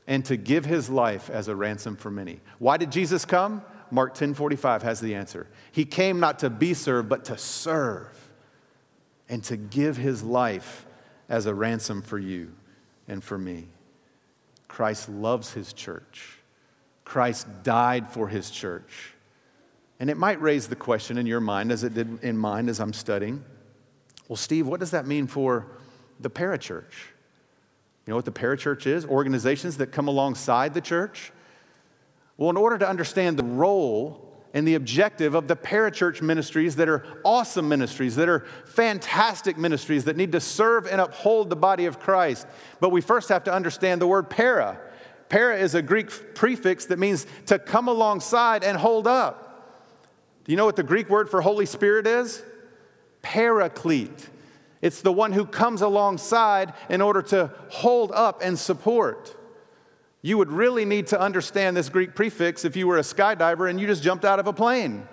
and 0.06 0.24
to 0.26 0.36
give 0.36 0.64
his 0.64 0.88
life 0.88 1.28
as 1.28 1.48
a 1.48 1.56
ransom 1.56 1.96
for 1.96 2.12
many. 2.12 2.40
Why 2.60 2.76
did 2.76 2.92
Jesus 2.92 3.24
come? 3.24 3.62
Mark 3.90 4.14
10:45 4.14 4.82
has 4.82 5.00
the 5.00 5.16
answer. 5.16 5.48
He 5.72 5.84
came 5.84 6.20
not 6.20 6.38
to 6.38 6.48
be 6.48 6.74
served, 6.74 7.08
but 7.08 7.24
to 7.24 7.36
serve 7.36 8.30
and 9.28 9.42
to 9.44 9.56
give 9.56 9.96
his 9.96 10.22
life 10.22 10.86
as 11.28 11.46
a 11.46 11.54
ransom 11.54 12.02
for 12.02 12.18
you 12.18 12.52
and 13.08 13.22
for 13.22 13.36
me. 13.36 13.66
Christ 14.68 15.08
loves 15.08 15.52
his 15.52 15.72
church. 15.72 16.38
Christ 17.04 17.48
died 17.64 18.06
for 18.06 18.28
his 18.28 18.48
church. 18.48 19.14
And 19.98 20.08
it 20.08 20.16
might 20.16 20.40
raise 20.40 20.68
the 20.68 20.76
question 20.76 21.18
in 21.18 21.26
your 21.26 21.40
mind, 21.40 21.72
as 21.72 21.82
it 21.82 21.94
did 21.94 22.22
in 22.22 22.38
mine 22.38 22.68
as 22.68 22.78
I'm 22.78 22.92
studying 22.92 23.44
well, 24.30 24.36
Steve, 24.36 24.68
what 24.68 24.78
does 24.78 24.92
that 24.92 25.08
mean 25.08 25.26
for 25.26 25.66
the 26.20 26.30
parachurch? 26.30 26.92
You 28.06 28.12
know 28.12 28.14
what 28.14 28.26
the 28.26 28.30
parachurch 28.30 28.86
is? 28.86 29.04
Organizations 29.04 29.78
that 29.78 29.88
come 29.88 30.06
alongside 30.06 30.72
the 30.72 30.80
church. 30.80 31.32
Well, 32.36 32.48
in 32.48 32.56
order 32.56 32.78
to 32.78 32.88
understand 32.88 33.36
the 33.36 33.42
role 33.42 34.40
and 34.54 34.68
the 34.68 34.76
objective 34.76 35.34
of 35.34 35.48
the 35.48 35.56
parachurch 35.56 36.22
ministries 36.22 36.76
that 36.76 36.88
are 36.88 37.04
awesome 37.24 37.68
ministries, 37.68 38.14
that 38.14 38.28
are 38.28 38.46
fantastic 38.66 39.58
ministries 39.58 40.04
that 40.04 40.16
need 40.16 40.30
to 40.30 40.40
serve 40.40 40.86
and 40.86 41.00
uphold 41.00 41.50
the 41.50 41.56
body 41.56 41.86
of 41.86 41.98
Christ. 41.98 42.46
But 42.78 42.90
we 42.90 43.00
first 43.00 43.30
have 43.30 43.42
to 43.44 43.52
understand 43.52 44.00
the 44.00 44.06
word 44.06 44.30
para. 44.30 44.78
Para 45.28 45.58
is 45.58 45.74
a 45.74 45.82
Greek 45.82 46.36
prefix 46.36 46.86
that 46.86 47.00
means 47.00 47.26
to 47.46 47.58
come 47.58 47.88
alongside 47.88 48.62
and 48.62 48.78
hold 48.78 49.08
up. 49.08 49.48
Do 50.44 50.52
you 50.52 50.56
know 50.56 50.66
what 50.66 50.76
the 50.76 50.84
Greek 50.84 51.10
word 51.10 51.28
for 51.28 51.40
Holy 51.40 51.66
Spirit 51.66 52.06
is? 52.06 52.44
Paraclete. 53.22 54.28
It's 54.82 55.02
the 55.02 55.12
one 55.12 55.32
who 55.32 55.44
comes 55.44 55.82
alongside 55.82 56.72
in 56.88 57.02
order 57.02 57.22
to 57.22 57.50
hold 57.68 58.12
up 58.12 58.40
and 58.42 58.58
support. 58.58 59.36
You 60.22 60.38
would 60.38 60.50
really 60.50 60.84
need 60.84 61.08
to 61.08 61.20
understand 61.20 61.76
this 61.76 61.88
Greek 61.88 62.14
prefix 62.14 62.64
if 62.64 62.76
you 62.76 62.86
were 62.86 62.98
a 62.98 63.02
skydiver 63.02 63.68
and 63.68 63.80
you 63.80 63.86
just 63.86 64.02
jumped 64.02 64.24
out 64.24 64.38
of 64.38 64.46
a 64.46 64.52
plane. 64.52 65.06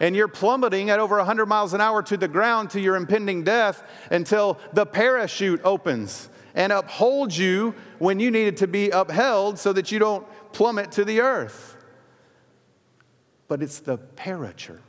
And 0.00 0.16
you're 0.16 0.28
plummeting 0.28 0.90
at 0.90 0.98
over 0.98 1.16
100 1.18 1.46
miles 1.46 1.74
an 1.74 1.80
hour 1.80 2.02
to 2.04 2.16
the 2.16 2.28
ground 2.28 2.70
to 2.70 2.80
your 2.80 2.96
impending 2.96 3.44
death 3.44 3.82
until 4.10 4.58
the 4.72 4.84
parachute 4.84 5.60
opens 5.64 6.28
and 6.54 6.72
upholds 6.72 7.38
you 7.38 7.74
when 7.98 8.18
you 8.18 8.30
needed 8.30 8.58
to 8.58 8.66
be 8.66 8.90
upheld 8.90 9.58
so 9.58 9.72
that 9.72 9.92
you 9.92 9.98
don't 9.98 10.26
plummet 10.52 10.92
to 10.92 11.04
the 11.04 11.20
earth. 11.20 11.76
But 13.48 13.62
it's 13.62 13.80
the 13.80 13.98
parachurch, 13.98 14.80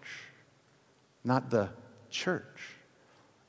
not 1.24 1.50
the 1.50 1.70
church. 2.14 2.78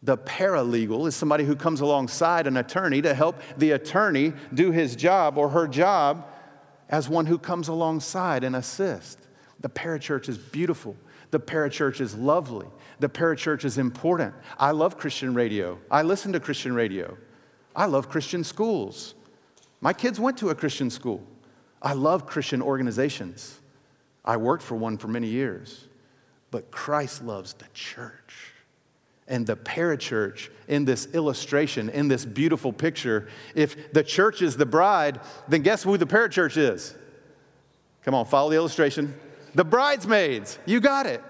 The 0.02 0.18
paralegal 0.18 1.06
is 1.06 1.14
somebody 1.14 1.44
who 1.44 1.54
comes 1.54 1.80
alongside 1.80 2.46
an 2.46 2.56
attorney 2.56 3.00
to 3.02 3.14
help 3.14 3.40
the 3.56 3.70
attorney 3.70 4.32
do 4.52 4.72
his 4.72 4.96
job 4.96 5.38
or 5.38 5.50
her 5.50 5.68
job 5.68 6.26
as 6.88 7.08
one 7.08 7.26
who 7.26 7.38
comes 7.38 7.68
alongside 7.68 8.44
and 8.44 8.56
assist. 8.56 9.18
The 9.60 9.68
parachurch 9.68 10.28
is 10.28 10.36
beautiful. 10.36 10.96
The 11.30 11.40
parachurch 11.40 12.00
is 12.00 12.14
lovely. 12.14 12.66
The 13.00 13.08
parachurch 13.08 13.64
is 13.64 13.78
important. 13.78 14.34
I 14.58 14.72
love 14.72 14.98
Christian 14.98 15.32
radio. 15.34 15.78
I 15.90 16.02
listen 16.02 16.32
to 16.32 16.40
Christian 16.40 16.74
radio. 16.74 17.16
I 17.74 17.86
love 17.86 18.08
Christian 18.08 18.44
schools. 18.44 19.14
My 19.80 19.92
kids 19.92 20.20
went 20.20 20.36
to 20.38 20.50
a 20.50 20.54
Christian 20.54 20.90
school. 20.90 21.26
I 21.80 21.94
love 21.94 22.26
Christian 22.26 22.60
organizations. 22.60 23.60
I 24.24 24.36
worked 24.36 24.62
for 24.62 24.74
one 24.74 24.98
for 24.98 25.08
many 25.08 25.28
years. 25.28 25.88
But 26.50 26.70
Christ 26.70 27.24
loves 27.24 27.54
the 27.54 27.66
church 27.72 28.53
and 29.26 29.46
the 29.46 29.56
parachurch 29.56 30.50
in 30.68 30.84
this 30.84 31.06
illustration, 31.14 31.88
in 31.88 32.08
this 32.08 32.24
beautiful 32.24 32.72
picture. 32.72 33.28
If 33.54 33.92
the 33.92 34.02
church 34.02 34.42
is 34.42 34.56
the 34.56 34.66
bride, 34.66 35.20
then 35.48 35.62
guess 35.62 35.82
who 35.82 35.96
the 35.96 36.06
parachurch 36.06 36.56
is? 36.56 36.94
Come 38.02 38.14
on, 38.14 38.26
follow 38.26 38.50
the 38.50 38.56
illustration. 38.56 39.14
The 39.54 39.64
bridesmaids. 39.64 40.58
You 40.66 40.80
got 40.80 41.06
it. 41.06 41.22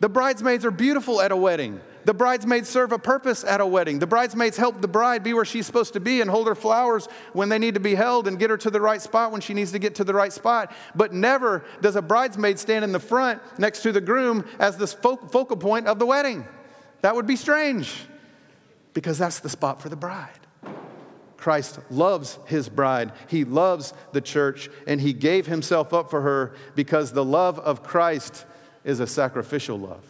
The 0.00 0.08
bridesmaids 0.08 0.64
are 0.64 0.70
beautiful 0.70 1.20
at 1.20 1.32
a 1.32 1.36
wedding. 1.36 1.80
The 2.04 2.14
bridesmaids 2.14 2.68
serve 2.68 2.92
a 2.92 2.98
purpose 2.98 3.44
at 3.44 3.60
a 3.60 3.66
wedding. 3.66 3.98
The 3.98 4.06
bridesmaids 4.06 4.56
help 4.56 4.80
the 4.80 4.88
bride 4.88 5.22
be 5.24 5.34
where 5.34 5.44
she's 5.44 5.66
supposed 5.66 5.92
to 5.94 6.00
be 6.00 6.20
and 6.20 6.30
hold 6.30 6.46
her 6.46 6.54
flowers 6.54 7.06
when 7.32 7.48
they 7.48 7.58
need 7.58 7.74
to 7.74 7.80
be 7.80 7.94
held 7.94 8.28
and 8.28 8.38
get 8.38 8.48
her 8.48 8.56
to 8.58 8.70
the 8.70 8.80
right 8.80 9.02
spot 9.02 9.32
when 9.32 9.40
she 9.40 9.52
needs 9.52 9.72
to 9.72 9.78
get 9.78 9.96
to 9.96 10.04
the 10.04 10.14
right 10.14 10.32
spot. 10.32 10.72
But 10.94 11.12
never 11.12 11.64
does 11.82 11.96
a 11.96 12.02
bridesmaid 12.02 12.58
stand 12.58 12.84
in 12.84 12.92
the 12.92 13.00
front 13.00 13.42
next 13.58 13.82
to 13.82 13.92
the 13.92 14.00
groom 14.00 14.44
as 14.58 14.76
the 14.76 14.86
focal 14.86 15.56
point 15.56 15.86
of 15.86 15.98
the 15.98 16.06
wedding. 16.06 16.46
That 17.00 17.14
would 17.14 17.26
be 17.26 17.36
strange 17.36 17.94
because 18.92 19.18
that's 19.18 19.40
the 19.40 19.48
spot 19.48 19.80
for 19.80 19.88
the 19.88 19.96
bride. 19.96 20.30
Christ 21.36 21.78
loves 21.88 22.38
his 22.46 22.68
bride. 22.68 23.12
He 23.28 23.44
loves 23.44 23.94
the 24.12 24.20
church, 24.20 24.68
and 24.86 25.00
he 25.00 25.12
gave 25.12 25.46
himself 25.46 25.94
up 25.94 26.10
for 26.10 26.20
her 26.22 26.54
because 26.74 27.12
the 27.12 27.24
love 27.24 27.60
of 27.60 27.82
Christ 27.82 28.44
is 28.84 28.98
a 29.00 29.06
sacrificial 29.06 29.78
love. 29.78 30.04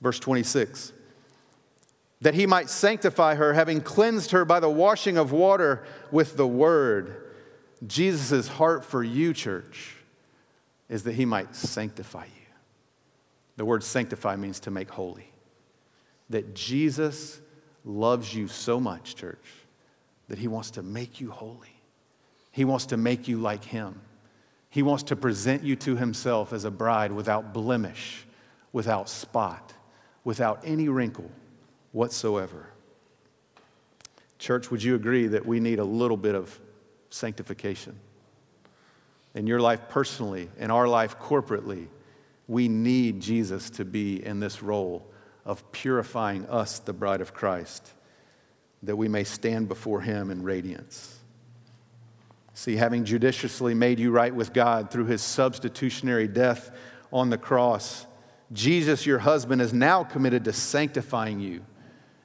Verse 0.00 0.18
26 0.18 0.92
that 2.22 2.34
he 2.34 2.46
might 2.46 2.70
sanctify 2.70 3.34
her, 3.34 3.52
having 3.52 3.80
cleansed 3.80 4.30
her 4.30 4.44
by 4.44 4.60
the 4.60 4.70
washing 4.70 5.18
of 5.18 5.32
water 5.32 5.84
with 6.12 6.36
the 6.36 6.46
word. 6.46 7.32
Jesus' 7.84 8.46
heart 8.46 8.84
for 8.84 9.02
you, 9.02 9.34
church, 9.34 9.96
is 10.88 11.02
that 11.02 11.14
he 11.14 11.24
might 11.24 11.56
sanctify 11.56 12.26
you. 12.26 12.41
The 13.56 13.64
word 13.64 13.84
sanctify 13.84 14.36
means 14.36 14.60
to 14.60 14.70
make 14.70 14.90
holy. 14.90 15.30
That 16.30 16.54
Jesus 16.54 17.40
loves 17.84 18.34
you 18.34 18.48
so 18.48 18.80
much, 18.80 19.16
church, 19.16 19.44
that 20.28 20.38
he 20.38 20.48
wants 20.48 20.70
to 20.72 20.82
make 20.82 21.20
you 21.20 21.30
holy. 21.30 21.80
He 22.50 22.64
wants 22.64 22.86
to 22.86 22.96
make 22.96 23.28
you 23.28 23.38
like 23.38 23.64
him. 23.64 24.00
He 24.70 24.82
wants 24.82 25.02
to 25.04 25.16
present 25.16 25.62
you 25.62 25.76
to 25.76 25.96
himself 25.96 26.52
as 26.52 26.64
a 26.64 26.70
bride 26.70 27.12
without 27.12 27.52
blemish, 27.52 28.26
without 28.72 29.08
spot 29.08 29.74
without 30.24 30.60
any 30.64 30.88
wrinkle 30.88 31.30
whatsoever. 31.92 32.68
Church, 34.38 34.70
would 34.70 34.82
you 34.82 34.94
agree 34.94 35.26
that 35.28 35.46
we 35.46 35.60
need 35.60 35.78
a 35.78 35.84
little 35.84 36.16
bit 36.16 36.34
of 36.34 36.58
sanctification? 37.10 37.98
In 39.34 39.46
your 39.46 39.60
life 39.60 39.88
personally, 39.88 40.50
in 40.58 40.70
our 40.70 40.88
life 40.88 41.18
corporately, 41.18 41.86
we 42.52 42.68
need 42.68 43.20
Jesus 43.20 43.70
to 43.70 43.84
be 43.84 44.24
in 44.24 44.38
this 44.38 44.62
role 44.62 45.10
of 45.44 45.72
purifying 45.72 46.46
us, 46.46 46.78
the 46.78 46.92
bride 46.92 47.20
of 47.20 47.34
Christ, 47.34 47.92
that 48.82 48.96
we 48.96 49.08
may 49.08 49.24
stand 49.24 49.68
before 49.68 50.00
Him 50.00 50.30
in 50.30 50.42
radiance. 50.42 51.18
See, 52.54 52.76
having 52.76 53.04
judiciously 53.04 53.74
made 53.74 53.98
you 53.98 54.10
right 54.10 54.34
with 54.34 54.52
God 54.52 54.90
through 54.90 55.06
His 55.06 55.22
substitutionary 55.22 56.28
death 56.28 56.70
on 57.12 57.30
the 57.30 57.38
cross, 57.38 58.06
Jesus, 58.52 59.06
your 59.06 59.18
husband, 59.18 59.62
is 59.62 59.72
now 59.72 60.04
committed 60.04 60.44
to 60.44 60.52
sanctifying 60.52 61.40
you 61.40 61.64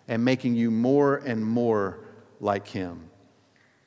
and 0.07 0.23
making 0.23 0.55
you 0.55 0.71
more 0.71 1.15
and 1.15 1.45
more 1.45 1.99
like 2.39 2.67
him. 2.67 3.09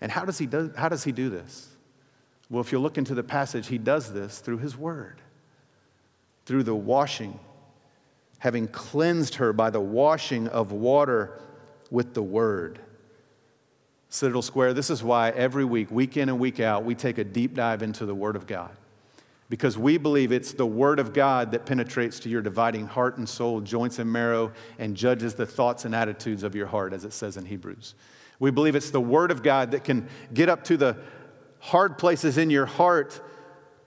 And 0.01 0.11
how 0.11 0.25
does 0.25 0.39
he 0.39 0.47
do, 0.47 0.73
how 0.77 0.89
does 0.89 1.05
he 1.05 1.13
do 1.13 1.31
this? 1.31 1.69
Well, 2.49 2.61
if 2.61 2.73
you 2.73 2.79
look 2.79 2.99
into 2.99 3.15
the 3.15 3.23
passage, 3.23 3.69
he 3.69 3.79
does 3.79 4.13
this 4.13 4.41
through 4.41 4.59
his 4.59 4.77
word, 4.77 5.20
through 6.51 6.65
the 6.65 6.75
washing, 6.75 7.39
having 8.41 8.67
cleansed 8.67 9.37
her 9.37 9.53
by 9.53 9.71
the 9.71 9.81
washing 9.81 10.49
of 10.49 10.73
water 10.73 11.39
with 11.93 12.13
the 12.13 12.23
word. 12.25 12.81
Citadel 14.09 14.43
Square, 14.43 14.75
this 14.75 14.91
is 14.91 15.01
why 15.01 15.31
every 15.31 15.65
week, 15.65 15.93
week 15.93 16.17
in 16.17 16.29
and 16.29 16.41
week 16.41 16.59
out, 16.59 16.85
we 16.85 16.97
take 16.97 17.19
a 17.19 17.23
deep 17.23 17.55
dive 17.55 17.85
into 17.85 18.05
the 18.05 18.17
Word 18.17 18.35
of 18.35 18.49
God 18.49 18.73
because 19.49 19.79
we 19.79 19.97
believe 19.97 20.33
it's 20.33 20.53
the 20.53 20.67
Word 20.67 20.99
of 20.99 21.13
God 21.13 21.53
that 21.53 21.67
penetrates 21.67 22.19
to 22.19 22.29
your 22.29 22.43
dividing 22.43 22.89
heart 22.89 23.17
and 23.17 23.29
soul, 23.29 23.61
joints 23.61 24.01
and 24.01 24.13
marrow, 24.13 24.51
and 24.81 24.97
judges 24.97 25.35
the 25.35 25.47
thoughts 25.47 25.85
and 25.85 25.95
attitudes 25.95 26.43
of 26.43 26.57
your 26.57 26.67
heart, 26.67 26.93
as 26.93 27.05
it 27.05 27.13
says 27.13 27.37
in 27.37 27.47
Hebrews. 27.47 27.95
We 28.41 28.51
believe 28.51 28.75
it's 28.75 28.91
the 28.91 29.01
Word 29.01 29.31
of 29.31 29.45
God 29.45 29.71
that 29.71 29.85
can 29.85 30.09
get 30.35 30.49
up 30.49 30.65
to 30.65 30.77
the 30.77 30.97
hard 31.61 31.97
places 31.97 32.39
in 32.39 32.51
your 32.51 32.67
heart 32.67 33.21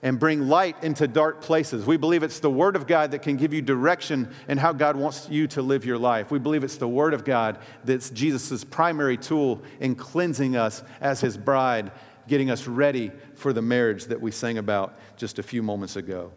and 0.04 0.20
bring 0.20 0.48
light 0.48 0.76
into 0.84 1.08
dark 1.08 1.40
places. 1.40 1.86
We 1.86 1.96
believe 1.96 2.22
it's 2.22 2.38
the 2.38 2.50
Word 2.50 2.76
of 2.76 2.86
God 2.86 3.10
that 3.12 3.22
can 3.22 3.36
give 3.38 3.54
you 3.54 3.62
direction 3.62 4.32
in 4.46 4.58
how 4.58 4.74
God 4.74 4.96
wants 4.96 5.28
you 5.30 5.48
to 5.48 5.62
live 5.62 5.86
your 5.86 5.96
life. 5.96 6.30
We 6.30 6.38
believe 6.38 6.62
it's 6.62 6.76
the 6.76 6.86
Word 6.86 7.14
of 7.14 7.24
God 7.24 7.58
that's 7.84 8.10
Jesus' 8.10 8.62
primary 8.62 9.16
tool 9.16 9.62
in 9.80 9.94
cleansing 9.94 10.56
us 10.56 10.82
as 11.00 11.22
His 11.22 11.38
bride 11.38 11.90
getting 12.28 12.50
us 12.50 12.66
ready 12.66 13.12
for 13.34 13.52
the 13.52 13.62
marriage 13.62 14.04
that 14.06 14.20
we 14.20 14.30
sang 14.30 14.58
about 14.58 14.98
just 15.16 15.38
a 15.38 15.42
few 15.42 15.62
moments 15.62 15.96
ago. 15.96 16.32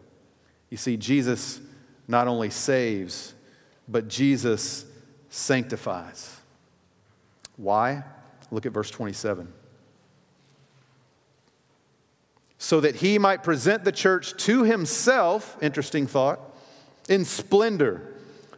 You 0.70 0.76
see, 0.76 0.96
Jesus 0.96 1.60
not 2.06 2.26
only 2.26 2.50
saves, 2.50 3.34
but 3.86 4.08
Jesus 4.08 4.86
sanctifies. 5.28 6.36
Why? 7.56 8.02
Look 8.50 8.64
at 8.64 8.72
verse 8.72 8.90
27. 8.90 9.52
So 12.58 12.80
that 12.80 12.96
he 12.96 13.18
might 13.18 13.42
present 13.42 13.84
the 13.84 13.92
church 13.92 14.36
to 14.44 14.64
himself, 14.64 15.56
interesting 15.62 16.06
thought, 16.06 16.40
in 17.08 17.24
splendor, 17.24 18.14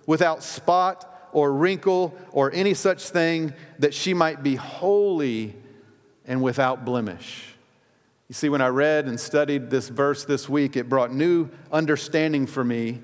without 0.06 0.42
spot 0.42 1.28
or 1.32 1.52
wrinkle 1.52 2.16
or 2.32 2.50
any 2.52 2.74
such 2.74 3.10
thing, 3.10 3.52
that 3.78 3.94
she 3.94 4.14
might 4.14 4.42
be 4.42 4.56
holy 4.56 5.54
and 6.24 6.42
without 6.42 6.84
blemish. 6.84 7.54
You 8.28 8.34
see, 8.34 8.48
when 8.48 8.60
I 8.60 8.68
read 8.68 9.06
and 9.06 9.18
studied 9.18 9.70
this 9.70 9.88
verse 9.88 10.24
this 10.24 10.48
week, 10.48 10.76
it 10.76 10.88
brought 10.88 11.12
new 11.12 11.48
understanding 11.72 12.46
for 12.46 12.64
me 12.64 13.00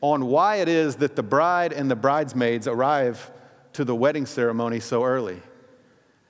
on 0.00 0.26
why 0.26 0.56
it 0.56 0.68
is 0.68 0.96
that 0.96 1.14
the 1.14 1.22
bride 1.22 1.72
and 1.72 1.90
the 1.90 1.96
bridesmaids 1.96 2.66
arrive 2.66 3.30
to 3.74 3.84
the 3.84 3.94
wedding 3.94 4.26
ceremony 4.26 4.80
so 4.80 5.04
early. 5.04 5.40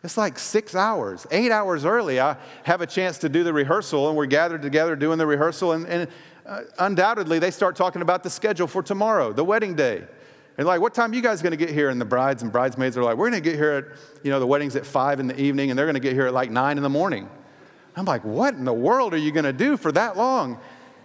It's 0.05 0.17
like 0.17 0.39
six 0.39 0.75
hours, 0.75 1.27
eight 1.31 1.53
hours 1.53 1.85
early. 1.85 2.21
I 2.21 2.37
have 2.65 2.81
a 2.81 2.87
chance 2.87 3.19
to 3.19 3.29
do 3.29 3.45
the 3.45 3.53
rehearsal, 3.53 4.09
and 4.09 4.17
we're 4.17 4.27
gathered 4.27 4.63
together 4.63 4.97
doing 4.97 5.17
the 5.17 5.27
rehearsal, 5.27 5.73
and, 5.73 5.87
and 5.87 6.09
uh, 6.45 6.63
undoubtedly 6.81 7.39
they 7.39 7.53
start 7.53 7.77
talking 7.77 8.03
about 8.03 8.25
the 8.25 8.31
schedule 8.31 8.67
for 8.67 8.83
tomorrow, 8.83 9.33
the 9.33 9.45
wedding 9.45 9.77
day. 9.77 10.03
And 10.59 10.67
like, 10.67 10.81
what 10.81 10.93
time 10.93 11.13
are 11.13 11.15
you 11.15 11.23
guys 11.23 11.41
going 11.41 11.53
to 11.53 11.57
get 11.57 11.71
here? 11.71 11.89
And 11.89 12.01
the 12.01 12.05
brides 12.05 12.43
and 12.43 12.51
bridesmaids 12.51 12.97
are 12.97 13.05
like, 13.05 13.17
we're 13.17 13.31
going 13.31 13.43
to 13.43 13.49
get 13.49 13.57
here 13.57 13.71
at, 13.71 13.85
you 14.25 14.31
know, 14.31 14.41
the 14.41 14.47
wedding's 14.47 14.77
at 14.77 14.85
five 14.85 15.21
in 15.21 15.29
the 15.29 15.41
evening, 15.41 15.71
and 15.71 15.79
they're 15.79 15.87
going 15.87 15.95
to 15.95 16.01
get 16.01 16.15
here 16.15 16.27
at 16.27 16.35
like 16.35 16.51
nine 16.51 16.77
in 16.77 16.83
the 16.83 16.91
morning. 16.91 17.29
I'm 17.95 18.05
like, 18.05 18.25
what 18.25 18.55
in 18.55 18.65
the 18.65 18.73
world 18.73 19.15
are 19.15 19.19
you 19.19 19.31
going 19.31 19.45
to 19.45 19.53
do 19.53 19.77
for 19.77 19.93
that 19.93 20.17
long? 20.17 20.59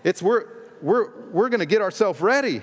It's 0.04 0.22
we're 0.22 0.46
we're 0.82 1.12
we're 1.32 1.50
going 1.50 1.60
to 1.60 1.66
get 1.66 1.82
ourselves 1.82 2.20
ready 2.20 2.62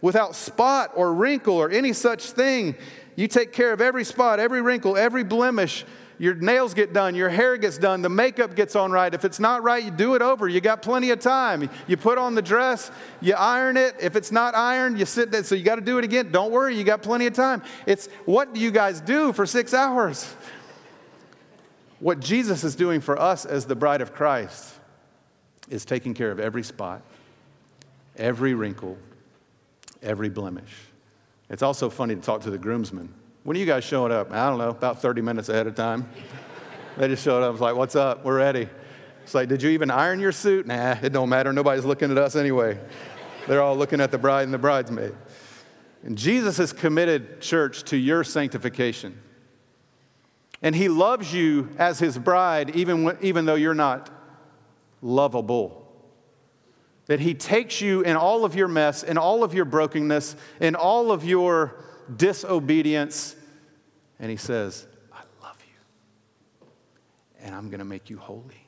without 0.00 0.34
spot 0.34 0.92
or 0.94 1.12
wrinkle 1.12 1.54
or 1.54 1.70
any 1.70 1.92
such 1.92 2.30
thing. 2.30 2.76
You 3.18 3.26
take 3.26 3.52
care 3.52 3.72
of 3.72 3.80
every 3.80 4.04
spot, 4.04 4.38
every 4.38 4.62
wrinkle, 4.62 4.96
every 4.96 5.24
blemish 5.24 5.84
your 6.18 6.36
nails 6.36 6.72
get 6.72 6.92
done, 6.92 7.16
your 7.16 7.28
hair 7.28 7.56
gets 7.56 7.76
done, 7.76 8.00
the 8.00 8.08
makeup 8.08 8.54
gets 8.54 8.76
on 8.76 8.92
right. 8.92 9.12
If 9.12 9.24
it's 9.24 9.40
not 9.40 9.64
right, 9.64 9.82
you 9.82 9.90
do 9.90 10.14
it 10.14 10.22
over. 10.22 10.48
You 10.48 10.60
got 10.60 10.82
plenty 10.82 11.10
of 11.10 11.18
time. 11.18 11.68
You 11.88 11.96
put 11.96 12.16
on 12.16 12.36
the 12.36 12.42
dress, 12.42 12.92
you 13.20 13.34
iron 13.34 13.76
it. 13.76 13.96
If 14.00 14.14
it's 14.14 14.30
not 14.30 14.54
ironed, 14.54 15.00
you 15.00 15.04
sit 15.04 15.32
there. 15.32 15.42
So 15.42 15.56
you 15.56 15.64
got 15.64 15.76
to 15.76 15.80
do 15.80 15.98
it 15.98 16.04
again. 16.04 16.30
Don't 16.30 16.52
worry, 16.52 16.76
you 16.76 16.84
got 16.84 17.02
plenty 17.02 17.26
of 17.26 17.32
time. 17.34 17.64
It's 17.86 18.06
what 18.24 18.54
do 18.54 18.60
you 18.60 18.70
guys 18.70 19.00
do 19.00 19.32
for 19.32 19.46
six 19.46 19.74
hours? 19.74 20.32
What 21.98 22.20
Jesus 22.20 22.62
is 22.62 22.76
doing 22.76 23.00
for 23.00 23.20
us 23.20 23.44
as 23.44 23.66
the 23.66 23.74
bride 23.74 24.00
of 24.00 24.14
Christ 24.14 24.74
is 25.68 25.84
taking 25.84 26.14
care 26.14 26.30
of 26.30 26.38
every 26.38 26.62
spot, 26.62 27.02
every 28.16 28.54
wrinkle, 28.54 28.96
every 30.04 30.28
blemish. 30.28 30.87
It's 31.50 31.62
also 31.62 31.90
funny 31.90 32.14
to 32.14 32.20
talk 32.20 32.42
to 32.42 32.50
the 32.50 32.58
groomsmen 32.58 33.14
when 33.48 33.56
are 33.56 33.60
you 33.60 33.64
guys 33.64 33.82
showing 33.82 34.12
up? 34.12 34.30
I 34.30 34.50
don't 34.50 34.58
know, 34.58 34.68
about 34.68 35.00
30 35.00 35.22
minutes 35.22 35.48
ahead 35.48 35.66
of 35.66 35.74
time. 35.74 36.06
they 36.98 37.08
just 37.08 37.24
showed 37.24 37.42
up. 37.42 37.48
I 37.48 37.48
was 37.48 37.62
like, 37.62 37.76
what's 37.76 37.96
up? 37.96 38.22
We're 38.22 38.36
ready. 38.36 38.68
It's 39.22 39.34
like, 39.34 39.48
did 39.48 39.62
you 39.62 39.70
even 39.70 39.90
iron 39.90 40.20
your 40.20 40.32
suit? 40.32 40.66
Nah, 40.66 40.96
it 41.02 41.14
don't 41.14 41.30
matter. 41.30 41.50
Nobody's 41.50 41.86
looking 41.86 42.10
at 42.10 42.18
us 42.18 42.36
anyway. 42.36 42.78
They're 43.46 43.62
all 43.62 43.74
looking 43.74 44.02
at 44.02 44.10
the 44.10 44.18
bride 44.18 44.42
and 44.42 44.52
the 44.52 44.58
bridesmaid. 44.58 45.14
And 46.02 46.18
Jesus 46.18 46.58
has 46.58 46.74
committed, 46.74 47.40
church, 47.40 47.84
to 47.84 47.96
your 47.96 48.22
sanctification. 48.22 49.18
And 50.60 50.76
he 50.76 50.90
loves 50.90 51.32
you 51.32 51.70
as 51.78 51.98
his 51.98 52.18
bride, 52.18 52.76
even, 52.76 53.16
even 53.22 53.46
though 53.46 53.54
you're 53.54 53.72
not 53.72 54.10
lovable. 55.00 55.87
That 57.08 57.20
he 57.20 57.34
takes 57.34 57.80
you 57.80 58.02
in 58.02 58.16
all 58.16 58.44
of 58.44 58.54
your 58.54 58.68
mess, 58.68 59.02
in 59.02 59.18
all 59.18 59.42
of 59.42 59.52
your 59.52 59.64
brokenness, 59.64 60.36
in 60.60 60.74
all 60.74 61.10
of 61.10 61.24
your 61.24 61.74
disobedience, 62.16 63.34
and 64.18 64.30
he 64.30 64.36
says, 64.36 64.86
I 65.12 65.20
love 65.42 65.56
you. 65.60 66.66
And 67.42 67.54
I'm 67.54 67.68
going 67.68 67.78
to 67.78 67.84
make 67.84 68.10
you 68.10 68.18
holy. 68.18 68.66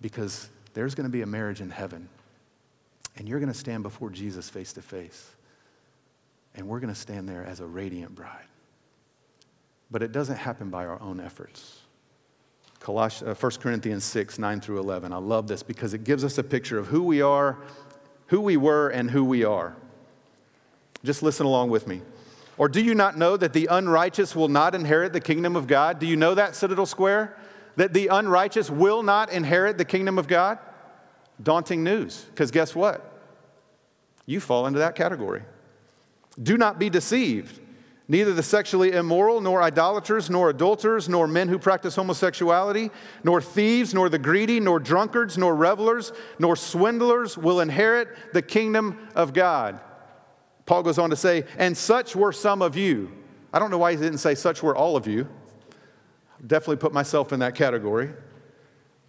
Because 0.00 0.48
there's 0.74 0.94
going 0.94 1.06
to 1.06 1.12
be 1.12 1.22
a 1.22 1.26
marriage 1.26 1.60
in 1.60 1.70
heaven. 1.70 2.08
And 3.16 3.28
you're 3.28 3.38
going 3.38 3.52
to 3.52 3.58
stand 3.58 3.82
before 3.82 4.10
Jesus 4.10 4.48
face 4.48 4.72
to 4.72 4.82
face. 4.82 5.30
And 6.54 6.66
we're 6.66 6.80
going 6.80 6.92
to 6.92 6.98
stand 6.98 7.28
there 7.28 7.44
as 7.44 7.60
a 7.60 7.66
radiant 7.66 8.14
bride. 8.14 8.46
But 9.90 10.02
it 10.02 10.12
doesn't 10.12 10.36
happen 10.36 10.70
by 10.70 10.86
our 10.86 11.00
own 11.00 11.20
efforts. 11.20 11.81
Colossians, 12.82 13.30
uh, 13.30 13.34
1 13.34 13.52
Corinthians 13.60 14.04
6, 14.04 14.38
9 14.38 14.60
through 14.60 14.78
11. 14.78 15.12
I 15.12 15.16
love 15.16 15.48
this 15.48 15.62
because 15.62 15.94
it 15.94 16.04
gives 16.04 16.24
us 16.24 16.36
a 16.38 16.42
picture 16.42 16.78
of 16.78 16.88
who 16.88 17.02
we 17.02 17.22
are 17.22 17.58
who 18.32 18.40
we 18.40 18.56
were 18.56 18.88
and 18.88 19.10
who 19.10 19.22
we 19.22 19.44
are. 19.44 19.76
Just 21.04 21.22
listen 21.22 21.44
along 21.44 21.68
with 21.68 21.86
me. 21.86 22.00
Or 22.56 22.66
do 22.66 22.82
you 22.82 22.94
not 22.94 23.18
know 23.18 23.36
that 23.36 23.52
the 23.52 23.66
unrighteous 23.70 24.34
will 24.34 24.48
not 24.48 24.74
inherit 24.74 25.12
the 25.12 25.20
kingdom 25.20 25.54
of 25.54 25.66
God? 25.66 25.98
Do 25.98 26.06
you 26.06 26.16
know 26.16 26.34
that, 26.34 26.56
Citadel 26.56 26.86
Square? 26.86 27.36
That 27.76 27.92
the 27.92 28.06
unrighteous 28.06 28.70
will 28.70 29.02
not 29.02 29.30
inherit 29.30 29.76
the 29.76 29.84
kingdom 29.84 30.18
of 30.18 30.28
God? 30.28 30.58
Daunting 31.42 31.84
news, 31.84 32.24
because 32.30 32.50
guess 32.50 32.74
what? 32.74 33.20
You 34.24 34.40
fall 34.40 34.66
into 34.66 34.78
that 34.78 34.94
category. 34.94 35.42
Do 36.42 36.56
not 36.56 36.78
be 36.78 36.88
deceived. 36.88 37.60
Neither 38.08 38.34
the 38.34 38.42
sexually 38.42 38.92
immoral, 38.92 39.40
nor 39.40 39.62
idolaters, 39.62 40.28
nor 40.28 40.50
adulterers, 40.50 41.08
nor 41.08 41.26
men 41.28 41.48
who 41.48 41.58
practice 41.58 41.96
homosexuality, 41.96 42.90
nor 43.22 43.40
thieves, 43.40 43.94
nor 43.94 44.08
the 44.08 44.18
greedy, 44.18 44.58
nor 44.58 44.80
drunkards, 44.80 45.38
nor 45.38 45.54
revelers, 45.54 46.12
nor 46.38 46.56
swindlers 46.56 47.38
will 47.38 47.60
inherit 47.60 48.08
the 48.32 48.42
kingdom 48.42 49.08
of 49.14 49.32
God. 49.32 49.80
Paul 50.66 50.82
goes 50.82 50.98
on 50.98 51.10
to 51.10 51.16
say, 51.16 51.44
and 51.58 51.76
such 51.76 52.16
were 52.16 52.32
some 52.32 52.60
of 52.60 52.76
you. 52.76 53.12
I 53.52 53.58
don't 53.58 53.70
know 53.70 53.78
why 53.78 53.92
he 53.92 53.98
didn't 53.98 54.18
say 54.18 54.34
such 54.34 54.62
were 54.62 54.76
all 54.76 54.96
of 54.96 55.06
you. 55.06 55.28
Definitely 56.44 56.76
put 56.76 56.92
myself 56.92 57.32
in 57.32 57.40
that 57.40 57.54
category. 57.54 58.10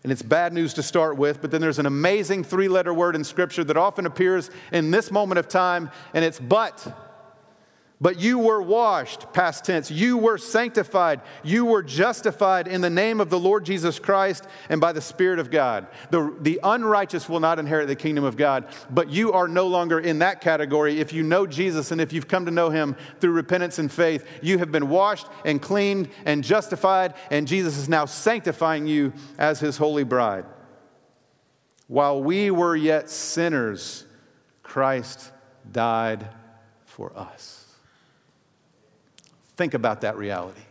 And 0.03 0.11
it's 0.11 0.21
bad 0.21 0.53
news 0.53 0.73
to 0.75 0.83
start 0.83 1.17
with, 1.17 1.41
but 1.41 1.49
then 1.49 1.61
there's 1.61 1.79
an 1.79 1.85
amazing 1.85 2.43
three 2.43 2.67
letter 2.67 2.93
word 2.93 3.15
in 3.15 3.23
Scripture 3.23 3.63
that 3.63 3.77
often 3.77 4.05
appears 4.05 4.51
in 4.71 4.91
this 4.91 5.11
moment 5.11 5.39
of 5.39 5.47
time, 5.47 5.89
and 6.13 6.25
it's 6.25 6.39
but. 6.39 6.85
But 8.03 8.19
you 8.19 8.37
were 8.37 8.61
washed, 8.61 9.31
past 9.31 9.63
tense. 9.63 9.89
You 9.89 10.17
were 10.17 10.37
sanctified. 10.37 11.21
You 11.41 11.63
were 11.63 11.81
justified 11.81 12.67
in 12.67 12.81
the 12.81 12.89
name 12.89 13.21
of 13.21 13.29
the 13.29 13.39
Lord 13.39 13.65
Jesus 13.65 13.97
Christ 13.97 14.45
and 14.67 14.81
by 14.81 14.91
the 14.91 14.99
Spirit 14.99 15.39
of 15.39 15.49
God. 15.49 15.87
The, 16.11 16.35
the 16.41 16.59
unrighteous 16.61 17.29
will 17.29 17.39
not 17.39 17.59
inherit 17.59 17.87
the 17.87 17.95
kingdom 17.95 18.25
of 18.25 18.35
God, 18.35 18.65
but 18.89 19.09
you 19.09 19.31
are 19.31 19.47
no 19.47 19.67
longer 19.67 20.01
in 20.01 20.19
that 20.19 20.41
category. 20.41 20.99
If 20.99 21.13
you 21.13 21.23
know 21.23 21.47
Jesus 21.47 21.91
and 21.91 22.01
if 22.01 22.11
you've 22.11 22.27
come 22.27 22.43
to 22.43 22.51
know 22.51 22.69
him 22.69 22.97
through 23.21 23.31
repentance 23.31 23.79
and 23.79 23.89
faith, 23.89 24.27
you 24.41 24.57
have 24.57 24.69
been 24.69 24.89
washed 24.89 25.27
and 25.45 25.61
cleaned 25.61 26.09
and 26.25 26.43
justified, 26.43 27.13
and 27.31 27.47
Jesus 27.47 27.77
is 27.77 27.87
now 27.87 28.03
sanctifying 28.03 28.85
you 28.85 29.13
as 29.37 29.61
his 29.61 29.77
holy 29.77 30.03
bride. 30.03 30.43
While 31.87 32.21
we 32.21 32.51
were 32.51 32.75
yet 32.75 33.09
sinners, 33.09 34.05
Christ 34.61 35.31
died 35.71 36.27
for 36.83 37.17
us. 37.17 37.62
Think 39.55 39.73
about 39.73 40.01
that 40.01 40.17
reality. 40.17 40.61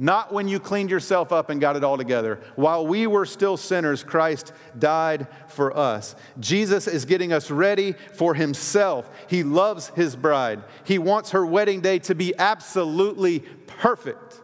Not 0.00 0.32
when 0.32 0.46
you 0.46 0.60
cleaned 0.60 0.90
yourself 0.90 1.32
up 1.32 1.50
and 1.50 1.60
got 1.60 1.74
it 1.74 1.82
all 1.82 1.96
together. 1.96 2.38
While 2.54 2.86
we 2.86 3.08
were 3.08 3.26
still 3.26 3.56
sinners, 3.56 4.04
Christ 4.04 4.52
died 4.78 5.26
for 5.48 5.76
us. 5.76 6.14
Jesus 6.38 6.86
is 6.86 7.04
getting 7.04 7.32
us 7.32 7.50
ready 7.50 7.94
for 8.14 8.34
himself. 8.34 9.10
He 9.28 9.42
loves 9.42 9.88
his 9.96 10.14
bride. 10.14 10.62
He 10.84 10.98
wants 10.98 11.32
her 11.32 11.44
wedding 11.44 11.80
day 11.80 11.98
to 12.00 12.14
be 12.14 12.32
absolutely 12.38 13.40
perfect. 13.66 14.40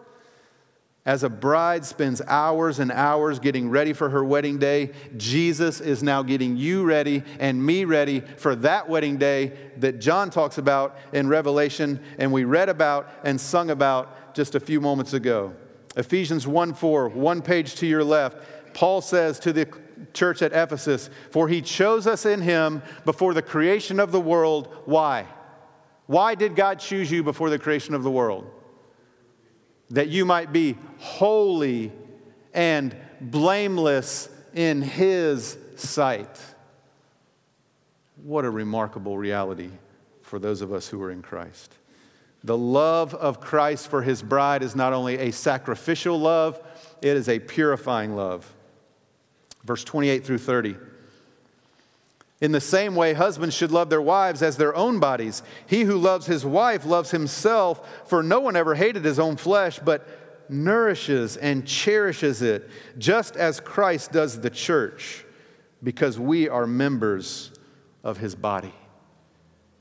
As 1.06 1.22
a 1.22 1.28
bride 1.28 1.84
spends 1.84 2.22
hours 2.26 2.78
and 2.78 2.90
hours 2.90 3.38
getting 3.38 3.68
ready 3.68 3.92
for 3.92 4.08
her 4.08 4.24
wedding 4.24 4.58
day, 4.58 4.90
Jesus 5.18 5.82
is 5.82 6.02
now 6.02 6.22
getting 6.22 6.56
you 6.56 6.84
ready 6.84 7.22
and 7.38 7.64
me 7.64 7.84
ready 7.84 8.20
for 8.20 8.54
that 8.56 8.88
wedding 8.88 9.18
day 9.18 9.52
that 9.76 10.00
John 10.00 10.30
talks 10.30 10.56
about 10.56 10.96
in 11.12 11.28
Revelation 11.28 12.00
and 12.16 12.32
we 12.32 12.44
read 12.44 12.70
about 12.70 13.10
and 13.22 13.38
sung 13.38 13.68
about 13.68 14.34
just 14.34 14.54
a 14.54 14.60
few 14.60 14.80
moments 14.80 15.12
ago. 15.12 15.54
Ephesians 15.94 16.46
1 16.46 16.72
4, 16.72 17.10
one 17.10 17.42
page 17.42 17.74
to 17.76 17.86
your 17.86 18.02
left, 18.02 18.38
Paul 18.72 19.02
says 19.02 19.38
to 19.40 19.52
the 19.52 19.68
church 20.14 20.40
at 20.40 20.54
Ephesus, 20.54 21.10
For 21.30 21.48
he 21.48 21.60
chose 21.60 22.06
us 22.06 22.24
in 22.24 22.40
him 22.40 22.82
before 23.04 23.34
the 23.34 23.42
creation 23.42 24.00
of 24.00 24.10
the 24.10 24.20
world. 24.20 24.74
Why? 24.86 25.26
Why 26.06 26.34
did 26.34 26.56
God 26.56 26.78
choose 26.78 27.12
you 27.12 27.22
before 27.22 27.50
the 27.50 27.58
creation 27.58 27.94
of 27.94 28.02
the 28.02 28.10
world? 28.10 28.50
That 29.94 30.08
you 30.08 30.24
might 30.24 30.52
be 30.52 30.76
holy 30.98 31.92
and 32.52 32.94
blameless 33.20 34.28
in 34.52 34.82
His 34.82 35.56
sight. 35.76 36.40
What 38.22 38.44
a 38.44 38.50
remarkable 38.50 39.16
reality 39.16 39.70
for 40.22 40.38
those 40.38 40.62
of 40.62 40.72
us 40.72 40.88
who 40.88 41.00
are 41.02 41.10
in 41.10 41.22
Christ. 41.22 41.74
The 42.42 42.58
love 42.58 43.14
of 43.14 43.40
Christ 43.40 43.88
for 43.88 44.02
His 44.02 44.20
bride 44.20 44.62
is 44.62 44.74
not 44.74 44.92
only 44.92 45.18
a 45.18 45.30
sacrificial 45.30 46.18
love, 46.18 46.60
it 47.00 47.16
is 47.16 47.28
a 47.28 47.38
purifying 47.38 48.16
love. 48.16 48.52
Verse 49.64 49.84
28 49.84 50.24
through 50.24 50.38
30. 50.38 50.76
In 52.44 52.52
the 52.52 52.60
same 52.60 52.94
way, 52.94 53.14
husbands 53.14 53.54
should 53.54 53.72
love 53.72 53.88
their 53.88 54.02
wives 54.02 54.42
as 54.42 54.58
their 54.58 54.76
own 54.76 55.00
bodies. 55.00 55.42
He 55.66 55.84
who 55.84 55.96
loves 55.96 56.26
his 56.26 56.44
wife 56.44 56.84
loves 56.84 57.10
himself, 57.10 58.06
for 58.06 58.22
no 58.22 58.38
one 58.38 58.54
ever 58.54 58.74
hated 58.74 59.02
his 59.02 59.18
own 59.18 59.38
flesh, 59.38 59.78
but 59.78 60.06
nourishes 60.50 61.38
and 61.38 61.66
cherishes 61.66 62.42
it, 62.42 62.68
just 62.98 63.34
as 63.36 63.60
Christ 63.60 64.12
does 64.12 64.42
the 64.42 64.50
church, 64.50 65.24
because 65.82 66.18
we 66.20 66.46
are 66.50 66.66
members 66.66 67.50
of 68.02 68.18
his 68.18 68.34
body. 68.34 68.74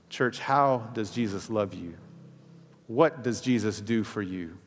Church, 0.07 0.39
how 0.39 0.89
does 0.93 1.11
Jesus 1.11 1.49
love 1.49 1.73
you? 1.73 1.95
What 2.87 3.23
does 3.23 3.41
Jesus 3.41 3.81
do 3.81 4.05
for 4.05 4.21
you? 4.21 4.57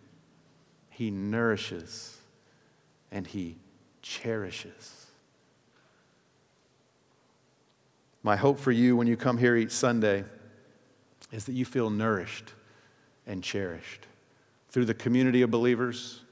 He 0.91 1.11
nourishes 1.11 2.15
and 3.11 3.27
he 3.27 3.57
cherishes. 4.03 4.96
My 8.27 8.35
hope 8.35 8.59
for 8.59 8.73
you 8.73 8.97
when 8.97 9.07
you 9.07 9.17
come 9.17 9.39
here 9.39 9.55
each 9.55 9.71
Sunday 9.71 10.25
is 11.31 11.45
that 11.45 11.53
you 11.53 11.65
feel 11.65 11.91
nourished 11.91 12.55
and 13.25 13.41
cherished 13.41 14.05
through 14.69 14.87
the 14.87 14.95
community 14.95 15.43
of 15.43 15.53
believers, 15.53 16.23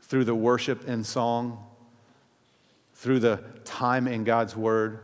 through 0.00 0.24
the 0.24 0.34
worship 0.34 0.88
and 0.88 1.04
song, 1.04 1.66
through 2.94 3.18
the 3.18 3.44
time 3.66 4.08
in 4.08 4.24
God's 4.24 4.56
Word, 4.56 5.00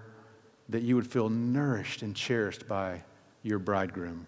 that 0.70 0.80
you 0.80 0.96
would 0.96 1.06
feel 1.06 1.28
nourished 1.28 2.00
and 2.00 2.16
cherished 2.16 2.66
by 2.66 3.02
your 3.42 3.58
bridegroom. 3.58 4.26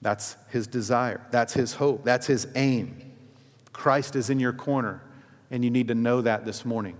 That's 0.00 0.36
his 0.50 0.68
desire. 0.68 1.26
That's 1.32 1.54
his 1.54 1.74
hope. 1.74 2.04
That's 2.04 2.28
his 2.28 2.46
aim. 2.54 3.12
Christ 3.72 4.14
is 4.14 4.30
in 4.30 4.38
your 4.38 4.52
corner, 4.52 5.02
and 5.50 5.64
you 5.64 5.72
need 5.72 5.88
to 5.88 5.96
know 5.96 6.20
that 6.20 6.44
this 6.44 6.64
morning. 6.64 6.96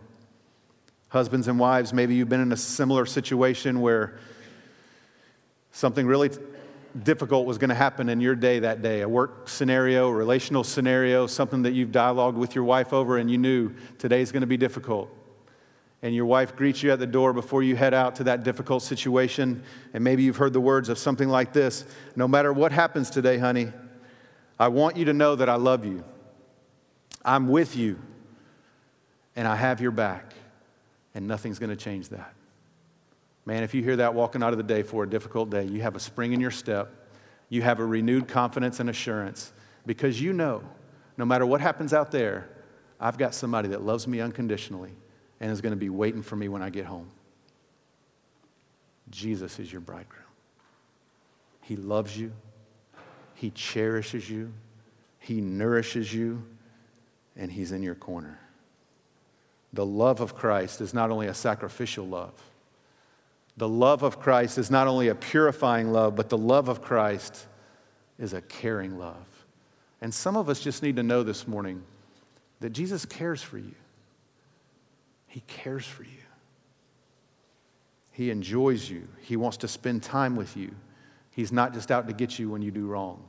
Husbands 1.12 1.46
and 1.46 1.58
wives, 1.58 1.92
maybe 1.92 2.14
you've 2.14 2.30
been 2.30 2.40
in 2.40 2.52
a 2.52 2.56
similar 2.56 3.04
situation 3.04 3.82
where 3.82 4.18
something 5.70 6.06
really 6.06 6.30
difficult 7.02 7.44
was 7.44 7.58
going 7.58 7.68
to 7.68 7.74
happen 7.74 8.08
in 8.08 8.18
your 8.18 8.34
day 8.34 8.60
that 8.60 8.80
day 8.80 9.02
a 9.02 9.08
work 9.08 9.46
scenario, 9.46 10.08
a 10.08 10.12
relational 10.12 10.64
scenario, 10.64 11.26
something 11.26 11.64
that 11.64 11.72
you've 11.72 11.92
dialogued 11.92 12.38
with 12.38 12.54
your 12.54 12.64
wife 12.64 12.94
over, 12.94 13.18
and 13.18 13.30
you 13.30 13.36
knew 13.36 13.74
today's 13.98 14.32
going 14.32 14.40
to 14.40 14.46
be 14.46 14.56
difficult. 14.56 15.10
And 16.00 16.14
your 16.14 16.24
wife 16.24 16.56
greets 16.56 16.82
you 16.82 16.90
at 16.92 16.98
the 16.98 17.06
door 17.06 17.34
before 17.34 17.62
you 17.62 17.76
head 17.76 17.92
out 17.92 18.16
to 18.16 18.24
that 18.24 18.42
difficult 18.42 18.82
situation. 18.82 19.62
And 19.92 20.02
maybe 20.02 20.22
you've 20.22 20.38
heard 20.38 20.54
the 20.54 20.62
words 20.62 20.88
of 20.88 20.96
something 20.96 21.28
like 21.28 21.52
this 21.52 21.84
No 22.16 22.26
matter 22.26 22.54
what 22.54 22.72
happens 22.72 23.10
today, 23.10 23.36
honey, 23.36 23.70
I 24.58 24.68
want 24.68 24.96
you 24.96 25.04
to 25.04 25.12
know 25.12 25.36
that 25.36 25.50
I 25.50 25.56
love 25.56 25.84
you. 25.84 26.04
I'm 27.22 27.48
with 27.48 27.76
you, 27.76 27.98
and 29.36 29.46
I 29.46 29.56
have 29.56 29.82
your 29.82 29.90
back 29.90 30.32
and 31.14 31.26
nothing's 31.26 31.58
going 31.58 31.70
to 31.70 31.76
change 31.76 32.08
that. 32.10 32.34
Man, 33.44 33.62
if 33.62 33.74
you 33.74 33.82
hear 33.82 33.96
that 33.96 34.14
walking 34.14 34.42
out 34.42 34.52
of 34.52 34.56
the 34.56 34.62
day 34.62 34.82
for 34.82 35.04
a 35.04 35.08
difficult 35.08 35.50
day, 35.50 35.64
you 35.64 35.82
have 35.82 35.96
a 35.96 36.00
spring 36.00 36.32
in 36.32 36.40
your 36.40 36.50
step, 36.50 36.92
you 37.48 37.62
have 37.62 37.80
a 37.80 37.84
renewed 37.84 38.28
confidence 38.28 38.80
and 38.80 38.88
assurance 38.88 39.52
because 39.84 40.20
you 40.20 40.32
know 40.32 40.62
no 41.16 41.24
matter 41.24 41.44
what 41.44 41.60
happens 41.60 41.92
out 41.92 42.10
there, 42.10 42.48
I've 43.00 43.18
got 43.18 43.34
somebody 43.34 43.68
that 43.68 43.82
loves 43.82 44.06
me 44.06 44.20
unconditionally 44.20 44.92
and 45.40 45.50
is 45.50 45.60
going 45.60 45.72
to 45.72 45.76
be 45.76 45.90
waiting 45.90 46.22
for 46.22 46.36
me 46.36 46.48
when 46.48 46.62
I 46.62 46.70
get 46.70 46.86
home. 46.86 47.10
Jesus 49.10 49.58
is 49.58 49.70
your 49.70 49.80
bridegroom. 49.80 50.22
He 51.62 51.76
loves 51.76 52.16
you, 52.16 52.32
He 53.34 53.50
cherishes 53.50 54.30
you, 54.30 54.52
He 55.18 55.40
nourishes 55.40 56.14
you, 56.14 56.44
and 57.36 57.50
He's 57.50 57.72
in 57.72 57.82
your 57.82 57.94
corner 57.96 58.41
the 59.72 59.86
love 59.86 60.20
of 60.20 60.34
Christ 60.34 60.80
is 60.80 60.92
not 60.92 61.10
only 61.10 61.26
a 61.26 61.34
sacrificial 61.34 62.06
love, 62.06 62.32
the 63.56 63.68
love 63.68 64.02
of 64.02 64.18
Christ 64.18 64.58
is 64.58 64.70
not 64.70 64.86
only 64.86 65.08
a 65.08 65.14
purifying 65.14 65.92
love, 65.92 66.16
but 66.16 66.28
the 66.28 66.38
love 66.38 66.68
of 66.68 66.82
Christ 66.82 67.46
is 68.18 68.32
a 68.32 68.40
caring 68.40 68.98
love. 68.98 69.46
And 70.00 70.12
some 70.12 70.36
of 70.36 70.48
us 70.48 70.60
just 70.60 70.82
need 70.82 70.96
to 70.96 71.02
know 71.02 71.22
this 71.22 71.46
morning 71.46 71.82
that 72.60 72.70
Jesus 72.70 73.04
cares 73.04 73.42
for 73.42 73.58
you. 73.58 73.74
He 75.26 75.40
cares 75.46 75.86
for 75.86 76.02
you. 76.02 76.10
He 78.10 78.30
enjoys 78.30 78.88
you. 78.88 79.08
He 79.20 79.36
wants 79.36 79.56
to 79.58 79.68
spend 79.68 80.02
time 80.02 80.36
with 80.36 80.56
you. 80.56 80.74
He's 81.30 81.52
not 81.52 81.72
just 81.72 81.90
out 81.90 82.06
to 82.08 82.12
get 82.12 82.38
you 82.38 82.50
when 82.50 82.62
you 82.62 82.70
do 82.70 82.86
wrong, 82.86 83.22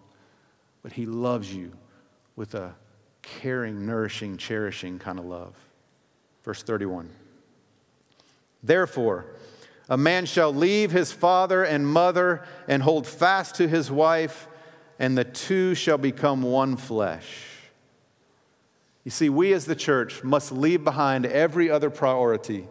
but 0.81 0.91
He 0.91 1.05
loves 1.05 1.53
you 1.53 1.71
with 2.35 2.53
a 2.55 2.75
caring, 3.21 3.85
nourishing, 3.85 4.37
cherishing 4.37 4.99
kind 4.99 5.19
of 5.19 5.25
love. 5.25 5.55
Verse 6.43 6.61
31. 6.63 7.09
Therefore, 8.61 9.25
A 9.89 9.97
man 9.97 10.25
shall 10.25 10.53
leave 10.53 10.91
his 10.91 11.11
father 11.11 11.63
and 11.63 11.85
mother 11.85 12.45
and 12.67 12.81
hold 12.81 13.05
fast 13.05 13.55
to 13.55 13.67
his 13.67 13.91
wife, 13.91 14.47
and 14.97 15.17
the 15.17 15.25
two 15.25 15.75
shall 15.75 15.97
become 15.97 16.41
one 16.41 16.77
flesh. 16.77 17.47
You 19.03 19.11
see, 19.11 19.29
we 19.29 19.51
as 19.51 19.65
the 19.65 19.75
church 19.75 20.23
must 20.23 20.51
leave 20.51 20.83
behind 20.83 21.25
every 21.25 21.69
other 21.69 21.89
priority 21.89 22.67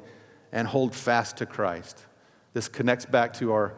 and 0.51 0.67
hold 0.67 0.95
fast 0.95 1.37
to 1.39 1.47
Christ. 1.47 2.07
This 2.55 2.69
connects 2.69 3.05
back 3.05 3.35
to 3.35 3.53
our 3.53 3.75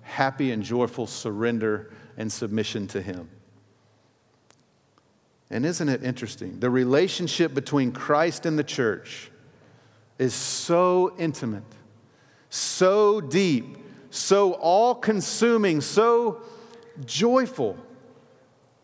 happy 0.00 0.50
and 0.50 0.62
joyful 0.62 1.06
surrender 1.06 1.92
and 2.16 2.32
submission 2.32 2.86
to 2.88 3.02
Him. 3.02 3.28
And 5.50 5.64
isn't 5.64 5.88
it 5.88 6.02
interesting? 6.02 6.60
The 6.60 6.70
relationship 6.70 7.54
between 7.54 7.92
Christ 7.92 8.46
and 8.46 8.58
the 8.58 8.64
church 8.64 9.30
is 10.18 10.34
so 10.34 11.14
intimate, 11.18 11.62
so 12.50 13.20
deep, 13.20 13.76
so 14.10 14.52
all 14.54 14.94
consuming, 14.94 15.80
so 15.80 16.40
joyful 17.04 17.76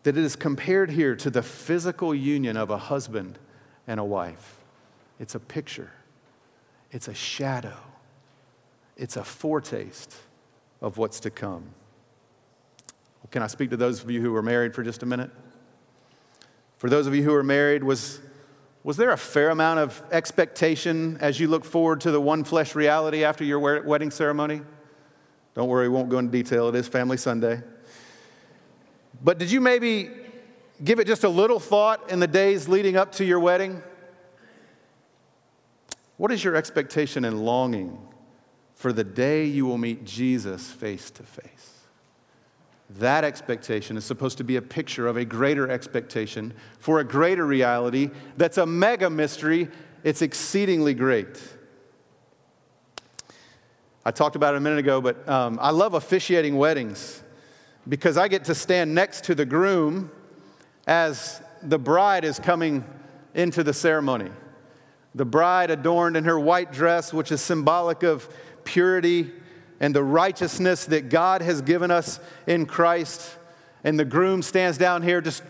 that 0.03 0.17
it 0.17 0.23
is 0.23 0.35
compared 0.35 0.91
here 0.91 1.15
to 1.15 1.29
the 1.29 1.41
physical 1.41 2.13
union 2.13 2.55
of 2.55 2.69
a 2.69 2.77
husband 2.77 3.39
and 3.87 3.99
a 3.99 4.03
wife. 4.03 4.59
It's 5.19 5.35
a 5.35 5.39
picture, 5.39 5.91
it's 6.91 7.07
a 7.07 7.13
shadow, 7.13 7.77
it's 8.95 9.17
a 9.17 9.23
foretaste 9.23 10.15
of 10.81 10.97
what's 10.97 11.19
to 11.21 11.29
come. 11.29 11.65
Can 13.31 13.41
I 13.41 13.47
speak 13.47 13.71
to 13.71 13.77
those 13.77 14.03
of 14.03 14.11
you 14.11 14.21
who 14.21 14.35
are 14.35 14.41
married 14.41 14.73
for 14.73 14.83
just 14.83 15.03
a 15.03 15.05
minute? 15.05 15.31
For 16.77 16.89
those 16.89 17.07
of 17.07 17.15
you 17.15 17.23
who 17.23 17.33
are 17.33 17.43
married, 17.43 17.83
was, 17.83 18.21
was 18.85 18.97
there 18.97 19.09
a 19.09 19.17
fair 19.17 19.49
amount 19.49 19.79
of 19.79 19.99
expectation 20.11 21.17
as 21.19 21.39
you 21.39 21.47
look 21.47 21.65
forward 21.65 22.01
to 22.01 22.11
the 22.11 22.21
one 22.21 22.43
flesh 22.43 22.75
reality 22.75 23.23
after 23.23 23.43
your 23.43 23.81
wedding 23.81 24.11
ceremony? 24.11 24.61
Don't 25.55 25.67
worry, 25.67 25.89
we 25.89 25.95
won't 25.95 26.09
go 26.09 26.19
into 26.19 26.31
detail. 26.31 26.69
It 26.69 26.75
is 26.75 26.87
Family 26.87 27.17
Sunday. 27.17 27.63
But 29.23 29.39
did 29.39 29.49
you 29.49 29.59
maybe 29.59 30.11
give 30.83 30.99
it 30.99 31.07
just 31.07 31.23
a 31.23 31.29
little 31.29 31.59
thought 31.59 32.11
in 32.11 32.19
the 32.19 32.27
days 32.27 32.67
leading 32.67 32.95
up 32.95 33.13
to 33.13 33.25
your 33.25 33.39
wedding? 33.39 33.81
What 36.17 36.31
is 36.31 36.43
your 36.43 36.55
expectation 36.55 37.25
and 37.25 37.43
longing 37.43 37.97
for 38.75 38.93
the 38.93 39.03
day 39.03 39.45
you 39.45 39.65
will 39.65 39.79
meet 39.79 40.05
Jesus 40.05 40.71
face 40.71 41.09
to 41.09 41.23
face? 41.23 41.74
That 42.89 43.23
expectation 43.23 43.97
is 43.97 44.05
supposed 44.05 44.37
to 44.37 44.43
be 44.43 44.57
a 44.57 44.61
picture 44.61 45.07
of 45.07 45.17
a 45.17 45.25
greater 45.25 45.69
expectation 45.69 46.53
for 46.79 46.99
a 46.99 47.03
greater 47.03 47.45
reality 47.45 48.11
that's 48.37 48.57
a 48.57 48.65
mega 48.65 49.09
mystery. 49.09 49.69
It's 50.03 50.21
exceedingly 50.21 50.93
great. 50.93 51.41
I 54.05 54.11
talked 54.11 54.35
about 54.35 54.53
it 54.53 54.57
a 54.57 54.59
minute 54.59 54.77
ago, 54.77 55.01
but 55.01 55.27
um, 55.27 55.57
I 55.59 55.71
love 55.71 55.95
officiating 55.95 56.57
weddings 56.57 57.23
because 57.89 58.17
I 58.17 58.27
get 58.27 58.45
to 58.45 58.55
stand 58.55 58.93
next 58.93 59.23
to 59.25 59.35
the 59.35 59.45
groom 59.45 60.11
as 60.85 61.41
the 61.63 61.79
bride 61.79 62.23
is 62.23 62.37
coming 62.37 62.83
into 63.33 63.63
the 63.63 63.73
ceremony. 63.73 64.29
The 65.15 65.25
bride 65.25 65.71
adorned 65.71 66.17
in 66.17 66.25
her 66.25 66.39
white 66.39 66.71
dress, 66.71 67.13
which 67.13 67.31
is 67.31 67.41
symbolic 67.41 68.03
of 68.03 68.29
purity 68.63 69.31
and 69.79 69.93
the 69.93 70.03
righteousness 70.03 70.85
that 70.85 71.09
God 71.09 71.41
has 71.41 71.61
given 71.61 71.91
us 71.91 72.19
in 72.47 72.65
Christ. 72.65 73.35
And 73.83 73.99
the 73.99 74.05
groom 74.05 74.41
stands 74.41 74.77
down 74.77 75.01
here 75.01 75.21
just 75.21 75.43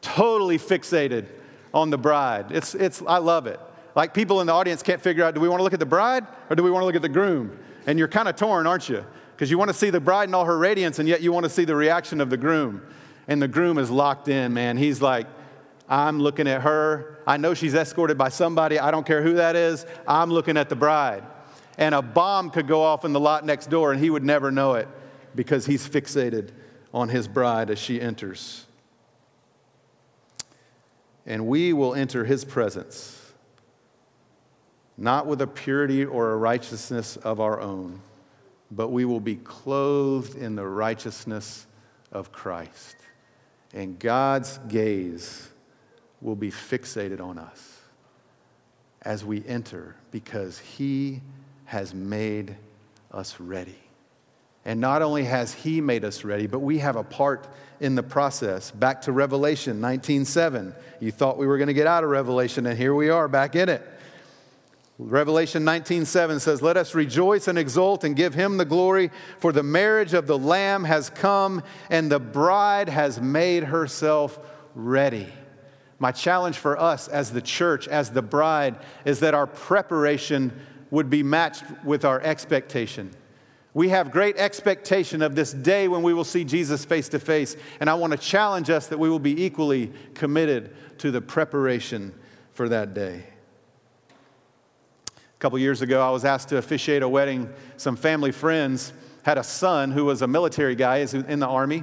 totally 0.00 0.58
fixated 0.58 1.26
on 1.72 1.90
the 1.90 1.98
bride. 1.98 2.46
It's, 2.50 2.74
it's, 2.74 3.02
I 3.06 3.18
love 3.18 3.46
it. 3.46 3.58
Like 3.94 4.14
people 4.14 4.40
in 4.40 4.46
the 4.46 4.52
audience 4.52 4.82
can't 4.82 5.00
figure 5.00 5.24
out 5.24 5.34
do 5.34 5.40
we 5.40 5.48
want 5.48 5.60
to 5.60 5.64
look 5.64 5.72
at 5.72 5.80
the 5.80 5.86
bride 5.86 6.26
or 6.50 6.56
do 6.56 6.62
we 6.62 6.70
want 6.70 6.82
to 6.82 6.86
look 6.86 6.96
at 6.96 7.02
the 7.02 7.08
groom? 7.08 7.58
And 7.86 7.98
you're 7.98 8.08
kind 8.08 8.28
of 8.28 8.36
torn, 8.36 8.66
aren't 8.66 8.88
you? 8.88 9.04
Because 9.32 9.50
you 9.50 9.58
want 9.58 9.68
to 9.68 9.74
see 9.74 9.90
the 9.90 10.00
bride 10.00 10.28
in 10.28 10.34
all 10.34 10.44
her 10.44 10.56
radiance, 10.56 11.00
and 11.00 11.08
yet 11.08 11.20
you 11.20 11.32
want 11.32 11.44
to 11.44 11.50
see 11.50 11.64
the 11.64 11.74
reaction 11.74 12.20
of 12.20 12.30
the 12.30 12.36
groom. 12.36 12.82
And 13.26 13.42
the 13.42 13.48
groom 13.48 13.78
is 13.78 13.90
locked 13.90 14.28
in, 14.28 14.54
man. 14.54 14.76
He's 14.76 15.02
like, 15.02 15.26
I'm 15.88 16.20
looking 16.20 16.46
at 16.46 16.62
her. 16.62 17.18
I 17.26 17.36
know 17.36 17.52
she's 17.52 17.74
escorted 17.74 18.16
by 18.16 18.28
somebody. 18.28 18.78
I 18.78 18.90
don't 18.90 19.04
care 19.04 19.22
who 19.22 19.34
that 19.34 19.56
is. 19.56 19.84
I'm 20.06 20.30
looking 20.30 20.56
at 20.56 20.68
the 20.68 20.76
bride 20.76 21.24
and 21.78 21.94
a 21.94 22.02
bomb 22.02 22.50
could 22.50 22.66
go 22.66 22.82
off 22.82 23.04
in 23.04 23.12
the 23.12 23.20
lot 23.20 23.44
next 23.44 23.68
door 23.68 23.92
and 23.92 24.00
he 24.00 24.10
would 24.10 24.24
never 24.24 24.50
know 24.50 24.74
it 24.74 24.88
because 25.34 25.66
he's 25.66 25.88
fixated 25.88 26.50
on 26.92 27.08
his 27.08 27.26
bride 27.26 27.70
as 27.70 27.78
she 27.78 28.00
enters. 28.00 28.66
And 31.26 31.46
we 31.46 31.72
will 31.72 31.94
enter 31.94 32.24
his 32.24 32.44
presence 32.44 33.20
not 34.96 35.26
with 35.26 35.40
a 35.42 35.46
purity 35.46 36.04
or 36.04 36.30
a 36.30 36.36
righteousness 36.36 37.16
of 37.16 37.40
our 37.40 37.60
own, 37.60 38.00
but 38.70 38.88
we 38.88 39.04
will 39.04 39.20
be 39.20 39.36
clothed 39.36 40.36
in 40.36 40.54
the 40.54 40.66
righteousness 40.66 41.66
of 42.12 42.30
Christ. 42.30 42.96
And 43.72 43.98
God's 43.98 44.58
gaze 44.68 45.48
will 46.20 46.36
be 46.36 46.50
fixated 46.50 47.20
on 47.20 47.38
us 47.38 47.80
as 49.02 49.24
we 49.24 49.44
enter 49.46 49.96
because 50.10 50.58
he 50.58 51.20
has 51.74 51.92
made 51.92 52.54
us 53.10 53.40
ready. 53.40 53.74
And 54.64 54.80
not 54.80 55.02
only 55.02 55.24
has 55.24 55.52
he 55.52 55.80
made 55.80 56.04
us 56.04 56.22
ready, 56.22 56.46
but 56.46 56.60
we 56.60 56.78
have 56.78 56.94
a 56.94 57.02
part 57.02 57.48
in 57.80 57.96
the 57.96 58.02
process. 58.04 58.70
Back 58.70 59.02
to 59.02 59.12
Revelation 59.12 59.80
19:7. 59.80 60.72
You 61.00 61.10
thought 61.10 61.36
we 61.36 61.48
were 61.48 61.58
going 61.58 61.66
to 61.66 61.74
get 61.74 61.88
out 61.88 62.04
of 62.04 62.10
Revelation 62.10 62.64
and 62.66 62.78
here 62.78 62.94
we 62.94 63.10
are 63.10 63.26
back 63.26 63.56
in 63.56 63.68
it. 63.68 63.82
Revelation 65.00 65.64
19:7 65.64 66.38
says, 66.38 66.62
"Let 66.62 66.76
us 66.76 66.94
rejoice 66.94 67.48
and 67.48 67.58
exult 67.58 68.04
and 68.04 68.14
give 68.14 68.34
him 68.34 68.56
the 68.56 68.64
glory, 68.64 69.10
for 69.40 69.50
the 69.50 69.64
marriage 69.64 70.14
of 70.14 70.28
the 70.28 70.38
lamb 70.38 70.84
has 70.84 71.10
come 71.10 71.60
and 71.90 72.08
the 72.08 72.20
bride 72.20 72.88
has 72.88 73.20
made 73.20 73.64
herself 73.64 74.38
ready." 74.76 75.26
My 75.98 76.12
challenge 76.12 76.56
for 76.56 76.80
us 76.80 77.08
as 77.08 77.32
the 77.32 77.42
church, 77.42 77.88
as 77.88 78.10
the 78.10 78.22
bride, 78.22 78.76
is 79.04 79.18
that 79.20 79.34
our 79.34 79.48
preparation 79.48 80.52
would 80.94 81.10
be 81.10 81.24
matched 81.24 81.64
with 81.84 82.04
our 82.04 82.20
expectation. 82.20 83.10
We 83.74 83.88
have 83.88 84.12
great 84.12 84.36
expectation 84.36 85.22
of 85.22 85.34
this 85.34 85.52
day 85.52 85.88
when 85.88 86.02
we 86.04 86.14
will 86.14 86.24
see 86.24 86.44
Jesus 86.44 86.84
face 86.84 87.08
to 87.08 87.18
face. 87.18 87.56
And 87.80 87.90
I 87.90 87.94
want 87.94 88.12
to 88.12 88.16
challenge 88.16 88.70
us 88.70 88.86
that 88.86 88.98
we 88.98 89.08
will 89.08 89.18
be 89.18 89.44
equally 89.44 89.92
committed 90.14 90.74
to 90.98 91.10
the 91.10 91.20
preparation 91.20 92.14
for 92.52 92.68
that 92.68 92.94
day. 92.94 93.24
A 95.08 95.38
couple 95.40 95.58
years 95.58 95.82
ago, 95.82 96.00
I 96.00 96.10
was 96.10 96.24
asked 96.24 96.50
to 96.50 96.58
officiate 96.58 97.02
a 97.02 97.08
wedding. 97.08 97.52
Some 97.76 97.96
family 97.96 98.30
friends 98.30 98.92
had 99.24 99.36
a 99.36 99.42
son 99.42 99.90
who 99.90 100.04
was 100.04 100.22
a 100.22 100.28
military 100.28 100.76
guy 100.76 100.98
in 100.98 101.40
the 101.40 101.48
army, 101.48 101.82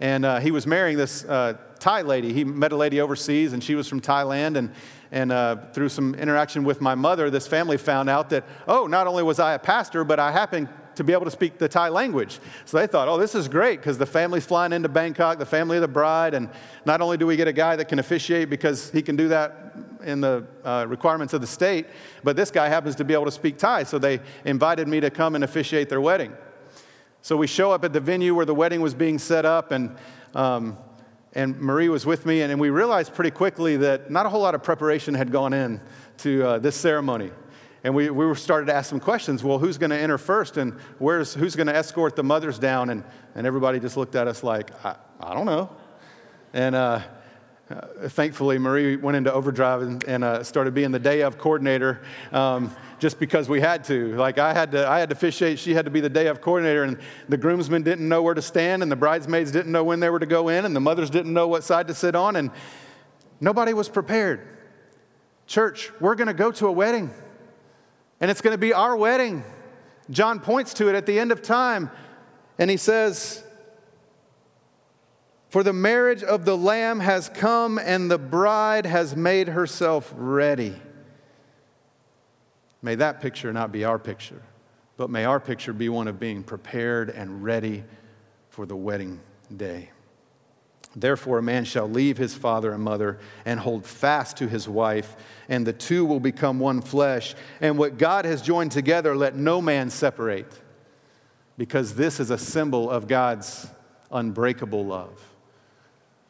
and 0.00 0.24
uh, 0.24 0.40
he 0.40 0.50
was 0.50 0.66
marrying 0.66 0.96
this 0.96 1.24
uh, 1.24 1.56
Thai 1.80 2.02
lady. 2.02 2.32
He 2.32 2.44
met 2.44 2.72
a 2.72 2.76
lady 2.76 3.00
overseas, 3.00 3.52
and 3.52 3.62
she 3.62 3.74
was 3.74 3.88
from 3.88 4.00
Thailand. 4.00 4.56
And 4.56 4.72
and 5.10 5.32
uh, 5.32 5.56
through 5.72 5.88
some 5.88 6.14
interaction 6.14 6.64
with 6.64 6.80
my 6.80 6.94
mother, 6.94 7.30
this 7.30 7.46
family 7.46 7.76
found 7.76 8.10
out 8.10 8.30
that, 8.30 8.44
oh, 8.66 8.86
not 8.86 9.06
only 9.06 9.22
was 9.22 9.40
I 9.40 9.54
a 9.54 9.58
pastor, 9.58 10.04
but 10.04 10.18
I 10.18 10.32
happened 10.32 10.68
to 10.96 11.04
be 11.04 11.12
able 11.12 11.24
to 11.24 11.30
speak 11.30 11.58
the 11.58 11.68
Thai 11.68 11.88
language. 11.88 12.40
So 12.64 12.76
they 12.76 12.86
thought, 12.86 13.08
oh, 13.08 13.16
this 13.16 13.34
is 13.34 13.48
great 13.48 13.80
because 13.80 13.98
the 13.98 14.06
family's 14.06 14.44
flying 14.44 14.72
into 14.72 14.88
Bangkok, 14.88 15.38
the 15.38 15.46
family 15.46 15.76
of 15.76 15.80
the 15.80 15.88
bride, 15.88 16.34
and 16.34 16.50
not 16.84 17.00
only 17.00 17.16
do 17.16 17.26
we 17.26 17.36
get 17.36 17.48
a 17.48 17.52
guy 17.52 17.76
that 17.76 17.88
can 17.88 18.00
officiate 18.00 18.50
because 18.50 18.90
he 18.90 19.00
can 19.00 19.14
do 19.14 19.28
that 19.28 19.76
in 20.02 20.20
the 20.20 20.44
uh, 20.64 20.86
requirements 20.88 21.32
of 21.34 21.40
the 21.40 21.46
state, 21.46 21.86
but 22.24 22.36
this 22.36 22.50
guy 22.50 22.68
happens 22.68 22.96
to 22.96 23.04
be 23.04 23.14
able 23.14 23.24
to 23.24 23.30
speak 23.30 23.58
Thai. 23.58 23.84
So 23.84 23.98
they 23.98 24.20
invited 24.44 24.88
me 24.88 25.00
to 25.00 25.10
come 25.10 25.36
and 25.36 25.44
officiate 25.44 25.88
their 25.88 26.00
wedding. 26.00 26.32
So 27.22 27.36
we 27.36 27.46
show 27.46 27.70
up 27.70 27.84
at 27.84 27.92
the 27.92 28.00
venue 28.00 28.34
where 28.34 28.46
the 28.46 28.54
wedding 28.54 28.80
was 28.80 28.94
being 28.94 29.18
set 29.18 29.44
up, 29.44 29.70
and 29.70 29.96
um, 30.34 30.76
and 31.34 31.60
Marie 31.60 31.88
was 31.88 32.06
with 32.06 32.24
me, 32.24 32.42
and, 32.42 32.58
we 32.58 32.70
realized 32.70 33.14
pretty 33.14 33.30
quickly 33.30 33.76
that 33.76 34.10
not 34.10 34.26
a 34.26 34.28
whole 34.28 34.40
lot 34.40 34.54
of 34.54 34.62
preparation 34.62 35.14
had 35.14 35.30
gone 35.30 35.52
in 35.52 35.80
to 36.18 36.46
uh, 36.46 36.58
this 36.58 36.74
ceremony. 36.74 37.30
And 37.84 37.94
we, 37.94 38.10
we 38.10 38.34
started 38.34 38.66
to 38.66 38.74
ask 38.74 38.90
some 38.90 38.98
questions. 38.98 39.44
Well, 39.44 39.58
who's 39.58 39.78
going 39.78 39.90
to 39.90 39.98
enter 39.98 40.18
first? 40.18 40.56
And 40.56 40.74
where's, 40.98 41.34
who's 41.34 41.54
going 41.54 41.68
to 41.68 41.76
escort 41.76 42.16
the 42.16 42.24
mothers 42.24 42.58
down? 42.58 42.90
And, 42.90 43.04
and 43.34 43.46
everybody 43.46 43.78
just 43.78 43.96
looked 43.96 44.16
at 44.16 44.26
us 44.26 44.42
like, 44.42 44.70
I, 44.84 44.96
I 45.20 45.34
don't 45.34 45.46
know. 45.46 45.70
And 46.52 46.74
uh, 46.74 47.02
uh, 47.70 48.08
thankfully, 48.08 48.58
Marie 48.58 48.96
went 48.96 49.16
into 49.16 49.32
overdrive 49.32 49.82
and, 49.82 50.04
and 50.04 50.24
uh, 50.24 50.42
started 50.42 50.74
being 50.74 50.90
the 50.90 50.98
day 50.98 51.20
of 51.20 51.36
coordinator. 51.38 52.00
Um, 52.32 52.74
just 52.98 53.20
because 53.20 53.48
we 53.48 53.60
had 53.60 53.84
to. 53.84 54.16
Like 54.16 54.38
I 54.38 54.52
had 54.52 54.72
to, 54.72 54.88
I 54.88 54.98
had 54.98 55.10
to 55.10 55.16
officiate. 55.16 55.58
She 55.58 55.74
had 55.74 55.84
to 55.84 55.90
be 55.90 56.00
the 56.00 56.08
day 56.08 56.26
of 56.26 56.40
coordinator, 56.40 56.82
and 56.84 56.98
the 57.28 57.36
groomsmen 57.36 57.82
didn't 57.82 58.08
know 58.08 58.22
where 58.22 58.34
to 58.34 58.42
stand, 58.42 58.82
and 58.82 58.90
the 58.90 58.96
bridesmaids 58.96 59.50
didn't 59.50 59.72
know 59.72 59.84
when 59.84 60.00
they 60.00 60.10
were 60.10 60.18
to 60.18 60.26
go 60.26 60.48
in, 60.48 60.64
and 60.64 60.74
the 60.74 60.80
mothers 60.80 61.10
didn't 61.10 61.32
know 61.32 61.48
what 61.48 61.64
side 61.64 61.88
to 61.88 61.94
sit 61.94 62.14
on, 62.14 62.36
and 62.36 62.50
nobody 63.40 63.72
was 63.72 63.88
prepared. 63.88 64.40
Church, 65.46 65.90
we're 66.00 66.14
going 66.14 66.28
to 66.28 66.34
go 66.34 66.50
to 66.52 66.66
a 66.66 66.72
wedding, 66.72 67.10
and 68.20 68.30
it's 68.30 68.40
going 68.40 68.54
to 68.54 68.58
be 68.58 68.72
our 68.72 68.96
wedding. 68.96 69.44
John 70.10 70.40
points 70.40 70.74
to 70.74 70.88
it 70.88 70.94
at 70.94 71.06
the 71.06 71.18
end 71.18 71.32
of 71.32 71.42
time, 71.42 71.90
and 72.58 72.70
he 72.70 72.76
says, 72.76 73.44
For 75.48 75.62
the 75.62 75.72
marriage 75.72 76.22
of 76.22 76.44
the 76.44 76.56
Lamb 76.56 77.00
has 77.00 77.30
come, 77.30 77.78
and 77.78 78.10
the 78.10 78.18
bride 78.18 78.84
has 78.84 79.16
made 79.16 79.48
herself 79.48 80.12
ready. 80.14 80.74
May 82.82 82.94
that 82.96 83.20
picture 83.20 83.52
not 83.52 83.72
be 83.72 83.84
our 83.84 83.98
picture. 83.98 84.42
but 84.98 85.08
may 85.08 85.24
our 85.24 85.40
picture 85.40 85.72
be 85.72 85.88
one 85.88 86.08
of 86.08 86.20
being 86.20 86.42
prepared 86.42 87.08
and 87.08 87.42
ready 87.42 87.84
for 88.50 88.66
the 88.66 88.76
wedding 88.76 89.20
day. 89.56 89.90
Therefore, 90.96 91.38
a 91.38 91.42
man 91.42 91.64
shall 91.64 91.88
leave 91.88 92.18
his 92.18 92.34
father 92.34 92.72
and 92.72 92.82
mother 92.82 93.20
and 93.44 93.60
hold 93.60 93.86
fast 93.86 94.36
to 94.38 94.48
his 94.48 94.68
wife, 94.68 95.14
and 95.48 95.64
the 95.64 95.72
two 95.72 96.04
will 96.04 96.18
become 96.18 96.58
one 96.58 96.82
flesh. 96.82 97.36
And 97.60 97.78
what 97.78 97.96
God 97.96 98.24
has 98.24 98.42
joined 98.42 98.72
together, 98.72 99.16
let 99.16 99.36
no 99.36 99.62
man 99.62 99.88
separate, 99.88 100.52
because 101.56 101.94
this 101.94 102.18
is 102.18 102.30
a 102.30 102.38
symbol 102.38 102.90
of 102.90 103.06
God's 103.06 103.68
unbreakable 104.10 104.84
love. 104.84 105.22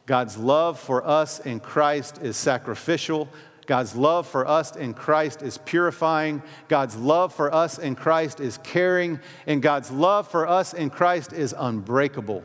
God's 0.09 0.39
love 0.39 0.79
for 0.79 1.05
us 1.05 1.39
in 1.39 1.59
Christ 1.59 2.17
is 2.23 2.35
sacrificial. 2.35 3.29
God's 3.67 3.95
love 3.95 4.25
for 4.25 4.47
us 4.47 4.75
in 4.75 4.95
Christ 4.95 5.43
is 5.43 5.59
purifying. 5.59 6.41
God's 6.67 6.95
love 6.95 7.31
for 7.31 7.53
us 7.53 7.77
in 7.77 7.93
Christ 7.93 8.39
is 8.39 8.57
caring. 8.63 9.19
And 9.45 9.61
God's 9.61 9.91
love 9.91 10.27
for 10.27 10.47
us 10.47 10.73
in 10.73 10.89
Christ 10.89 11.31
is 11.31 11.53
unbreakable 11.55 12.43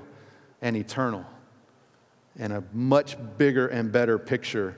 and 0.61 0.77
eternal 0.77 1.25
and 2.39 2.53
a 2.53 2.63
much 2.75 3.17
bigger 3.39 3.67
and 3.67 3.91
better 3.91 4.19
picture 4.19 4.77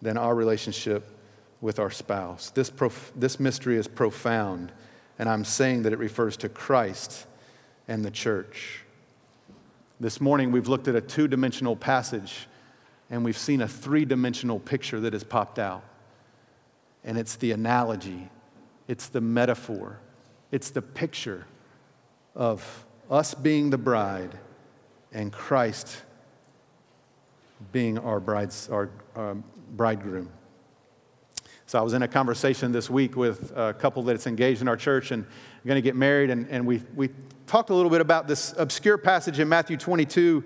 than 0.00 0.16
our 0.16 0.36
relationship 0.36 1.18
with 1.60 1.80
our 1.80 1.90
spouse. 1.90 2.50
This, 2.50 2.70
prof- 2.70 3.10
this 3.16 3.40
mystery 3.40 3.76
is 3.76 3.88
profound, 3.88 4.70
and 5.18 5.28
I'm 5.28 5.44
saying 5.44 5.82
that 5.82 5.92
it 5.92 5.98
refers 5.98 6.36
to 6.36 6.48
Christ 6.48 7.26
and 7.88 8.04
the 8.04 8.10
church. 8.12 8.84
This 10.02 10.18
morning, 10.18 10.50
we've 10.50 10.66
looked 10.66 10.88
at 10.88 10.94
a 10.94 11.00
two 11.02 11.28
dimensional 11.28 11.76
passage 11.76 12.46
and 13.10 13.22
we've 13.22 13.36
seen 13.36 13.60
a 13.60 13.68
three 13.68 14.06
dimensional 14.06 14.58
picture 14.58 14.98
that 15.00 15.12
has 15.12 15.22
popped 15.22 15.58
out. 15.58 15.84
And 17.04 17.18
it's 17.18 17.36
the 17.36 17.52
analogy, 17.52 18.30
it's 18.88 19.08
the 19.08 19.20
metaphor, 19.20 20.00
it's 20.50 20.70
the 20.70 20.80
picture 20.80 21.46
of 22.34 22.86
us 23.10 23.34
being 23.34 23.68
the 23.68 23.76
bride 23.76 24.38
and 25.12 25.30
Christ 25.30 26.00
being 27.70 27.98
our, 27.98 28.20
bride's, 28.20 28.70
our 28.70 28.88
um, 29.14 29.44
bridegroom. 29.72 30.30
So 31.70 31.78
I 31.78 31.82
was 31.82 31.92
in 31.92 32.02
a 32.02 32.08
conversation 32.08 32.72
this 32.72 32.90
week 32.90 33.14
with 33.14 33.52
a 33.54 33.72
couple 33.72 34.02
that's 34.02 34.26
engaged 34.26 34.60
in 34.60 34.66
our 34.66 34.76
church 34.76 35.12
and 35.12 35.24
going 35.64 35.76
to 35.76 35.80
get 35.80 35.94
married, 35.94 36.28
and, 36.28 36.48
and 36.48 36.66
we, 36.66 36.82
we 36.96 37.10
talked 37.46 37.70
a 37.70 37.74
little 37.76 37.92
bit 37.92 38.00
about 38.00 38.26
this 38.26 38.52
obscure 38.58 38.98
passage 38.98 39.38
in 39.38 39.48
Matthew 39.48 39.76
22. 39.76 40.42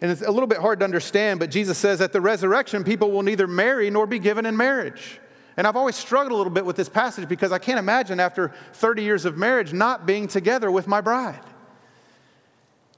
And 0.00 0.10
it's 0.10 0.22
a 0.22 0.30
little 0.30 0.46
bit 0.46 0.56
hard 0.56 0.78
to 0.78 0.86
understand, 0.86 1.38
but 1.38 1.50
Jesus 1.50 1.76
says 1.76 2.00
at 2.00 2.14
the 2.14 2.22
resurrection, 2.22 2.82
people 2.82 3.10
will 3.10 3.22
neither 3.22 3.46
marry 3.46 3.90
nor 3.90 4.06
be 4.06 4.18
given 4.18 4.46
in 4.46 4.56
marriage. 4.56 5.20
And 5.58 5.66
I've 5.66 5.76
always 5.76 5.96
struggled 5.96 6.32
a 6.32 6.36
little 6.36 6.50
bit 6.50 6.64
with 6.64 6.76
this 6.76 6.88
passage 6.88 7.28
because 7.28 7.52
I 7.52 7.58
can't 7.58 7.78
imagine 7.78 8.18
after 8.18 8.54
30 8.72 9.02
years 9.02 9.26
of 9.26 9.36
marriage 9.36 9.74
not 9.74 10.06
being 10.06 10.28
together 10.28 10.70
with 10.70 10.86
my 10.86 11.02
bride. 11.02 11.44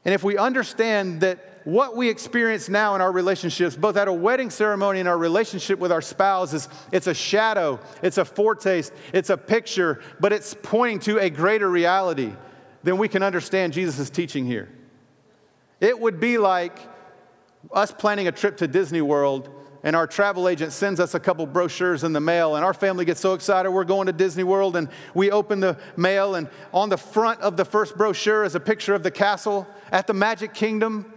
And 0.05 0.15
if 0.15 0.23
we 0.23 0.39
understand 0.39 1.23
that 1.23 1.50
what 1.65 1.97
we 1.97 2.09
experience 2.09 2.69
now 2.69 2.95
in 2.95 3.01
our 3.01 3.13
relationships, 3.13 3.77
both 3.77 3.97
at 3.97 4.09
a 4.09 4.13
wedding 4.13 4.51
ceremony 4.51 5.01
and 5.01 5.09
our 5.09 5.19
relationship 5.19 5.79
with 5.79 5.93
our 5.93 6.03
spouse, 6.03 6.53
is 6.53 6.69
it's 6.93 7.07
a 7.07 7.15
shadow, 7.15 7.79
it's 8.03 8.19
a 8.19 8.25
foretaste, 8.25 8.93
it's 9.13 9.31
a 9.31 9.37
picture, 9.37 10.01
but 10.21 10.33
it's 10.33 10.55
pointing 10.63 11.01
to 11.01 11.19
a 11.19 11.29
greater 11.29 11.69
reality 11.69 12.33
than 12.83 12.97
we 12.97 13.09
can 13.09 13.23
understand 13.23 13.73
Jesus' 13.73 14.09
teaching 14.09 14.47
here. 14.47 14.69
It 15.81 15.99
would 15.99 16.21
be 16.21 16.39
like 16.39 16.79
us 17.73 17.93
planning 17.93 18.29
a 18.29 18.33
trip 18.33 18.57
to 18.59 18.69
Disney 18.69 19.03
World 19.03 19.51
and 19.83 19.97
our 19.97 20.07
travel 20.07 20.49
agent 20.49 20.73
sends 20.73 21.01
us 21.01 21.15
a 21.15 21.21
couple 21.21 21.47
brochures 21.47 22.05
in 22.05 22.13
the 22.13 22.21
mail 22.21 22.57
and 22.57 22.65
our 22.65 22.75
family 22.75 23.05
gets 23.05 23.21
so 23.21 23.35
excited 23.35 23.71
we're 23.71 23.85
going 23.85 24.07
to 24.07 24.13
disney 24.13 24.43
world 24.43 24.77
and 24.77 24.89
we 25.15 25.31
open 25.31 25.61
the 25.61 25.77
mail 25.97 26.35
and 26.35 26.49
on 26.73 26.89
the 26.89 26.99
front 26.99 27.41
of 27.41 27.57
the 27.57 27.65
first 27.65 27.97
brochure 27.97 28.45
is 28.45 28.55
a 28.55 28.61
picture 28.61 28.95
of 28.95 29.03
the 29.03 29.11
castle 29.11 29.67
at 29.91 30.07
the 30.07 30.13
magic 30.13 30.53
kingdom 30.53 31.11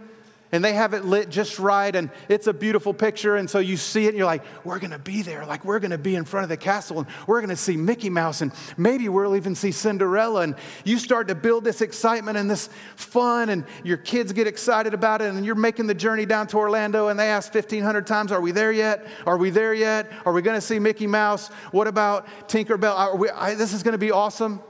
and 0.54 0.64
they 0.64 0.72
have 0.72 0.94
it 0.94 1.04
lit 1.04 1.30
just 1.30 1.58
right 1.58 1.96
and 1.96 2.10
it's 2.28 2.46
a 2.46 2.54
beautiful 2.54 2.94
picture. 2.94 3.34
And 3.34 3.50
so 3.50 3.58
you 3.58 3.76
see 3.76 4.04
it 4.04 4.10
and 4.10 4.16
you're 4.16 4.24
like 4.24 4.44
we're 4.64 4.78
going 4.78 4.92
to 4.92 5.00
be 5.00 5.20
there. 5.20 5.44
Like 5.44 5.64
we're 5.64 5.80
going 5.80 5.90
to 5.90 5.98
be 5.98 6.14
in 6.14 6.24
front 6.24 6.44
of 6.44 6.48
the 6.48 6.56
castle 6.56 7.00
and 7.00 7.08
we're 7.26 7.40
going 7.40 7.50
to 7.50 7.56
see 7.56 7.76
mickey 7.76 8.08
mouse 8.08 8.40
and 8.40 8.52
maybe 8.76 9.08
we'll 9.08 9.34
even 9.34 9.56
see 9.56 9.72
cinderella. 9.72 10.42
And 10.42 10.54
you 10.84 11.00
start 11.00 11.26
to 11.26 11.34
build 11.34 11.64
this 11.64 11.80
excitement 11.80 12.38
and 12.38 12.48
this 12.48 12.68
fun 12.94 13.48
and 13.48 13.64
your 13.82 13.96
kids 13.96 14.32
get 14.32 14.46
excited 14.46 14.94
about 14.94 15.22
it 15.22 15.34
and 15.34 15.44
you're 15.44 15.56
making 15.56 15.88
the 15.88 15.94
journey 15.94 16.24
down 16.24 16.46
to 16.46 16.56
orlando 16.56 17.08
and 17.08 17.18
they 17.18 17.30
ask 17.30 17.52
1500 17.52 18.06
times 18.06 18.30
are 18.30 18.40
we 18.40 18.52
there 18.52 18.70
yet? 18.70 19.08
Are 19.26 19.36
we 19.36 19.50
there 19.50 19.74
yet? 19.74 20.12
Are 20.24 20.32
we 20.32 20.40
going 20.40 20.56
to 20.56 20.64
see 20.64 20.78
mickey 20.78 21.08
mouse? 21.08 21.48
What 21.72 21.88
about 21.88 22.28
tinkerbell? 22.46 23.18
We, 23.18 23.28
I, 23.28 23.56
this 23.56 23.72
is 23.72 23.82
going 23.82 23.94
to 23.94 23.98
be 23.98 24.12
awesome. 24.12 24.62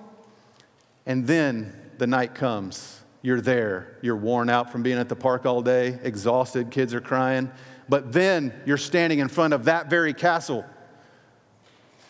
And 1.05 1.26
then 1.26 1.78
the 1.99 2.07
night 2.07 2.35
comes 2.35 3.04
you're 3.25 3.41
there. 3.41 3.97
You're 4.03 4.16
worn 4.16 4.51
out 4.51 4.70
from 4.70 4.83
being 4.83 4.99
at 4.99 5.09
the 5.09 5.16
park 5.16 5.47
all 5.47 5.62
day, 5.62 5.99
exhausted, 6.03 6.70
kids 6.70 6.93
are 6.93 7.01
crying. 7.01 7.51
But 7.89 8.12
then 8.12 8.53
you're 8.66 8.77
standing 8.77 9.18
in 9.18 9.29
front 9.29 9.55
of 9.55 9.64
that 9.64 9.89
very 9.89 10.12
castle. 10.12 10.62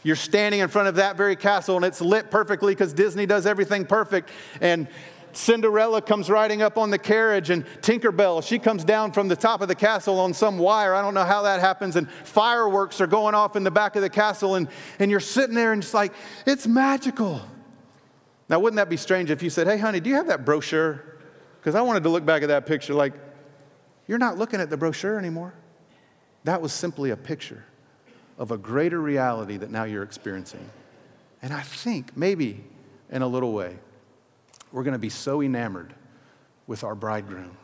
You're 0.03 0.17
standing 0.17 0.61
in 0.61 0.69
front 0.69 0.89
of 0.89 0.97
that 0.97 1.17
very 1.17 1.37
castle, 1.37 1.77
and 1.77 1.85
it's 1.85 2.01
lit 2.01 2.33
perfectly 2.33 2.75
because 2.75 2.93
Disney 2.93 3.27
does 3.27 3.47
everything 3.47 3.87
perfect. 3.87 4.31
And 4.61 4.89
Cinderella 5.33 6.03
comes 6.03 6.29
riding 6.29 6.63
up 6.63 6.77
on 6.77 6.91
the 6.91 6.99
carriage, 6.99 7.49
and 7.49 7.65
Tinkerbell, 7.81 8.45
she 8.45 8.59
comes 8.59 8.83
down 8.83 9.13
from 9.13 9.29
the 9.29 9.37
top 9.37 9.61
of 9.61 9.69
the 9.69 9.75
castle 9.77 10.19
on 10.19 10.35
some 10.35 10.59
wire. 10.59 10.97
I 10.97 11.01
don't 11.01 11.15
know 11.15 11.25
how 11.25 11.43
that 11.43 11.61
happens. 11.61 11.95
And 11.95 12.11
fireworks 12.11 13.01
are 13.01 13.07
going 13.07 13.37
off 13.37 13.55
in 13.55 13.63
the 13.63 13.71
back 13.71 13.95
of 13.95 14.03
the 14.03 14.11
castle, 14.11 14.57
and, 14.57 14.67
and 14.99 15.13
you're 15.13 15.21
sitting 15.21 15.55
there 15.55 15.73
and 15.73 15.81
it's 15.81 15.95
like, 15.95 16.13
it's 16.45 16.67
magical. 16.67 17.41
Now, 18.49 18.59
wouldn't 18.59 18.77
that 18.77 18.91
be 18.91 18.97
strange 18.97 19.31
if 19.31 19.43
you 19.43 19.51
said, 19.51 19.67
Hey, 19.67 19.79
honey, 19.79 20.01
do 20.01 20.11
you 20.11 20.17
have 20.17 20.27
that 20.27 20.45
brochure? 20.45 21.03
Because 21.61 21.75
I 21.75 21.81
wanted 21.81 22.03
to 22.03 22.11
look 22.11 22.27
back 22.27 22.43
at 22.43 22.49
that 22.49 22.67
picture 22.67 22.95
like, 22.95 23.15
You're 24.07 24.19
not 24.19 24.37
looking 24.37 24.61
at 24.61 24.71
the 24.71 24.77
brochure 24.77 25.19
anymore. 25.19 25.55
That 26.45 26.61
was 26.61 26.73
simply 26.73 27.11
a 27.11 27.17
picture 27.17 27.65
of 28.39 28.51
a 28.51 28.59
greater 28.59 29.01
reality 29.01 29.57
that 29.57 29.71
now 29.71 29.85
you're 29.85 30.03
experiencing. 30.03 30.69
And 31.41 31.53
I 31.53 31.63
think 31.63 32.17
maybe 32.17 32.65
in 33.11 33.23
a 33.23 33.27
little 33.27 33.53
way, 33.53 33.79
we're 34.73 34.83
going 34.83 34.93
to 34.93 34.99
be 34.99 35.09
so 35.09 35.41
enamored 35.41 35.95
with 36.67 36.85
our 36.85 36.95
bridegroom 36.95 37.57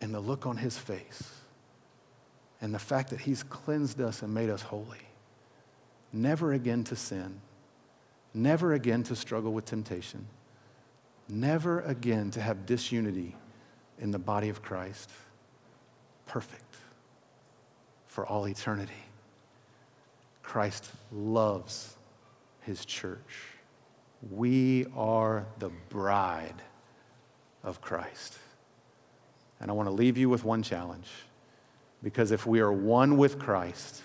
and 0.00 0.14
the 0.14 0.20
look 0.20 0.46
on 0.46 0.56
his 0.56 0.78
face 0.78 1.40
and 2.60 2.74
the 2.74 2.78
fact 2.78 3.10
that 3.10 3.20
he's 3.20 3.42
cleansed 3.42 4.00
us 4.00 4.22
and 4.22 4.32
made 4.32 4.50
us 4.50 4.62
holy, 4.62 5.08
never 6.12 6.52
again 6.52 6.84
to 6.84 6.96
sin 6.96 7.40
never 8.34 8.74
again 8.74 9.02
to 9.04 9.16
struggle 9.16 9.52
with 9.52 9.64
temptation, 9.64 10.26
never 11.28 11.80
again 11.80 12.30
to 12.32 12.40
have 12.40 12.66
disunity 12.66 13.36
in 13.98 14.10
the 14.10 14.18
body 14.18 14.48
of 14.48 14.62
Christ. 14.62 15.10
Perfect 16.26 16.76
for 18.06 18.26
all 18.26 18.48
eternity. 18.48 18.92
Christ 20.42 20.90
loves 21.10 21.96
his 22.60 22.84
church. 22.84 23.48
We 24.30 24.86
are 24.96 25.46
the 25.58 25.70
bride 25.88 26.62
of 27.64 27.80
Christ. 27.80 28.38
And 29.60 29.70
I 29.70 29.74
want 29.74 29.88
to 29.88 29.92
leave 29.92 30.18
you 30.18 30.28
with 30.28 30.44
one 30.44 30.62
challenge 30.62 31.08
because 32.02 32.32
if 32.32 32.46
we 32.46 32.60
are 32.60 32.72
one 32.72 33.16
with 33.16 33.38
Christ, 33.38 34.02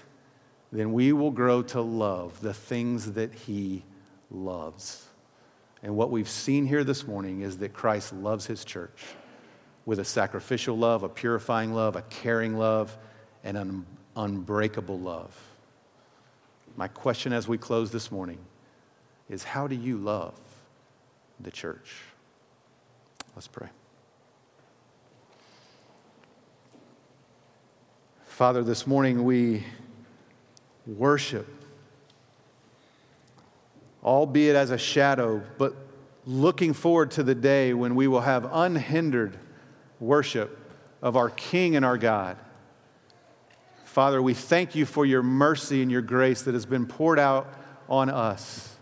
then 0.71 0.93
we 0.93 1.13
will 1.13 1.31
grow 1.31 1.61
to 1.63 1.81
love 1.81 2.39
the 2.41 2.53
things 2.53 3.13
that 3.13 3.33
he 3.33 3.83
loves. 4.29 5.05
And 5.83 5.95
what 5.95 6.09
we've 6.11 6.29
seen 6.29 6.65
here 6.65 6.83
this 6.83 7.05
morning 7.07 7.41
is 7.41 7.57
that 7.59 7.73
Christ 7.73 8.13
loves 8.13 8.45
his 8.45 8.65
church 8.65 9.03
with 9.85 9.99
a 9.99 10.05
sacrificial 10.05 10.77
love, 10.77 11.03
a 11.03 11.09
purifying 11.09 11.73
love, 11.73 11.95
a 11.95 12.01
caring 12.03 12.57
love, 12.57 12.97
and 13.43 13.55
an 13.57 13.85
unbreakable 14.15 14.99
love. 14.99 15.35
My 16.75 16.87
question 16.87 17.31
as 17.31 17.47
we 17.47 17.57
close 17.57 17.91
this 17.91 18.11
morning 18.11 18.39
is 19.29 19.43
how 19.43 19.67
do 19.67 19.75
you 19.75 19.97
love 19.97 20.37
the 21.39 21.51
church? 21.51 21.95
Let's 23.35 23.47
pray. 23.47 23.69
Father, 28.25 28.63
this 28.63 28.85
morning 28.85 29.23
we 29.23 29.63
worship 30.85 31.47
albeit 34.03 34.55
as 34.55 34.71
a 34.71 34.77
shadow, 34.77 35.41
but 35.57 35.75
looking 36.25 36.73
forward 36.73 37.11
to 37.11 37.23
the 37.23 37.35
day 37.35 37.73
when 37.73 37.95
we 37.95 38.07
will 38.07 38.21
have 38.21 38.49
unhindered 38.51 39.37
worship 39.99 40.59
of 41.01 41.15
our 41.15 41.29
King 41.29 41.75
and 41.75 41.85
our 41.85 41.97
God. 41.97 42.37
Father, 43.85 44.21
we 44.21 44.33
thank 44.33 44.75
you 44.75 44.85
for 44.85 45.05
your 45.05 45.23
mercy 45.23 45.81
and 45.81 45.91
your 45.91 46.01
grace 46.01 46.43
that 46.43 46.53
has 46.53 46.65
been 46.65 46.85
poured 46.85 47.17
out 47.17 47.51
on 47.89 48.09
us. 48.09 48.75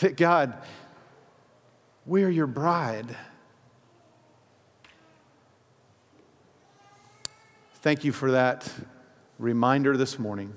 That 0.00 0.16
God, 0.16 0.54
we 2.04 2.24
are 2.24 2.28
your 2.28 2.46
bride. 2.46 3.16
Thank 7.74 8.04
you 8.04 8.12
for 8.12 8.32
that 8.32 8.70
reminder 9.38 9.96
this 9.96 10.18
morning. 10.18 10.54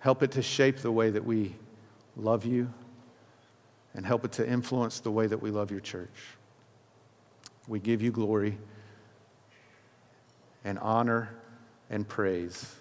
Help 0.00 0.22
it 0.22 0.32
to 0.32 0.42
shape 0.42 0.78
the 0.78 0.92
way 0.92 1.10
that 1.10 1.24
we 1.24 1.56
love 2.18 2.44
you. 2.44 2.72
and 3.94 4.06
help 4.06 4.24
it 4.24 4.32
to 4.32 4.48
influence 4.48 5.00
the 5.00 5.10
way 5.10 5.26
that 5.26 5.42
we 5.42 5.50
love 5.50 5.70
your 5.70 5.80
church. 5.80 6.12
We 7.66 7.80
give 7.80 8.00
you 8.00 8.12
glory 8.12 8.56
and 10.64 10.78
honor 10.78 11.34
and 11.90 12.06
praise 12.06 12.76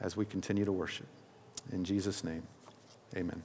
as 0.00 0.16
we 0.16 0.24
continue 0.24 0.64
to 0.64 0.72
worship. 0.72 1.06
In 1.72 1.84
Jesus' 1.84 2.24
name, 2.24 2.42
amen. 3.16 3.42